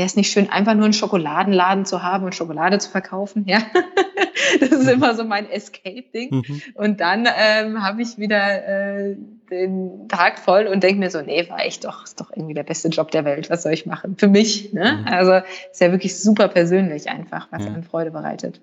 wäre 0.00 0.06
es 0.06 0.16
nicht 0.16 0.32
schön, 0.32 0.48
einfach 0.48 0.72
nur 0.72 0.84
einen 0.84 0.94
Schokoladenladen 0.94 1.84
zu 1.84 2.02
haben 2.02 2.24
und 2.24 2.34
Schokolade 2.34 2.78
zu 2.78 2.88
verkaufen? 2.88 3.44
Ja, 3.46 3.60
das 4.60 4.70
ist 4.70 4.88
immer 4.88 5.14
so 5.14 5.24
mein 5.24 5.46
Escape-Ding. 5.46 6.36
Mhm. 6.36 6.62
Und 6.72 7.00
dann 7.00 7.28
ähm, 7.36 7.82
habe 7.82 8.00
ich 8.00 8.16
wieder 8.16 8.64
äh, 8.66 9.16
den 9.50 10.08
Tag 10.08 10.38
voll 10.38 10.68
und 10.68 10.82
denke 10.82 11.00
mir 11.00 11.10
so, 11.10 11.20
nee, 11.20 11.46
war 11.50 11.60
echt 11.66 11.84
doch, 11.84 12.02
ist 12.02 12.18
doch 12.18 12.30
irgendwie 12.34 12.54
der 12.54 12.62
beste 12.62 12.88
Job 12.88 13.10
der 13.10 13.26
Welt. 13.26 13.50
Was 13.50 13.62
soll 13.62 13.74
ich 13.74 13.84
machen? 13.84 14.16
Für 14.16 14.28
mich. 14.28 14.72
Ne? 14.72 15.02
Mhm. 15.02 15.12
Also 15.12 15.32
ist 15.70 15.82
ja 15.82 15.92
wirklich 15.92 16.18
super 16.18 16.48
persönlich 16.48 17.10
einfach, 17.10 17.48
was 17.50 17.62
ja. 17.62 17.70
einem 17.70 17.82
Freude 17.82 18.10
bereitet. 18.10 18.62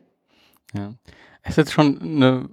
Ja. 0.74 0.90
Es 1.44 1.52
ist 1.52 1.58
jetzt 1.58 1.72
schon 1.72 2.02
eine 2.02 2.50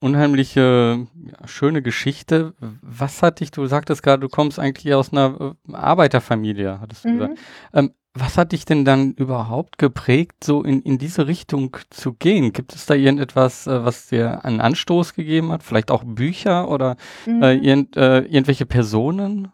unheimliche, 0.00 1.06
ja, 1.14 1.46
schöne 1.46 1.80
Geschichte. 1.80 2.54
Was 2.82 3.22
hat 3.22 3.38
dich, 3.38 3.52
du 3.52 3.66
sagtest 3.66 4.02
gerade, 4.02 4.20
du 4.20 4.28
kommst 4.28 4.58
eigentlich 4.58 4.92
aus 4.94 5.12
einer 5.12 5.54
äh, 5.68 5.72
Arbeiterfamilie, 5.72 6.80
hattest 6.80 7.04
du 7.04 7.10
mhm. 7.10 7.18
gesagt. 7.18 7.38
Ähm, 7.72 7.94
was 8.14 8.36
hat 8.36 8.52
dich 8.52 8.64
denn 8.64 8.84
dann 8.84 9.12
überhaupt 9.12 9.78
geprägt, 9.78 10.42
so 10.42 10.62
in, 10.62 10.82
in 10.82 10.98
diese 10.98 11.26
Richtung 11.26 11.76
zu 11.90 12.12
gehen? 12.14 12.52
Gibt 12.52 12.74
es 12.74 12.86
da 12.86 12.94
irgendetwas, 12.94 13.66
äh, 13.66 13.84
was 13.84 14.08
dir 14.08 14.44
einen 14.44 14.60
Anstoß 14.60 15.14
gegeben 15.14 15.52
hat? 15.52 15.62
Vielleicht 15.62 15.90
auch 15.90 16.02
Bücher 16.04 16.68
oder 16.68 16.96
äh, 17.26 17.30
mhm. 17.30 17.42
äh, 17.42 17.54
irgend, 17.54 17.96
äh, 17.96 18.20
irgendwelche 18.20 18.66
Personen? 18.66 19.52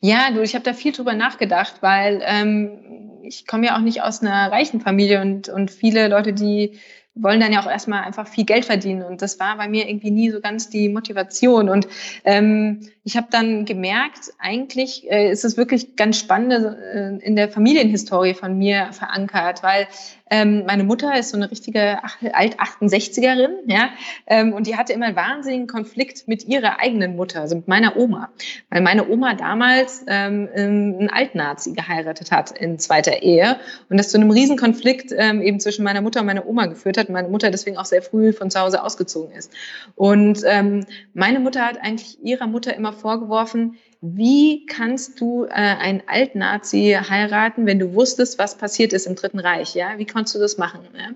Ja, 0.00 0.30
du, 0.30 0.42
ich 0.42 0.54
habe 0.54 0.64
da 0.64 0.72
viel 0.72 0.92
drüber 0.92 1.14
nachgedacht, 1.14 1.76
weil 1.80 2.22
ähm, 2.24 3.20
ich 3.22 3.46
komme 3.46 3.66
ja 3.66 3.76
auch 3.76 3.80
nicht 3.80 4.02
aus 4.02 4.22
einer 4.22 4.52
reichen 4.52 4.80
Familie 4.80 5.20
und, 5.20 5.48
und 5.48 5.70
viele 5.70 6.08
Leute, 6.08 6.32
die 6.32 6.78
wollen 7.14 7.40
dann 7.40 7.52
ja 7.52 7.60
auch 7.62 7.70
erstmal 7.70 8.02
einfach 8.02 8.26
viel 8.26 8.44
Geld 8.44 8.64
verdienen. 8.64 9.02
Und 9.02 9.22
das 9.22 9.38
war 9.38 9.56
bei 9.56 9.68
mir 9.68 9.88
irgendwie 9.88 10.10
nie 10.10 10.30
so 10.30 10.40
ganz 10.40 10.68
die 10.68 10.88
Motivation. 10.88 11.68
Und 11.68 11.86
ähm, 12.24 12.88
ich 13.04 13.16
habe 13.16 13.28
dann 13.30 13.64
gemerkt, 13.64 14.32
eigentlich 14.38 15.10
äh, 15.10 15.30
ist 15.30 15.44
es 15.44 15.56
wirklich 15.56 15.96
ganz 15.96 16.18
spannend 16.18 16.52
äh, 16.52 17.16
in 17.24 17.36
der 17.36 17.48
Familienhistorie 17.48 18.34
von 18.34 18.58
mir 18.58 18.92
verankert, 18.92 19.62
weil 19.62 19.86
ähm, 20.34 20.64
meine 20.66 20.82
Mutter 20.82 21.16
ist 21.16 21.30
so 21.30 21.36
eine 21.36 21.48
richtige 21.48 21.98
Alt-68erin, 22.32 23.50
ja, 23.66 23.90
ähm, 24.26 24.52
und 24.52 24.66
die 24.66 24.76
hatte 24.76 24.92
immer 24.92 25.06
einen 25.06 25.14
wahnsinnigen 25.14 25.68
Konflikt 25.68 26.26
mit 26.26 26.44
ihrer 26.48 26.80
eigenen 26.80 27.14
Mutter, 27.14 27.42
also 27.42 27.54
mit 27.54 27.68
meiner 27.68 27.96
Oma, 27.96 28.30
weil 28.68 28.80
meine 28.80 29.08
Oma 29.08 29.34
damals 29.34 30.04
ähm, 30.08 30.48
einen 30.52 31.08
Altnazi 31.08 31.72
geheiratet 31.72 32.32
hat 32.32 32.50
in 32.50 32.80
zweiter 32.80 33.22
Ehe 33.22 33.60
und 33.88 33.96
das 33.96 34.08
zu 34.08 34.18
einem 34.18 34.32
Riesenkonflikt 34.32 35.14
ähm, 35.16 35.40
eben 35.40 35.60
zwischen 35.60 35.84
meiner 35.84 36.00
Mutter 36.00 36.20
und 36.20 36.26
meiner 36.26 36.48
Oma 36.48 36.66
geführt 36.66 36.98
hat, 36.98 37.08
meine 37.10 37.28
Mutter 37.28 37.52
deswegen 37.52 37.76
auch 37.76 37.84
sehr 37.84 38.02
früh 38.02 38.32
von 38.32 38.50
zu 38.50 38.58
Hause 38.58 38.82
ausgezogen 38.82 39.36
ist. 39.36 39.52
Und 39.94 40.40
ähm, 40.46 40.84
meine 41.12 41.38
Mutter 41.38 41.64
hat 41.64 41.78
eigentlich 41.80 42.18
ihrer 42.24 42.48
Mutter 42.48 42.74
immer 42.74 42.92
vorgeworfen, 42.92 43.76
wie 44.06 44.66
kannst 44.66 45.18
du 45.18 45.44
äh, 45.44 45.52
einen 45.52 46.02
Altnazi 46.06 46.94
heiraten, 47.08 47.64
wenn 47.64 47.78
du 47.78 47.94
wusstest, 47.94 48.38
was 48.38 48.58
passiert 48.58 48.92
ist 48.92 49.06
im 49.06 49.14
Dritten 49.14 49.38
Reich? 49.38 49.74
Ja, 49.74 49.96
wie 49.96 50.04
kannst 50.04 50.34
du 50.34 50.38
das 50.38 50.58
machen? 50.58 50.80
Ja? 50.94 51.10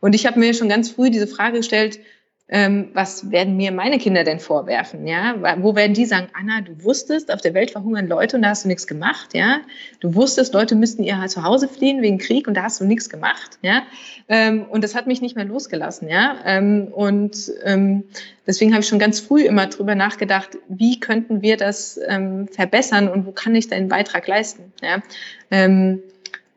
Und 0.00 0.14
ich 0.14 0.26
habe 0.26 0.38
mir 0.38 0.52
schon 0.52 0.68
ganz 0.68 0.90
früh 0.90 1.08
diese 1.08 1.26
Frage 1.26 1.58
gestellt: 1.58 2.00
ähm, 2.48 2.90
was 2.92 3.30
werden 3.30 3.56
mir 3.56 3.72
meine 3.72 3.98
Kinder 3.98 4.22
denn 4.22 4.38
vorwerfen? 4.38 5.06
Ja, 5.06 5.34
wo 5.62 5.74
werden 5.74 5.94
die 5.94 6.04
sagen, 6.04 6.28
Anna, 6.38 6.60
du 6.60 6.84
wusstest, 6.84 7.32
auf 7.32 7.40
der 7.40 7.54
Welt 7.54 7.70
verhungern 7.70 8.06
Leute 8.06 8.36
und 8.36 8.42
da 8.42 8.50
hast 8.50 8.64
du 8.64 8.68
nichts 8.68 8.86
gemacht, 8.86 9.32
ja? 9.32 9.62
Du 10.00 10.14
wusstest, 10.14 10.52
Leute 10.52 10.74
müssten 10.74 11.04
ihr 11.04 11.26
zu 11.26 11.42
Hause 11.42 11.68
fliehen 11.68 12.02
wegen 12.02 12.18
Krieg 12.18 12.46
und 12.46 12.54
da 12.54 12.64
hast 12.64 12.82
du 12.82 12.84
nichts 12.84 13.08
gemacht, 13.08 13.58
ja? 13.62 13.84
Ähm, 14.28 14.66
und 14.66 14.84
das 14.84 14.94
hat 14.94 15.06
mich 15.06 15.22
nicht 15.22 15.36
mehr 15.36 15.46
losgelassen, 15.46 16.08
ja? 16.10 16.36
Ähm, 16.44 16.88
und 16.92 17.50
ähm, 17.64 18.04
deswegen 18.46 18.72
habe 18.72 18.82
ich 18.82 18.88
schon 18.88 18.98
ganz 18.98 19.20
früh 19.20 19.44
immer 19.44 19.66
drüber 19.68 19.94
nachgedacht, 19.94 20.58
wie 20.68 21.00
könnten 21.00 21.40
wir 21.40 21.56
das 21.56 21.98
ähm, 22.06 22.46
verbessern 22.48 23.08
und 23.08 23.24
wo 23.24 23.32
kann 23.32 23.54
ich 23.54 23.68
deinen 23.68 23.88
Beitrag 23.88 24.28
leisten, 24.28 24.70
ja? 24.82 25.02
Ähm, 25.50 26.02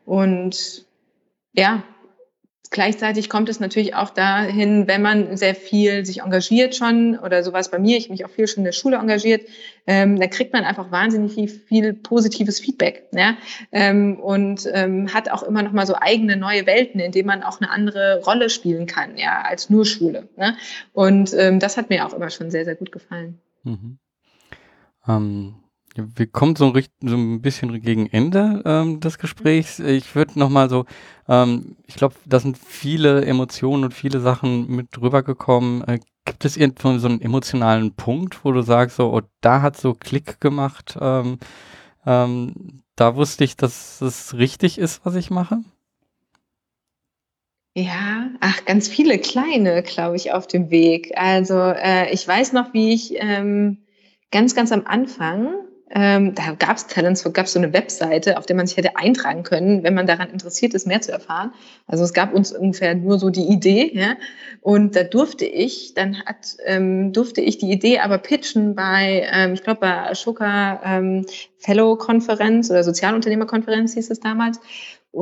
und 0.04 0.84
ja, 1.54 1.82
Gleichzeitig 2.70 3.30
kommt 3.30 3.48
es 3.48 3.60
natürlich 3.60 3.94
auch 3.94 4.10
dahin, 4.10 4.86
wenn 4.86 5.00
man 5.00 5.36
sehr 5.36 5.54
viel 5.54 6.04
sich 6.04 6.20
engagiert 6.20 6.76
schon 6.76 7.18
oder 7.18 7.42
sowas 7.42 7.70
bei 7.70 7.78
mir, 7.78 7.96
ich 7.96 8.10
mich 8.10 8.24
auch 8.24 8.30
viel 8.30 8.46
schon 8.46 8.58
in 8.58 8.64
der 8.64 8.72
Schule 8.72 8.96
engagiert, 8.96 9.46
ähm, 9.86 10.18
dann 10.18 10.28
kriegt 10.28 10.52
man 10.52 10.64
einfach 10.64 10.90
wahnsinnig 10.90 11.32
viel, 11.32 11.48
viel 11.48 11.94
positives 11.94 12.60
Feedback 12.60 13.06
ja? 13.12 13.36
Ähm, 13.72 14.20
und 14.20 14.68
ähm, 14.72 15.12
hat 15.14 15.30
auch 15.30 15.42
immer 15.42 15.62
noch 15.62 15.72
mal 15.72 15.86
so 15.86 15.94
eigene 15.94 16.36
neue 16.36 16.66
Welten, 16.66 17.00
in 17.00 17.12
denen 17.12 17.26
man 17.26 17.42
auch 17.42 17.60
eine 17.60 17.70
andere 17.70 18.22
Rolle 18.24 18.50
spielen 18.50 18.86
kann, 18.86 19.16
ja, 19.16 19.42
als 19.42 19.70
nur 19.70 19.86
Schule. 19.86 20.28
Ne? 20.36 20.56
Und 20.92 21.32
ähm, 21.34 21.60
das 21.60 21.76
hat 21.76 21.90
mir 21.90 22.06
auch 22.06 22.12
immer 22.12 22.30
schon 22.30 22.50
sehr, 22.50 22.64
sehr 22.64 22.76
gut 22.76 22.92
gefallen. 22.92 23.40
Mhm. 23.64 23.98
Wir 25.98 26.26
kommen 26.26 26.54
so, 26.54 26.72
so 27.00 27.16
ein 27.16 27.42
bisschen 27.42 27.80
gegen 27.82 28.06
Ende 28.06 28.62
ähm, 28.64 29.00
des 29.00 29.18
Gesprächs. 29.18 29.80
Ich 29.80 30.14
würde 30.14 30.38
noch 30.38 30.48
mal 30.48 30.70
so, 30.70 30.84
ähm, 31.28 31.76
ich 31.86 31.96
glaube, 31.96 32.14
da 32.24 32.38
sind 32.38 32.56
viele 32.56 33.24
Emotionen 33.24 33.84
und 33.84 33.94
viele 33.94 34.20
Sachen 34.20 34.68
mit 34.68 34.96
drüber 34.96 35.22
gekommen. 35.22 35.82
Äh, 35.82 35.98
gibt 36.24 36.44
es 36.44 36.56
irgendwo 36.56 36.96
so 36.98 37.08
einen 37.08 37.20
emotionalen 37.20 37.94
Punkt, 37.94 38.44
wo 38.44 38.52
du 38.52 38.62
sagst, 38.62 38.96
so, 38.96 39.12
oh, 39.12 39.22
da 39.40 39.62
hat 39.62 39.76
so 39.76 39.94
Klick 39.94 40.40
gemacht, 40.40 40.96
ähm, 41.00 41.38
ähm, 42.06 42.82
da 42.96 43.16
wusste 43.16 43.44
ich, 43.44 43.56
dass 43.56 44.00
es 44.00 44.34
richtig 44.34 44.78
ist, 44.78 45.04
was 45.04 45.14
ich 45.14 45.30
mache? 45.30 45.60
Ja, 47.74 48.30
ach, 48.40 48.64
ganz 48.64 48.88
viele 48.88 49.18
kleine, 49.18 49.82
glaube 49.82 50.16
ich, 50.16 50.32
auf 50.32 50.46
dem 50.46 50.70
Weg. 50.70 51.12
Also 51.16 51.54
äh, 51.54 52.12
ich 52.12 52.26
weiß 52.26 52.52
noch, 52.52 52.72
wie 52.72 52.92
ich 52.92 53.14
ähm, 53.16 53.78
ganz, 54.30 54.54
ganz 54.54 54.72
am 54.72 54.84
Anfang 54.84 55.54
ähm, 55.90 56.34
da 56.34 56.52
gab 56.58 56.76
es 56.76 56.86
Talents, 56.86 57.24
gab 57.32 57.46
es 57.46 57.52
so 57.52 57.58
eine 57.58 57.72
Webseite, 57.72 58.36
auf 58.36 58.46
der 58.46 58.56
man 58.56 58.66
sich 58.66 58.76
hätte 58.76 58.96
eintragen 58.96 59.42
können, 59.42 59.82
wenn 59.82 59.94
man 59.94 60.06
daran 60.06 60.30
interessiert 60.30 60.74
ist, 60.74 60.86
mehr 60.86 61.00
zu 61.00 61.12
erfahren. 61.12 61.52
Also 61.86 62.04
es 62.04 62.12
gab 62.12 62.34
uns 62.34 62.52
ungefähr 62.52 62.94
nur 62.94 63.18
so 63.18 63.30
die 63.30 63.48
Idee, 63.48 63.90
ja. 63.94 64.16
Und 64.60 64.96
da 64.96 65.04
durfte 65.04 65.46
ich, 65.46 65.94
dann 65.94 66.22
hat, 66.24 66.56
ähm, 66.66 67.12
durfte 67.12 67.40
ich 67.40 67.58
die 67.58 67.70
Idee 67.70 68.00
aber 68.00 68.18
pitchen 68.18 68.74
bei, 68.74 69.26
ähm, 69.32 69.54
ich 69.54 69.62
glaube 69.62 69.80
bei 69.80 70.10
Ashoka 70.10 70.80
ähm, 70.84 71.24
Fellow 71.58 71.96
Konferenz 71.96 72.70
oder 72.70 72.84
Sozialunternehmerkonferenz 72.84 73.94
hieß 73.94 74.10
es 74.10 74.20
damals 74.20 74.60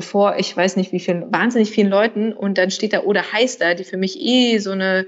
vor, 0.00 0.37
ich 0.37 0.55
weiß 0.57 0.76
nicht 0.76 0.92
wie 0.92 0.98
vielen, 0.98 1.33
wahnsinnig 1.33 1.70
vielen 1.70 1.88
Leuten 1.88 2.33
und 2.33 2.59
dann 2.59 2.70
steht 2.70 2.92
da 2.92 3.02
Oder 3.02 3.33
Heister, 3.33 3.74
die 3.74 3.85
für 3.85 3.96
mich 3.96 4.20
eh 4.20 4.59
so 4.59 4.72
eine 4.72 5.07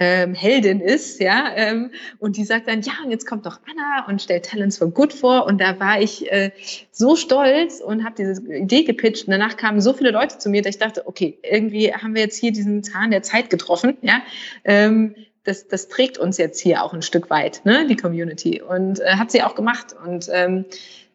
ähm, 0.00 0.34
Heldin 0.34 0.80
ist, 0.80 1.20
ja, 1.20 1.52
ähm, 1.54 1.90
und 2.18 2.38
die 2.38 2.44
sagt 2.44 2.66
dann, 2.68 2.80
ja, 2.80 2.94
und 3.04 3.10
jetzt 3.10 3.26
kommt 3.26 3.44
doch 3.44 3.60
Anna 3.70 4.06
und 4.08 4.20
stellt 4.20 4.46
Talents 4.46 4.78
for 4.78 4.90
Good 4.90 5.12
vor. 5.12 5.46
Und 5.46 5.60
da 5.60 5.78
war 5.78 6.00
ich 6.00 6.32
äh, 6.32 6.50
so 6.90 7.16
stolz 7.16 7.80
und 7.80 8.02
habe 8.04 8.14
diese 8.16 8.42
Idee 8.52 8.84
gepitcht. 8.84 9.26
Und 9.26 9.32
danach 9.32 9.58
kamen 9.58 9.80
so 9.82 9.92
viele 9.92 10.10
Leute 10.10 10.38
zu 10.38 10.48
mir, 10.48 10.62
dass 10.62 10.74
ich 10.74 10.80
dachte, 10.80 11.06
okay, 11.06 11.38
irgendwie 11.42 11.92
haben 11.94 12.14
wir 12.14 12.22
jetzt 12.22 12.38
hier 12.38 12.50
diesen 12.50 12.82
Zahn 12.82 13.10
der 13.10 13.22
Zeit 13.22 13.50
getroffen, 13.50 13.98
ja, 14.00 14.22
ähm, 14.64 15.14
das, 15.44 15.68
das 15.68 15.88
trägt 15.88 16.18
uns 16.18 16.36
jetzt 16.38 16.60
hier 16.60 16.82
auch 16.82 16.92
ein 16.92 17.02
Stück 17.02 17.30
weit, 17.30 17.62
ne, 17.64 17.86
die 17.86 17.96
Community. 17.96 18.60
Und 18.60 19.00
äh, 19.00 19.16
hat 19.16 19.30
sie 19.30 19.42
auch 19.42 19.54
gemacht. 19.54 19.94
Und 20.04 20.28
ähm, 20.32 20.64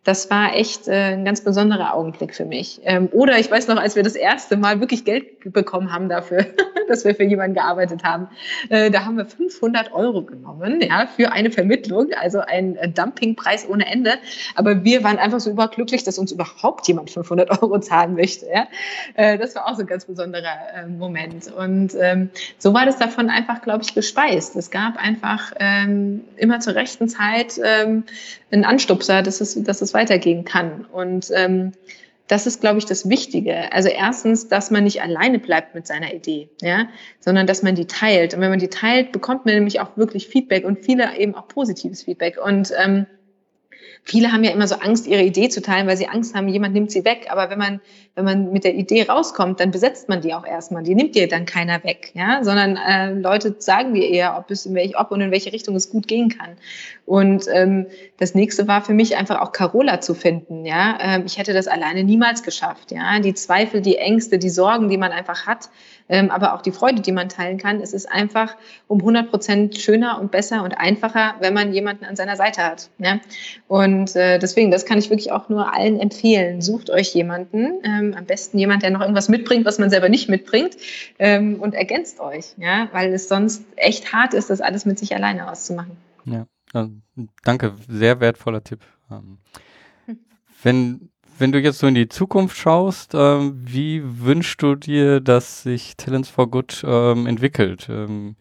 das 0.05 0.29
war 0.29 0.55
echt 0.55 0.87
äh, 0.87 1.13
ein 1.13 1.25
ganz 1.25 1.41
besonderer 1.41 1.95
Augenblick 1.95 2.35
für 2.35 2.45
mich. 2.45 2.79
Ähm, 2.83 3.09
oder 3.11 3.39
ich 3.39 3.49
weiß 3.49 3.67
noch, 3.67 3.77
als 3.77 3.95
wir 3.95 4.03
das 4.03 4.13
erste 4.13 4.55
Mal 4.55 4.79
wirklich 4.79 5.03
Geld 5.03 5.51
bekommen 5.51 5.91
haben 5.91 6.09
dafür, 6.09 6.45
dass 6.87 7.03
wir 7.03 7.15
für 7.15 7.23
jemanden 7.23 7.55
gearbeitet 7.55 8.03
haben, 8.03 8.27
äh, 8.69 8.91
da 8.91 9.03
haben 9.03 9.17
wir 9.17 9.25
500 9.25 9.91
Euro 9.93 10.21
genommen, 10.21 10.79
ja, 10.81 11.07
für 11.07 11.31
eine 11.31 11.49
Vermittlung, 11.49 12.09
also 12.21 12.39
ein 12.39 12.75
äh, 12.75 12.87
Dumpingpreis 12.87 13.67
ohne 13.67 13.87
Ende. 13.87 14.13
Aber 14.53 14.83
wir 14.83 15.03
waren 15.03 15.17
einfach 15.17 15.39
so 15.39 15.49
überglücklich, 15.49 16.03
dass 16.03 16.19
uns 16.19 16.31
überhaupt 16.31 16.87
jemand 16.87 17.09
500 17.09 17.63
Euro 17.63 17.79
zahlen 17.79 18.13
möchte. 18.13 18.45
Ja? 18.45 18.67
Äh, 19.15 19.39
das 19.39 19.55
war 19.55 19.67
auch 19.67 19.73
so 19.73 19.81
ein 19.81 19.87
ganz 19.87 20.05
besonderer 20.05 20.55
äh, 20.75 20.87
Moment. 20.87 21.51
Und 21.51 21.93
ähm, 21.99 22.29
so 22.59 22.75
war 22.75 22.85
das 22.85 22.99
davon 22.99 23.31
einfach, 23.31 23.63
glaube 23.63 23.83
ich, 23.83 23.95
gespeist. 23.95 24.55
Es 24.55 24.69
gab 24.69 24.97
einfach 24.97 25.51
ähm, 25.59 26.25
immer 26.37 26.59
zur 26.59 26.75
rechten 26.75 27.09
Zeit 27.09 27.59
ähm, 27.63 28.03
einen 28.51 28.65
Anstupser, 28.65 29.23
dass 29.23 29.41
es, 29.41 29.61
dass 29.63 29.81
es 29.81 29.94
weitergehen 29.95 30.45
kann. 30.45 30.86
Und 30.86 31.31
ähm, 31.34 31.71
das 32.27 32.47
ist, 32.47 32.62
glaube 32.62 32.77
ich, 32.79 32.86
das 32.86 33.10
Wichtige. 33.10 33.71
Also 33.71 33.89
erstens, 33.89 34.47
dass 34.47 34.71
man 34.71 34.84
nicht 34.84 35.01
alleine 35.01 35.39
bleibt 35.39 35.75
mit 35.75 35.86
seiner 35.86 36.13
Idee, 36.13 36.49
ja, 36.62 36.88
sondern 37.19 37.47
dass 37.47 37.63
man 37.63 37.75
die 37.75 37.86
teilt. 37.86 38.34
Und 38.34 38.41
wenn 38.41 38.49
man 38.49 38.60
die 38.60 38.69
teilt, 38.69 39.12
bekommt 39.12 39.45
man 39.45 39.55
nämlich 39.55 39.79
auch 39.79 39.95
wirklich 39.95 40.27
Feedback 40.27 40.65
und 40.65 40.79
viele 40.84 41.17
eben 41.17 41.36
auch 41.36 41.47
positives 41.47 42.03
Feedback. 42.03 42.38
Und 42.43 42.71
ähm, 42.84 43.05
viele 44.03 44.31
haben 44.31 44.43
ja 44.43 44.51
immer 44.51 44.67
so 44.67 44.75
Angst, 44.75 45.08
ihre 45.08 45.23
Idee 45.23 45.49
zu 45.49 45.62
teilen, 45.62 45.88
weil 45.88 45.97
sie 45.97 46.08
Angst 46.08 46.36
haben, 46.36 46.47
jemand 46.47 46.73
nimmt 46.73 46.91
sie 46.91 47.05
weg. 47.05 47.27
Aber 47.29 47.49
wenn 47.49 47.60
man, 47.60 47.81
wenn 48.15 48.23
man 48.23 48.51
mit 48.54 48.63
der 48.63 48.75
Idee 48.75 49.04
rauskommt, 49.04 49.60
dann 49.60 49.71
besetzt 49.71 50.08
man 50.08 50.21
die 50.21 50.34
auch 50.34 50.45
erstmal. 50.45 50.84
Die 50.84 50.95
nimmt 50.95 51.15
dir 51.15 51.28
dann 51.28 51.45
keiner 51.45 51.84
weg, 51.84 52.12
ja, 52.13 52.43
sondern 52.43 52.78
äh, 52.78 53.12
Leute 53.13 53.56
sagen 53.60 53.93
dir 53.93 54.10
eher, 54.10 54.38
ob 54.38 54.49
es 54.49 54.65
in 54.65 54.73
welche, 54.73 54.95
ob 54.95 55.12
und 55.12 55.19
in 55.19 55.32
welche 55.32 55.51
Richtung 55.51 55.75
es 55.75 55.89
gut 55.89 56.08
gehen 56.08 56.30
kann. 56.30 56.51
Und 57.06 57.45
ähm, 57.51 57.88
das 58.17 58.34
nächste 58.34 58.67
war 58.69 58.82
für 58.82 58.93
mich 58.93 59.17
einfach 59.17 59.41
auch 59.41 59.51
Carola 59.51 59.99
zu 59.99 60.13
finden, 60.13 60.65
ja. 60.65 60.97
Ähm, 61.01 61.23
ich 61.25 61.38
hätte 61.38 61.51
das 61.54 61.67
alleine 61.67 62.06
niemals 62.06 62.43
geschafft, 62.43 62.91
ja. 62.91 63.19
Die 63.19 63.34
Zweifel, 63.34 63.82
die 63.82 63.97
Ängste, 63.97 64.39
die 64.39 64.49
Sorgen, 64.49 64.88
die 64.88 64.97
man 64.97 65.12
einfach 65.12 65.45
hat, 65.45 65.69
ähm, 66.08 66.32
aber 66.32 66.54
auch 66.54 66.62
die 66.62 66.71
Freude, 66.71 67.01
die 67.01 67.12
man 67.12 67.30
teilen 67.30 67.58
kann. 67.58 67.82
Es 67.82 67.93
ist 67.93 68.10
einfach 68.12 68.56
um 68.88 68.99
100 68.99 69.30
Prozent 69.30 69.78
schöner 69.78 70.19
und 70.21 70.32
besser 70.32 70.63
und 70.63 70.73
einfacher, 70.73 71.36
wenn 71.39 71.54
man 71.54 71.73
jemanden 71.73 72.06
an 72.06 72.15
seiner 72.15 72.36
Seite 72.36 72.63
hat. 72.63 72.89
Ja? 72.99 73.19
Und 73.67 74.15
äh, 74.15 74.39
deswegen, 74.39 74.71
das 74.71 74.86
kann 74.86 74.99
ich 74.99 75.10
wirklich 75.10 75.32
auch 75.32 75.49
nur 75.49 75.73
allen 75.73 75.99
empfehlen. 75.99 76.62
Sucht 76.62 76.89
euch 76.89 77.13
jemanden, 77.13 77.82
ähm, 77.84 78.04
am 78.13 78.25
besten 78.25 78.59
jemand, 78.59 78.83
der 78.83 78.91
noch 78.91 79.01
irgendwas 79.01 79.29
mitbringt, 79.29 79.65
was 79.65 79.79
man 79.79 79.89
selber 79.89 80.09
nicht 80.09 80.29
mitbringt 80.29 80.77
ähm, 81.17 81.59
und 81.59 81.73
ergänzt 81.73 82.19
euch, 82.19 82.53
ja, 82.57 82.89
weil 82.91 83.13
es 83.13 83.27
sonst 83.27 83.65
echt 83.75 84.13
hart 84.13 84.33
ist, 84.33 84.49
das 84.49 84.61
alles 84.61 84.85
mit 84.85 84.99
sich 84.99 85.15
alleine 85.15 85.49
auszumachen. 85.49 85.97
Ja, 86.25 86.45
äh, 86.73 86.87
danke, 87.43 87.73
sehr 87.87 88.19
wertvoller 88.19 88.63
Tipp. 88.63 88.81
Ähm, 89.09 89.37
hm. 90.05 90.19
wenn 90.61 91.09
wenn 91.37 91.51
du 91.51 91.59
jetzt 91.59 91.79
so 91.79 91.87
in 91.87 91.95
die 91.95 92.07
Zukunft 92.07 92.57
schaust, 92.57 93.13
ähm, 93.13 93.56
wie 93.58 94.01
wünschst 94.03 94.62
du 94.62 94.75
dir, 94.75 95.19
dass 95.19 95.63
sich 95.63 95.97
Talents 95.97 96.29
for 96.29 96.49
Good 96.49 96.83
ähm, 96.87 97.27
entwickelt? 97.27 97.87
Ähm, 97.89 98.35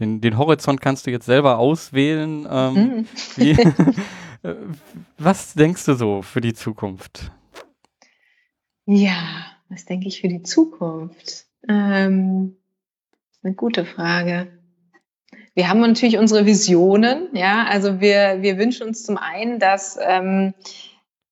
den, 0.00 0.20
den, 0.20 0.38
Horizont 0.38 0.80
kannst 0.80 1.06
du 1.06 1.10
jetzt 1.10 1.26
selber 1.26 1.58
auswählen. 1.58 2.48
Ähm, 2.50 2.74
mhm. 2.74 3.06
wie, 3.36 3.50
äh, 4.42 4.54
was 5.18 5.54
denkst 5.54 5.84
du 5.84 5.94
so 5.94 6.22
für 6.22 6.40
die 6.40 6.54
Zukunft? 6.54 7.30
Ja, 8.86 9.46
was 9.68 9.84
denke 9.84 10.08
ich 10.08 10.20
für 10.20 10.28
die 10.28 10.42
Zukunft? 10.42 11.46
Ähm, 11.68 12.56
eine 13.42 13.54
gute 13.54 13.84
Frage. 13.84 14.48
Wir 15.54 15.68
haben 15.68 15.80
natürlich 15.80 16.18
unsere 16.18 16.46
Visionen, 16.46 17.28
ja, 17.32 17.64
also 17.64 18.00
wir, 18.00 18.42
wir 18.42 18.58
wünschen 18.58 18.86
uns 18.86 19.04
zum 19.04 19.16
einen, 19.16 19.58
dass 19.58 19.96
ähm, 20.00 20.52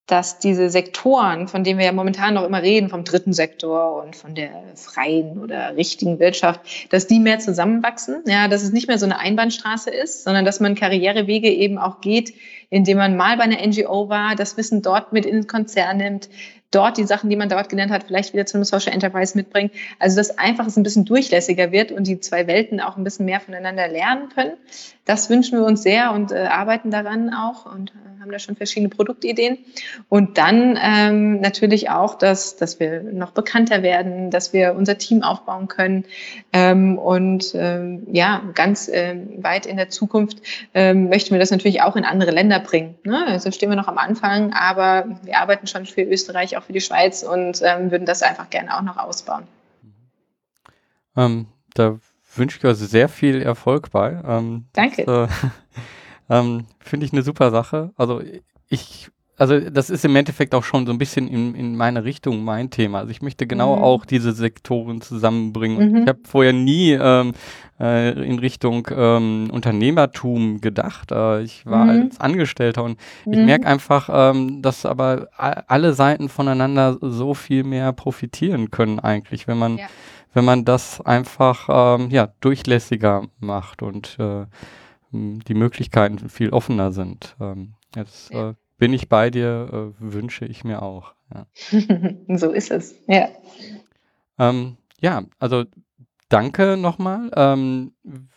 dass 0.06 0.38
diese 0.38 0.68
Sektoren, 0.68 1.48
von 1.48 1.64
denen 1.64 1.78
wir 1.78 1.86
ja 1.86 1.92
momentan 1.92 2.34
noch 2.34 2.44
immer 2.44 2.62
reden, 2.62 2.90
vom 2.90 3.02
dritten 3.02 3.32
Sektor 3.32 4.02
und 4.02 4.16
von 4.16 4.34
der 4.34 4.50
freien 4.74 5.38
oder 5.38 5.76
richtigen 5.76 6.18
Wirtschaft, 6.18 6.92
dass 6.92 7.06
die 7.06 7.20
mehr 7.20 7.38
zusammenwachsen, 7.38 8.22
ja, 8.26 8.48
dass 8.48 8.62
es 8.62 8.72
nicht 8.72 8.88
mehr 8.88 8.98
so 8.98 9.06
eine 9.06 9.18
Einbahnstraße 9.18 9.90
ist, 9.90 10.24
sondern 10.24 10.44
dass 10.44 10.60
man 10.60 10.74
Karrierewege 10.74 11.48
eben 11.48 11.78
auch 11.78 12.00
geht, 12.00 12.34
indem 12.72 12.96
man 12.96 13.16
mal 13.16 13.36
bei 13.36 13.42
einer 13.42 13.64
NGO 13.64 14.08
war, 14.08 14.34
das 14.34 14.56
Wissen 14.56 14.80
dort 14.80 15.12
mit 15.12 15.26
in 15.26 15.34
den 15.34 15.46
Konzern 15.46 15.98
nimmt, 15.98 16.30
dort 16.70 16.96
die 16.96 17.04
Sachen, 17.04 17.28
die 17.28 17.36
man 17.36 17.50
dort 17.50 17.68
gelernt 17.68 17.92
hat, 17.92 18.04
vielleicht 18.04 18.32
wieder 18.32 18.46
zu 18.46 18.56
einem 18.56 18.64
Social 18.64 18.94
Enterprise 18.94 19.36
mitbringt. 19.36 19.72
Also 19.98 20.16
dass 20.16 20.38
einfach 20.38 20.66
es 20.66 20.78
ein 20.78 20.82
bisschen 20.82 21.04
durchlässiger 21.04 21.70
wird 21.70 21.92
und 21.92 22.06
die 22.06 22.18
zwei 22.20 22.46
Welten 22.46 22.80
auch 22.80 22.96
ein 22.96 23.04
bisschen 23.04 23.26
mehr 23.26 23.40
voneinander 23.40 23.88
lernen 23.88 24.30
können. 24.30 24.54
Das 25.04 25.28
wünschen 25.28 25.58
wir 25.58 25.66
uns 25.66 25.82
sehr 25.82 26.12
und 26.12 26.32
äh, 26.32 26.46
arbeiten 26.46 26.90
daran 26.90 27.34
auch 27.34 27.66
und 27.66 27.90
äh, 27.90 28.20
haben 28.20 28.30
da 28.30 28.38
schon 28.38 28.54
verschiedene 28.54 28.88
Produktideen. 28.88 29.58
Und 30.08 30.38
dann 30.38 30.78
ähm, 30.80 31.40
natürlich 31.40 31.90
auch, 31.90 32.14
dass, 32.14 32.56
dass 32.56 32.78
wir 32.78 33.02
noch 33.02 33.32
bekannter 33.32 33.82
werden, 33.82 34.30
dass 34.30 34.52
wir 34.52 34.74
unser 34.74 34.98
Team 34.98 35.22
aufbauen 35.22 35.66
können 35.66 36.04
ähm, 36.52 36.98
und 36.98 37.52
ähm, 37.54 38.06
ja, 38.12 38.42
ganz 38.54 38.88
ähm, 38.92 39.42
weit 39.42 39.66
in 39.66 39.76
der 39.76 39.88
Zukunft 39.88 40.38
ähm, 40.72 41.08
möchten 41.08 41.32
wir 41.32 41.40
das 41.40 41.50
natürlich 41.50 41.82
auch 41.82 41.96
in 41.96 42.04
andere 42.04 42.30
Länder 42.30 42.60
bringen. 42.62 42.98
Ne? 43.04 43.26
Also 43.26 43.50
stehen 43.50 43.70
wir 43.70 43.76
noch 43.76 43.88
am 43.88 43.98
Anfang, 43.98 44.52
aber 44.52 45.04
wir 45.22 45.38
arbeiten 45.38 45.66
schon 45.66 45.86
für 45.86 46.02
Österreich, 46.02 46.56
auch 46.56 46.62
für 46.62 46.72
die 46.72 46.80
Schweiz 46.80 47.22
und 47.22 47.60
ähm, 47.62 47.90
würden 47.90 48.06
das 48.06 48.22
einfach 48.22 48.50
gerne 48.50 48.76
auch 48.76 48.82
noch 48.82 48.96
ausbauen. 48.96 49.46
Ähm, 51.16 51.46
da 51.74 51.98
wünsche 52.34 52.58
ich 52.58 52.64
euch 52.64 52.76
sehr 52.76 53.08
viel 53.08 53.42
Erfolg 53.42 53.90
bei. 53.90 54.22
Ähm, 54.26 54.66
Danke. 54.72 55.04
Das, 55.04 55.30
äh, 55.30 55.48
ähm, 56.30 56.66
Finde 56.80 57.06
ich 57.06 57.12
eine 57.12 57.22
super 57.22 57.50
Sache. 57.50 57.92
Also 57.96 58.22
ich, 58.68 59.10
also 59.38 59.58
das 59.58 59.90
ist 59.90 60.04
im 60.04 60.14
Endeffekt 60.14 60.54
auch 60.54 60.62
schon 60.62 60.86
so 60.86 60.92
ein 60.92 60.98
bisschen 60.98 61.26
in, 61.26 61.54
in 61.54 61.76
meine 61.76 62.04
Richtung 62.04 62.44
mein 62.44 62.70
Thema. 62.70 63.00
Also 63.00 63.10
ich 63.10 63.22
möchte 63.22 63.46
genau 63.46 63.76
mhm. 63.76 63.82
auch 63.82 64.04
diese 64.04 64.32
Sektoren 64.32 65.00
zusammenbringen. 65.00 65.90
Mhm. 65.90 65.96
Ich 66.02 66.08
habe 66.08 66.20
vorher 66.24 66.52
nie 66.52 66.92
ähm, 66.92 67.32
äh, 67.80 68.10
in 68.22 68.38
Richtung 68.38 68.86
ähm, 68.90 69.48
Unternehmertum 69.50 70.60
gedacht. 70.60 71.12
Äh, 71.12 71.42
ich 71.42 71.64
war 71.64 71.84
mhm. 71.84 71.90
als 71.90 72.20
Angestellter 72.20 72.84
und 72.84 72.98
ich 73.24 73.38
mhm. 73.38 73.46
merke 73.46 73.66
einfach, 73.66 74.10
ähm, 74.12 74.60
dass 74.60 74.84
aber 74.84 75.28
alle 75.36 75.94
Seiten 75.94 76.28
voneinander 76.28 76.98
so 77.00 77.32
viel 77.34 77.64
mehr 77.64 77.92
profitieren 77.92 78.70
können 78.70 79.00
eigentlich, 79.00 79.48
wenn 79.48 79.58
man 79.58 79.78
ja. 79.78 79.86
wenn 80.34 80.44
man 80.44 80.66
das 80.66 81.00
einfach 81.00 81.98
ähm, 81.98 82.10
ja 82.10 82.28
durchlässiger 82.40 83.24
macht 83.40 83.82
und 83.82 84.18
äh, 84.18 84.44
die 85.10 85.54
Möglichkeiten 85.54 86.28
viel 86.28 86.50
offener 86.50 86.92
sind. 86.92 87.34
Ähm, 87.40 87.74
jetzt 87.94 88.30
ja. 88.30 88.50
äh, 88.50 88.54
bin 88.82 88.92
ich 88.94 89.08
bei 89.08 89.30
dir, 89.30 89.92
äh, 90.00 90.12
wünsche 90.12 90.44
ich 90.44 90.64
mir 90.64 90.82
auch. 90.82 91.14
Ja. 91.32 91.46
so 92.36 92.50
ist 92.50 92.72
es, 92.72 92.96
ja. 93.06 93.28
Ähm, 94.40 94.76
ja, 95.00 95.22
also 95.38 95.62
danke 96.28 96.76
nochmal. 96.76 97.30
Ähm, 97.36 97.92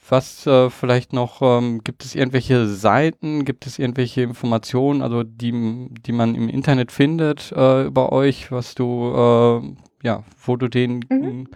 was 0.08 0.46
äh, 0.46 0.70
vielleicht 0.70 1.14
noch, 1.14 1.42
ähm, 1.42 1.84
gibt 1.84 2.06
es 2.06 2.14
irgendwelche 2.14 2.68
Seiten, 2.68 3.44
gibt 3.44 3.66
es 3.66 3.80
irgendwelche 3.80 4.22
Informationen, 4.22 5.02
also 5.02 5.24
die, 5.24 5.90
die 6.06 6.12
man 6.12 6.36
im 6.36 6.48
Internet 6.48 6.92
findet 6.92 7.52
äh, 7.52 7.86
über 7.86 8.12
euch, 8.12 8.52
was 8.52 8.76
du, 8.76 9.16
äh, 9.16 10.06
ja, 10.06 10.24
wo 10.46 10.58
du 10.58 10.68
den, 10.68 11.04
mhm. 11.10 11.48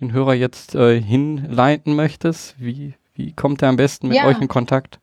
den 0.00 0.12
Hörer 0.14 0.32
jetzt 0.32 0.74
äh, 0.74 0.98
hinleiten 0.98 1.94
möchtest? 1.94 2.58
Wie, 2.58 2.94
wie 3.12 3.34
kommt 3.34 3.60
er 3.60 3.68
am 3.68 3.76
besten 3.76 4.08
mit 4.08 4.16
ja. 4.16 4.24
euch 4.24 4.40
in 4.40 4.48
Kontakt? 4.48 5.00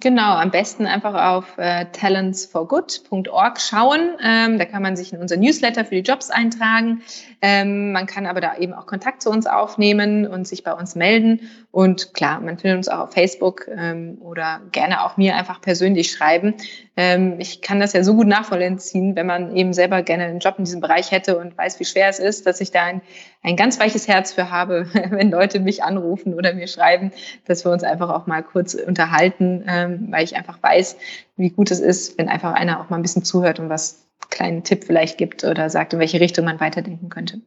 Genau, 0.00 0.36
am 0.36 0.52
besten 0.52 0.86
einfach 0.86 1.14
auf 1.14 1.58
äh, 1.58 1.86
talentsforgood.org 1.86 3.60
schauen. 3.60 4.16
Ähm, 4.22 4.56
da 4.56 4.64
kann 4.64 4.80
man 4.80 4.94
sich 4.94 5.12
in 5.12 5.18
unser 5.18 5.36
Newsletter 5.36 5.84
für 5.84 5.96
die 5.96 6.08
Jobs 6.08 6.30
eintragen. 6.30 7.02
Ähm, 7.42 7.90
man 7.90 8.06
kann 8.06 8.24
aber 8.24 8.40
da 8.40 8.56
eben 8.58 8.74
auch 8.74 8.86
Kontakt 8.86 9.22
zu 9.22 9.30
uns 9.30 9.48
aufnehmen 9.48 10.24
und 10.24 10.46
sich 10.46 10.62
bei 10.62 10.72
uns 10.72 10.94
melden. 10.94 11.50
Und 11.72 12.14
klar, 12.14 12.38
man 12.38 12.58
findet 12.58 12.76
uns 12.76 12.88
auch 12.88 13.00
auf 13.00 13.12
Facebook 13.12 13.66
ähm, 13.76 14.18
oder 14.20 14.60
gerne 14.70 15.02
auch 15.02 15.16
mir 15.16 15.34
einfach 15.34 15.60
persönlich 15.60 16.12
schreiben. 16.12 16.54
Ähm, 17.00 17.36
ich 17.38 17.62
kann 17.62 17.78
das 17.78 17.92
ja 17.92 18.02
so 18.02 18.16
gut 18.16 18.26
nachvollziehen, 18.26 19.14
wenn 19.14 19.26
man 19.26 19.54
eben 19.54 19.72
selber 19.72 20.02
gerne 20.02 20.24
einen 20.24 20.40
Job 20.40 20.56
in 20.58 20.64
diesem 20.64 20.80
Bereich 20.80 21.12
hätte 21.12 21.38
und 21.38 21.56
weiß, 21.56 21.78
wie 21.78 21.84
schwer 21.84 22.08
es 22.08 22.18
ist, 22.18 22.44
dass 22.44 22.60
ich 22.60 22.72
da 22.72 22.82
ein, 22.82 23.02
ein 23.40 23.54
ganz 23.54 23.78
weiches 23.78 24.08
Herz 24.08 24.32
für 24.32 24.50
habe, 24.50 24.88
wenn 25.10 25.30
Leute 25.30 25.60
mich 25.60 25.84
anrufen 25.84 26.34
oder 26.34 26.54
mir 26.54 26.66
schreiben, 26.66 27.12
dass 27.46 27.64
wir 27.64 27.70
uns 27.70 27.84
einfach 27.84 28.10
auch 28.10 28.26
mal 28.26 28.42
kurz 28.42 28.74
unterhalten, 28.74 29.64
ähm, 29.68 30.08
weil 30.10 30.24
ich 30.24 30.34
einfach 30.34 30.60
weiß, 30.60 30.96
wie 31.36 31.50
gut 31.50 31.70
es 31.70 31.78
ist, 31.78 32.18
wenn 32.18 32.28
einfach 32.28 32.54
einer 32.54 32.80
auch 32.80 32.90
mal 32.90 32.96
ein 32.96 33.02
bisschen 33.02 33.22
zuhört 33.22 33.60
und 33.60 33.68
was 33.68 34.04
kleinen 34.28 34.64
Tipp 34.64 34.82
vielleicht 34.82 35.18
gibt 35.18 35.44
oder 35.44 35.70
sagt, 35.70 35.92
in 35.92 36.00
welche 36.00 36.18
Richtung 36.18 36.46
man 36.46 36.58
weiterdenken 36.58 37.10
könnte. 37.10 37.40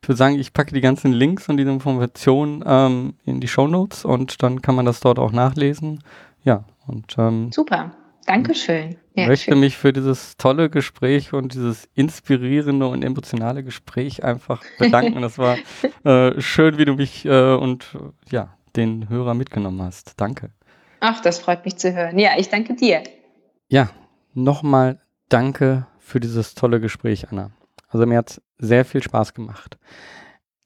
Ich 0.00 0.08
würde 0.08 0.16
sagen, 0.16 0.38
ich 0.38 0.52
packe 0.52 0.72
die 0.72 0.80
ganzen 0.80 1.12
Links 1.12 1.48
und 1.48 1.56
diese 1.56 1.70
Informationen 1.70 2.62
ähm, 2.64 3.14
in 3.24 3.40
die 3.40 3.48
Show 3.48 3.66
Notes 3.66 4.04
und 4.04 4.44
dann 4.44 4.62
kann 4.62 4.76
man 4.76 4.86
das 4.86 5.00
dort 5.00 5.18
auch 5.18 5.32
nachlesen. 5.32 6.04
Ja, 6.44 6.64
und 6.86 7.16
ähm, 7.18 7.50
super. 7.50 7.90
Dankeschön. 8.26 8.96
Ich 9.14 9.26
möchte 9.26 9.50
schön. 9.52 9.60
mich 9.60 9.76
für 9.76 9.92
dieses 9.92 10.36
tolle 10.36 10.70
Gespräch 10.70 11.32
und 11.32 11.54
dieses 11.54 11.88
inspirierende 11.94 12.86
und 12.86 13.02
emotionale 13.02 13.62
Gespräch 13.64 14.24
einfach 14.24 14.62
bedanken. 14.78 15.22
das 15.22 15.38
war 15.38 15.56
äh, 16.04 16.40
schön, 16.40 16.78
wie 16.78 16.84
du 16.84 16.94
mich 16.94 17.24
äh, 17.24 17.54
und 17.54 17.96
ja, 18.30 18.56
den 18.76 19.08
Hörer 19.08 19.34
mitgenommen 19.34 19.82
hast. 19.82 20.20
Danke. 20.20 20.50
Ach, 21.00 21.20
das 21.20 21.40
freut 21.40 21.64
mich 21.64 21.76
zu 21.76 21.92
hören. 21.92 22.18
Ja, 22.18 22.30
ich 22.38 22.48
danke 22.48 22.74
dir. 22.74 23.02
Ja, 23.68 23.90
nochmal 24.34 25.00
danke 25.28 25.86
für 25.98 26.20
dieses 26.20 26.54
tolle 26.54 26.80
Gespräch, 26.80 27.30
Anna. 27.30 27.50
Also 27.88 28.06
mir 28.06 28.18
hat 28.18 28.40
sehr 28.58 28.84
viel 28.84 29.02
Spaß 29.02 29.34
gemacht. 29.34 29.78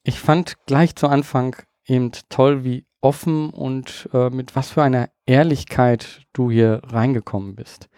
Ich 0.03 0.19
fand 0.19 0.55
gleich 0.65 0.95
zu 0.95 1.07
Anfang 1.07 1.55
eben 1.85 2.11
toll, 2.29 2.63
wie 2.63 2.85
offen 3.01 3.49
und 3.49 4.09
äh, 4.13 4.29
mit 4.29 4.55
was 4.55 4.71
für 4.71 4.83
einer 4.83 5.09
Ehrlichkeit 5.27 6.21
du 6.33 6.49
hier 6.49 6.81
reingekommen 6.85 7.55
bist. 7.55 7.89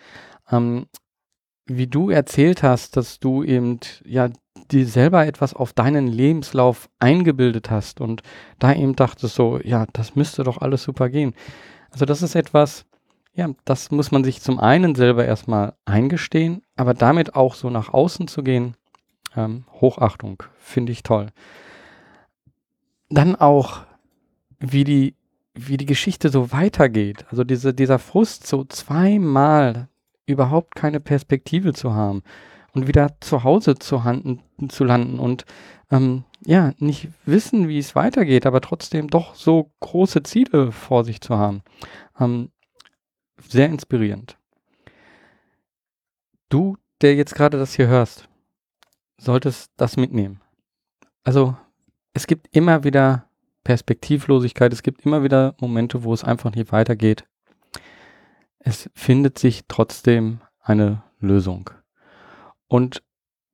Ähm, 0.51 0.87
wie 1.65 1.87
du 1.87 2.09
erzählt 2.09 2.63
hast, 2.63 2.97
dass 2.97 3.19
du 3.19 3.43
eben 3.43 3.79
ja 4.03 4.29
dir 4.71 4.85
selber 4.85 5.25
etwas 5.25 5.53
auf 5.53 5.73
deinen 5.73 6.07
Lebenslauf 6.07 6.89
eingebildet 6.99 7.69
hast 7.69 8.01
und 8.01 8.21
da 8.59 8.73
eben 8.73 8.95
dachtest 8.95 9.35
so, 9.35 9.59
ja, 9.63 9.85
das 9.93 10.15
müsste 10.15 10.43
doch 10.43 10.59
alles 10.59 10.83
super 10.83 11.09
gehen. 11.09 11.33
Also 11.91 12.05
das 12.05 12.21
ist 12.21 12.35
etwas, 12.35 12.85
ja, 13.33 13.49
das 13.65 13.91
muss 13.91 14.11
man 14.11 14.23
sich 14.23 14.41
zum 14.41 14.59
einen 14.59 14.95
selber 14.95 15.25
erstmal 15.25 15.73
eingestehen, 15.85 16.61
aber 16.75 16.93
damit 16.93 17.35
auch 17.35 17.55
so 17.55 17.69
nach 17.69 17.93
außen 17.93 18.27
zu 18.27 18.43
gehen, 18.43 18.75
ähm, 19.35 19.65
Hochachtung, 19.71 20.43
finde 20.57 20.91
ich 20.91 21.03
toll. 21.03 21.27
Dann 23.09 23.35
auch, 23.35 23.81
wie 24.59 24.83
die, 24.83 25.15
wie 25.67 25.77
die 25.77 25.85
Geschichte 25.85 26.29
so 26.29 26.51
weitergeht. 26.51 27.25
Also 27.29 27.43
diese, 27.43 27.73
dieser 27.73 27.99
Frust, 27.99 28.47
so 28.47 28.63
zweimal 28.65 29.89
überhaupt 30.25 30.75
keine 30.75 30.99
Perspektive 30.99 31.73
zu 31.73 31.93
haben 31.93 32.23
und 32.73 32.87
wieder 32.87 33.15
zu 33.19 33.43
Hause 33.43 33.75
zu, 33.75 34.03
handen, 34.03 34.41
zu 34.69 34.83
landen 34.83 35.19
und 35.19 35.45
ähm, 35.91 36.23
ja, 36.45 36.73
nicht 36.77 37.09
wissen, 37.25 37.67
wie 37.67 37.79
es 37.79 37.95
weitergeht, 37.95 38.45
aber 38.45 38.61
trotzdem 38.61 39.07
doch 39.07 39.35
so 39.35 39.71
große 39.79 40.23
Ziele 40.23 40.71
vor 40.71 41.03
sich 41.03 41.19
zu 41.21 41.37
haben. 41.37 41.61
Ähm, 42.19 42.51
sehr 43.47 43.67
inspirierend. 43.67 44.37
Du, 46.49 46.77
der 47.01 47.15
jetzt 47.15 47.35
gerade 47.35 47.57
das 47.57 47.73
hier 47.73 47.87
hörst, 47.87 48.27
solltest 49.17 49.71
das 49.77 49.97
mitnehmen. 49.97 50.41
Also 51.23 51.55
es 52.13 52.27
gibt 52.27 52.47
immer 52.55 52.83
wieder 52.83 53.28
Perspektivlosigkeit, 53.69 54.73
es 54.73 54.81
gibt 54.81 55.05
immer 55.05 55.21
wieder 55.21 55.53
Momente, 55.59 56.03
wo 56.03 56.11
es 56.11 56.23
einfach 56.23 56.55
nicht 56.55 56.71
weitergeht. 56.71 57.25
Es 58.57 58.89
findet 58.95 59.37
sich 59.37 59.65
trotzdem 59.67 60.41
eine 60.59 61.03
Lösung. 61.19 61.69
Und 62.67 63.03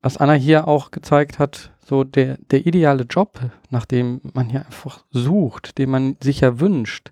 was 0.01 0.15
Anna 0.15 0.31
hier 0.31 0.69
auch 0.69 0.91
gezeigt 0.91 1.37
hat, 1.37 1.73
so 1.85 2.05
der, 2.05 2.37
der 2.49 2.65
ideale 2.65 3.03
Job, 3.03 3.41
nach 3.69 3.85
dem 3.85 4.21
man 4.33 4.47
hier 4.47 4.65
einfach 4.65 5.03
sucht, 5.11 5.77
den 5.79 5.89
man 5.89 6.15
sich 6.21 6.39
ja 6.39 6.61
wünscht, 6.61 7.11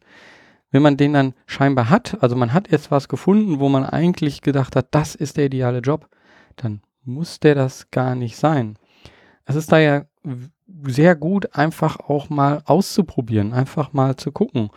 wenn 0.72 0.82
man 0.82 0.96
den 0.96 1.12
dann 1.12 1.34
scheinbar 1.46 1.90
hat, 1.90 2.24
also 2.24 2.38
man 2.38 2.54
hat 2.54 2.72
jetzt 2.72 2.90
was 2.90 3.10
gefunden, 3.10 3.60
wo 3.60 3.68
man 3.68 3.84
eigentlich 3.84 4.40
gedacht 4.40 4.78
hat, 4.78 4.88
das 4.92 5.14
ist 5.14 5.36
der 5.36 5.48
ideale 5.48 5.80
Job, 5.80 6.08
dann 6.56 6.82
muss 7.04 7.42
der 7.42 7.56
das 7.56 7.92
gar 7.92 8.16
nicht 8.16 8.38
sein. 8.38 8.78
Es 9.46 9.56
ist 9.56 9.72
da 9.72 9.80
ja 9.80 10.06
sehr 10.86 11.16
gut, 11.16 11.56
einfach 11.56 12.00
auch 12.00 12.30
mal 12.30 12.62
auszuprobieren, 12.66 13.54
einfach 13.54 13.94
mal 13.94 14.16
zu 14.16 14.32
gucken. 14.32 14.70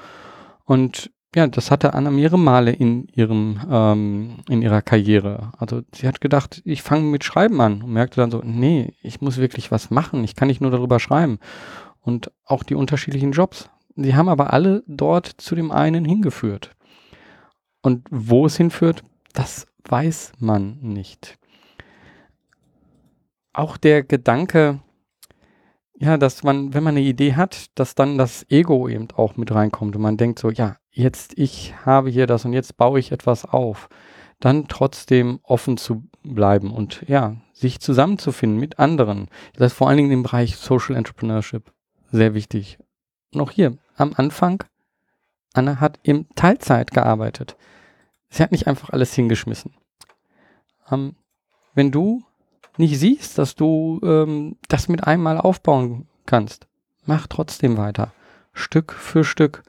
Und 0.65 1.11
ja, 1.35 1.47
das 1.47 1.71
hatte 1.71 1.95
Anna 1.95 2.11
mehrere 2.11 2.39
Male 2.39 2.73
in 2.73 3.09
ihrem 3.09 3.61
ähm, 3.71 4.39
in 4.49 4.63
ihrer 4.63 4.83
Karriere. 4.83 5.53
Also 5.59 5.83
sie 5.95 6.09
hat 6.09 6.21
gedacht, 6.21 6.63
ich 6.65 6.83
fange 6.83 7.05
mit 7.05 7.25
Schreiben 7.25 7.61
an 7.61 7.83
und 7.83 7.93
merkte 7.93 8.21
dann 8.21 8.31
so, 8.31 8.41
nee, 8.43 8.95
ich 9.03 9.21
muss 9.21 9.37
wirklich 9.37 9.71
was 9.71 9.91
machen. 9.91 10.25
Ich 10.25 10.35
kann 10.35 10.49
nicht 10.49 10.61
nur 10.61 10.71
darüber 10.71 10.99
schreiben. 10.99 11.39
Und 12.01 12.33
auch 12.45 12.63
die 12.63 12.75
unterschiedlichen 12.75 13.33
Jobs. 13.33 13.69
Sie 13.97 14.15
haben 14.15 14.29
aber 14.29 14.53
alle 14.53 14.83
dort 14.87 15.27
zu 15.27 15.55
dem 15.55 15.73
einen 15.73 16.05
hingeführt. 16.05 16.71
Und 17.83 18.07
wo 18.11 18.47
es 18.47 18.57
hinführt, 18.57 19.05
das 19.33 19.67
weiß 19.85 20.33
man 20.39 20.79
nicht. 20.81 21.39
Auch 23.57 23.79
der 23.79 24.03
Gedanke, 24.03 24.81
ja, 25.95 26.19
dass 26.19 26.43
man, 26.43 26.75
wenn 26.75 26.85
man 26.85 26.95
eine 26.95 27.07
Idee 27.07 27.37
hat, 27.37 27.71
dass 27.79 27.95
dann 27.95 28.19
das 28.19 28.45
Ego 28.51 28.87
eben 28.87 29.09
auch 29.17 29.39
mit 29.39 29.51
reinkommt 29.51 29.97
und 29.97 30.03
man 30.03 30.19
denkt 30.19 30.39
so, 30.39 30.51
ja, 30.51 30.77
jetzt 30.91 31.33
ich 31.39 31.73
habe 31.87 32.11
hier 32.11 32.27
das 32.27 32.45
und 32.45 32.53
jetzt 32.53 32.77
baue 32.77 32.99
ich 32.99 33.13
etwas 33.13 33.47
auf, 33.47 33.89
dann 34.41 34.69
trotzdem 34.69 35.41
offen 35.43 35.79
zu 35.79 36.05
bleiben 36.23 36.71
und 36.71 37.03
ja, 37.09 37.37
sich 37.55 37.81
zusammenzufinden 37.81 38.61
mit 38.61 38.79
anderen. 38.79 39.29
Das 39.55 39.73
ist 39.73 39.79
vor 39.79 39.89
allen 39.89 39.97
Dingen 39.97 40.11
im 40.11 40.23
Bereich 40.23 40.59
Social 40.59 40.95
Entrepreneurship 40.95 41.73
sehr 42.13 42.35
wichtig. 42.35 42.79
Noch 43.33 43.53
hier 43.53 43.79
am 43.97 44.13
Anfang, 44.17 44.65
Anna 45.55 45.81
hat 45.81 45.99
im 46.03 46.27
Teilzeit 46.35 46.91
gearbeitet. 46.91 47.57
Sie 48.29 48.43
hat 48.43 48.53
nicht 48.53 48.67
einfach 48.67 48.91
alles 48.91 49.15
hingeschmissen. 49.15 49.73
Ähm, 50.91 51.17
wenn 51.73 51.91
du 51.91 52.23
nicht 52.79 52.99
siehst, 52.99 53.39
dass 53.39 53.55
du 53.55 54.01
ähm, 54.03 54.57
das 54.69 54.89
mit 54.89 55.07
einmal 55.07 55.39
aufbauen 55.39 56.07
kannst, 56.27 56.67
mach 57.05 57.27
trotzdem 57.27 57.77
weiter. 57.77 58.13
Stück 58.53 58.93
für 58.93 59.25
Stück. 59.25 59.63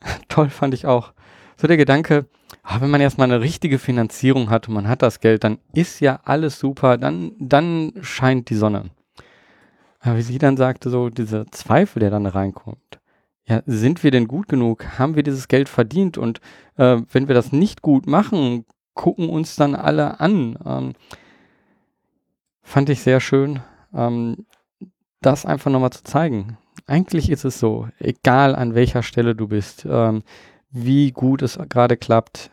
Toll 0.28 0.50
fand 0.50 0.74
ich 0.74 0.86
auch. 0.86 1.12
So 1.56 1.68
der 1.68 1.76
Gedanke, 1.76 2.26
ah, 2.62 2.80
wenn 2.80 2.90
man 2.90 3.00
erstmal 3.00 3.30
eine 3.30 3.40
richtige 3.40 3.78
Finanzierung 3.78 4.50
hat 4.50 4.68
und 4.68 4.74
man 4.74 4.88
hat 4.88 5.02
das 5.02 5.20
Geld, 5.20 5.44
dann 5.44 5.58
ist 5.72 6.00
ja 6.00 6.20
alles 6.24 6.58
super, 6.58 6.96
dann, 6.96 7.32
dann 7.38 7.92
scheint 8.00 8.50
die 8.50 8.56
Sonne. 8.56 8.90
Aber 10.00 10.16
wie 10.16 10.22
sie 10.22 10.38
dann 10.38 10.56
sagte, 10.56 10.90
so 10.90 11.10
dieser 11.10 11.46
Zweifel, 11.52 12.00
der 12.00 12.10
dann 12.10 12.26
reinkommt. 12.26 12.98
Ja, 13.46 13.62
sind 13.66 14.02
wir 14.02 14.10
denn 14.10 14.28
gut 14.28 14.48
genug? 14.48 14.98
Haben 14.98 15.14
wir 15.14 15.22
dieses 15.22 15.48
Geld 15.48 15.68
verdient? 15.68 16.18
Und 16.18 16.40
äh, 16.76 16.98
wenn 17.10 17.28
wir 17.28 17.34
das 17.34 17.52
nicht 17.52 17.82
gut 17.82 18.06
machen, 18.06 18.64
gucken 18.94 19.28
uns 19.28 19.56
dann 19.56 19.74
alle 19.74 20.20
an. 20.20 20.58
Ähm, 20.64 20.92
fand 22.62 22.88
ich 22.88 23.02
sehr 23.02 23.20
schön, 23.20 23.60
ähm, 23.92 24.46
das 25.20 25.44
einfach 25.46 25.70
nochmal 25.70 25.92
zu 25.92 26.04
zeigen. 26.04 26.58
Eigentlich 26.86 27.30
ist 27.30 27.44
es 27.44 27.58
so, 27.58 27.88
egal 27.98 28.54
an 28.54 28.74
welcher 28.74 29.02
Stelle 29.02 29.34
du 29.34 29.48
bist, 29.48 29.86
ähm, 29.88 30.22
wie 30.70 31.12
gut 31.12 31.42
es 31.42 31.58
gerade 31.68 31.96
klappt, 31.96 32.50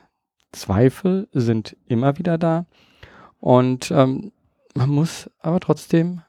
Zweifel 0.52 1.28
sind 1.32 1.78
immer 1.86 2.18
wieder 2.18 2.38
da 2.38 2.66
und 3.40 3.92
ähm, 3.92 4.32
man 4.76 4.90
muss 4.90 5.30
aber 5.40 5.60
trotzdem 5.60 6.22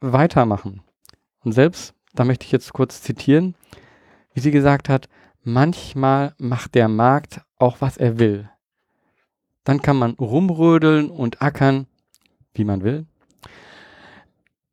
weitermachen. 0.00 0.82
Und 1.44 1.52
selbst, 1.52 1.94
da 2.14 2.24
möchte 2.24 2.44
ich 2.44 2.52
jetzt 2.52 2.72
kurz 2.72 3.02
zitieren, 3.02 3.54
wie 4.34 4.40
sie 4.40 4.50
gesagt 4.50 4.88
hat, 4.88 5.08
manchmal 5.42 6.34
macht 6.38 6.74
der 6.74 6.88
Markt 6.88 7.40
auch, 7.56 7.80
was 7.80 7.96
er 7.96 8.18
will. 8.18 8.50
Dann 9.64 9.80
kann 9.80 9.96
man 9.96 10.12
rumrödeln 10.12 11.10
und 11.10 11.40
ackern, 11.40 11.86
wie 12.54 12.64
man 12.64 12.82
will 12.82 13.06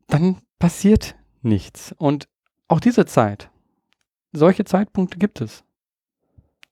dann 0.09 0.37
passiert 0.57 1.15
nichts. 1.41 1.95
Und 1.97 2.27
auch 2.67 2.79
diese 2.79 3.05
Zeit, 3.05 3.49
solche 4.31 4.65
Zeitpunkte 4.65 5.17
gibt 5.17 5.41
es. 5.41 5.63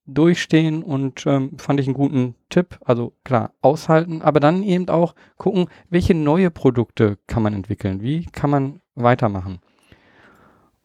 Durchstehen 0.05 0.83
und 0.83 1.25
ähm, 1.25 1.57
fand 1.57 1.79
ich 1.79 1.87
einen 1.87 1.93
guten 1.93 2.35
Tipp. 2.49 2.79
Also 2.85 3.13
klar, 3.23 3.51
aushalten, 3.61 4.21
aber 4.21 4.39
dann 4.39 4.63
eben 4.63 4.87
auch 4.89 5.15
gucken, 5.37 5.67
welche 5.89 6.13
neue 6.13 6.49
Produkte 6.49 7.17
kann 7.27 7.43
man 7.43 7.53
entwickeln, 7.53 8.01
wie 8.01 8.25
kann 8.25 8.49
man 8.49 8.81
weitermachen. 8.95 9.59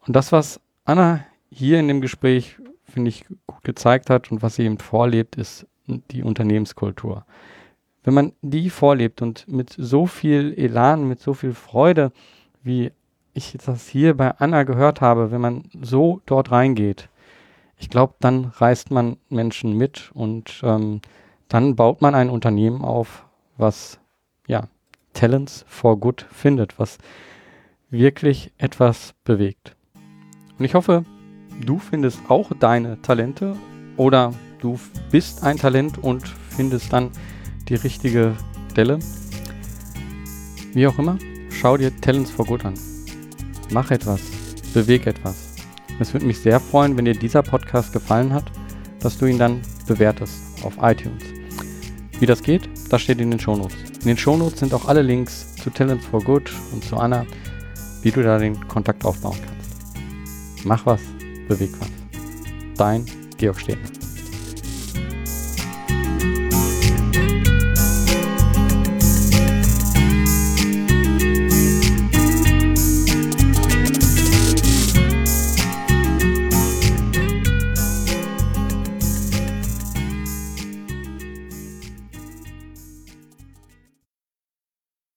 Und 0.05 0.15
das, 0.15 0.31
was 0.33 0.59
Anna 0.83 1.25
hier 1.49 1.79
in 1.79 1.87
dem 1.87 2.01
Gespräch, 2.01 2.57
finde 2.83 3.09
ich, 3.09 3.25
gut 3.47 3.63
gezeigt 3.63 4.09
hat 4.09 4.29
und 4.31 4.41
was 4.41 4.55
sie 4.55 4.63
eben 4.63 4.77
vorlebt, 4.77 5.37
ist 5.37 5.67
die 5.87 6.23
Unternehmenskultur. 6.23 7.25
Wenn 8.03 8.13
man 8.13 8.33
die 8.41 8.69
vorlebt 8.69 9.21
und 9.21 9.47
mit 9.47 9.73
so 9.77 10.05
viel 10.05 10.53
Elan, 10.57 11.07
mit 11.07 11.21
so 11.21 11.33
viel 11.33 11.53
Freude 11.53 12.11
wie 12.63 12.91
ich 13.33 13.57
das 13.65 13.87
hier 13.87 14.15
bei 14.15 14.31
Anna 14.31 14.63
gehört 14.63 15.01
habe, 15.01 15.31
wenn 15.31 15.41
man 15.41 15.63
so 15.81 16.21
dort 16.25 16.51
reingeht, 16.51 17.09
ich 17.77 17.89
glaube, 17.89 18.13
dann 18.19 18.45
reißt 18.45 18.91
man 18.91 19.17
Menschen 19.29 19.77
mit 19.77 20.11
und 20.13 20.61
ähm, 20.63 21.01
dann 21.49 21.75
baut 21.75 22.01
man 22.01 22.15
ein 22.15 22.29
Unternehmen 22.29 22.81
auf, 22.81 23.25
was 23.57 23.99
ja 24.47 24.67
Talents 25.13 25.65
for 25.67 25.99
Good 25.99 26.25
findet, 26.31 26.79
was 26.79 26.97
wirklich 27.89 28.51
etwas 28.57 29.13
bewegt. 29.25 29.75
Und 30.57 30.65
ich 30.65 30.75
hoffe, 30.75 31.03
du 31.65 31.77
findest 31.77 32.19
auch 32.29 32.51
deine 32.57 33.01
Talente 33.01 33.55
oder 33.97 34.33
du 34.59 34.79
bist 35.11 35.43
ein 35.43 35.57
Talent 35.57 35.97
und 35.97 36.27
findest 36.27 36.93
dann 36.93 37.11
die 37.67 37.75
richtige 37.75 38.35
Stelle. 38.71 38.99
Wie 40.73 40.87
auch 40.87 40.97
immer, 40.97 41.17
Schau 41.63 41.77
dir 41.77 41.95
Talents 42.01 42.29
for 42.29 42.45
Good 42.45 42.65
an. 42.65 42.73
Mach 43.71 43.89
etwas, 43.89 44.19
beweg 44.73 45.07
etwas. 45.07 45.53
Es 45.97 46.11
würde 46.11 46.25
mich 46.25 46.39
sehr 46.39 46.59
freuen, 46.59 46.97
wenn 46.97 47.05
dir 47.05 47.13
dieser 47.13 47.41
Podcast 47.41 47.93
gefallen 47.93 48.33
hat, 48.33 48.43
dass 48.99 49.17
du 49.17 49.27
ihn 49.27 49.39
dann 49.39 49.61
bewertest 49.87 50.41
auf 50.63 50.73
iTunes. 50.81 51.23
Wie 52.19 52.25
das 52.25 52.43
geht, 52.43 52.67
das 52.89 53.03
steht 53.03 53.21
in 53.21 53.31
den 53.31 53.39
Shownotes. 53.39 53.77
In 54.01 54.07
den 54.07 54.17
Shownotes 54.17 54.59
sind 54.59 54.73
auch 54.73 54.89
alle 54.89 55.03
Links 55.03 55.55
zu 55.55 55.69
Talents 55.69 56.05
for 56.05 56.21
Good 56.21 56.51
und 56.73 56.83
zu 56.83 56.97
Anna, 56.97 57.25
wie 58.01 58.11
du 58.11 58.21
da 58.21 58.39
den 58.39 58.67
Kontakt 58.67 59.05
aufbauen 59.05 59.37
kannst. 59.39 60.65
Mach 60.65 60.85
was, 60.85 60.99
beweg 61.47 61.71
was. 61.79 61.89
Dein 62.75 63.05
Georg 63.37 63.61
Stehner. 63.61 64.02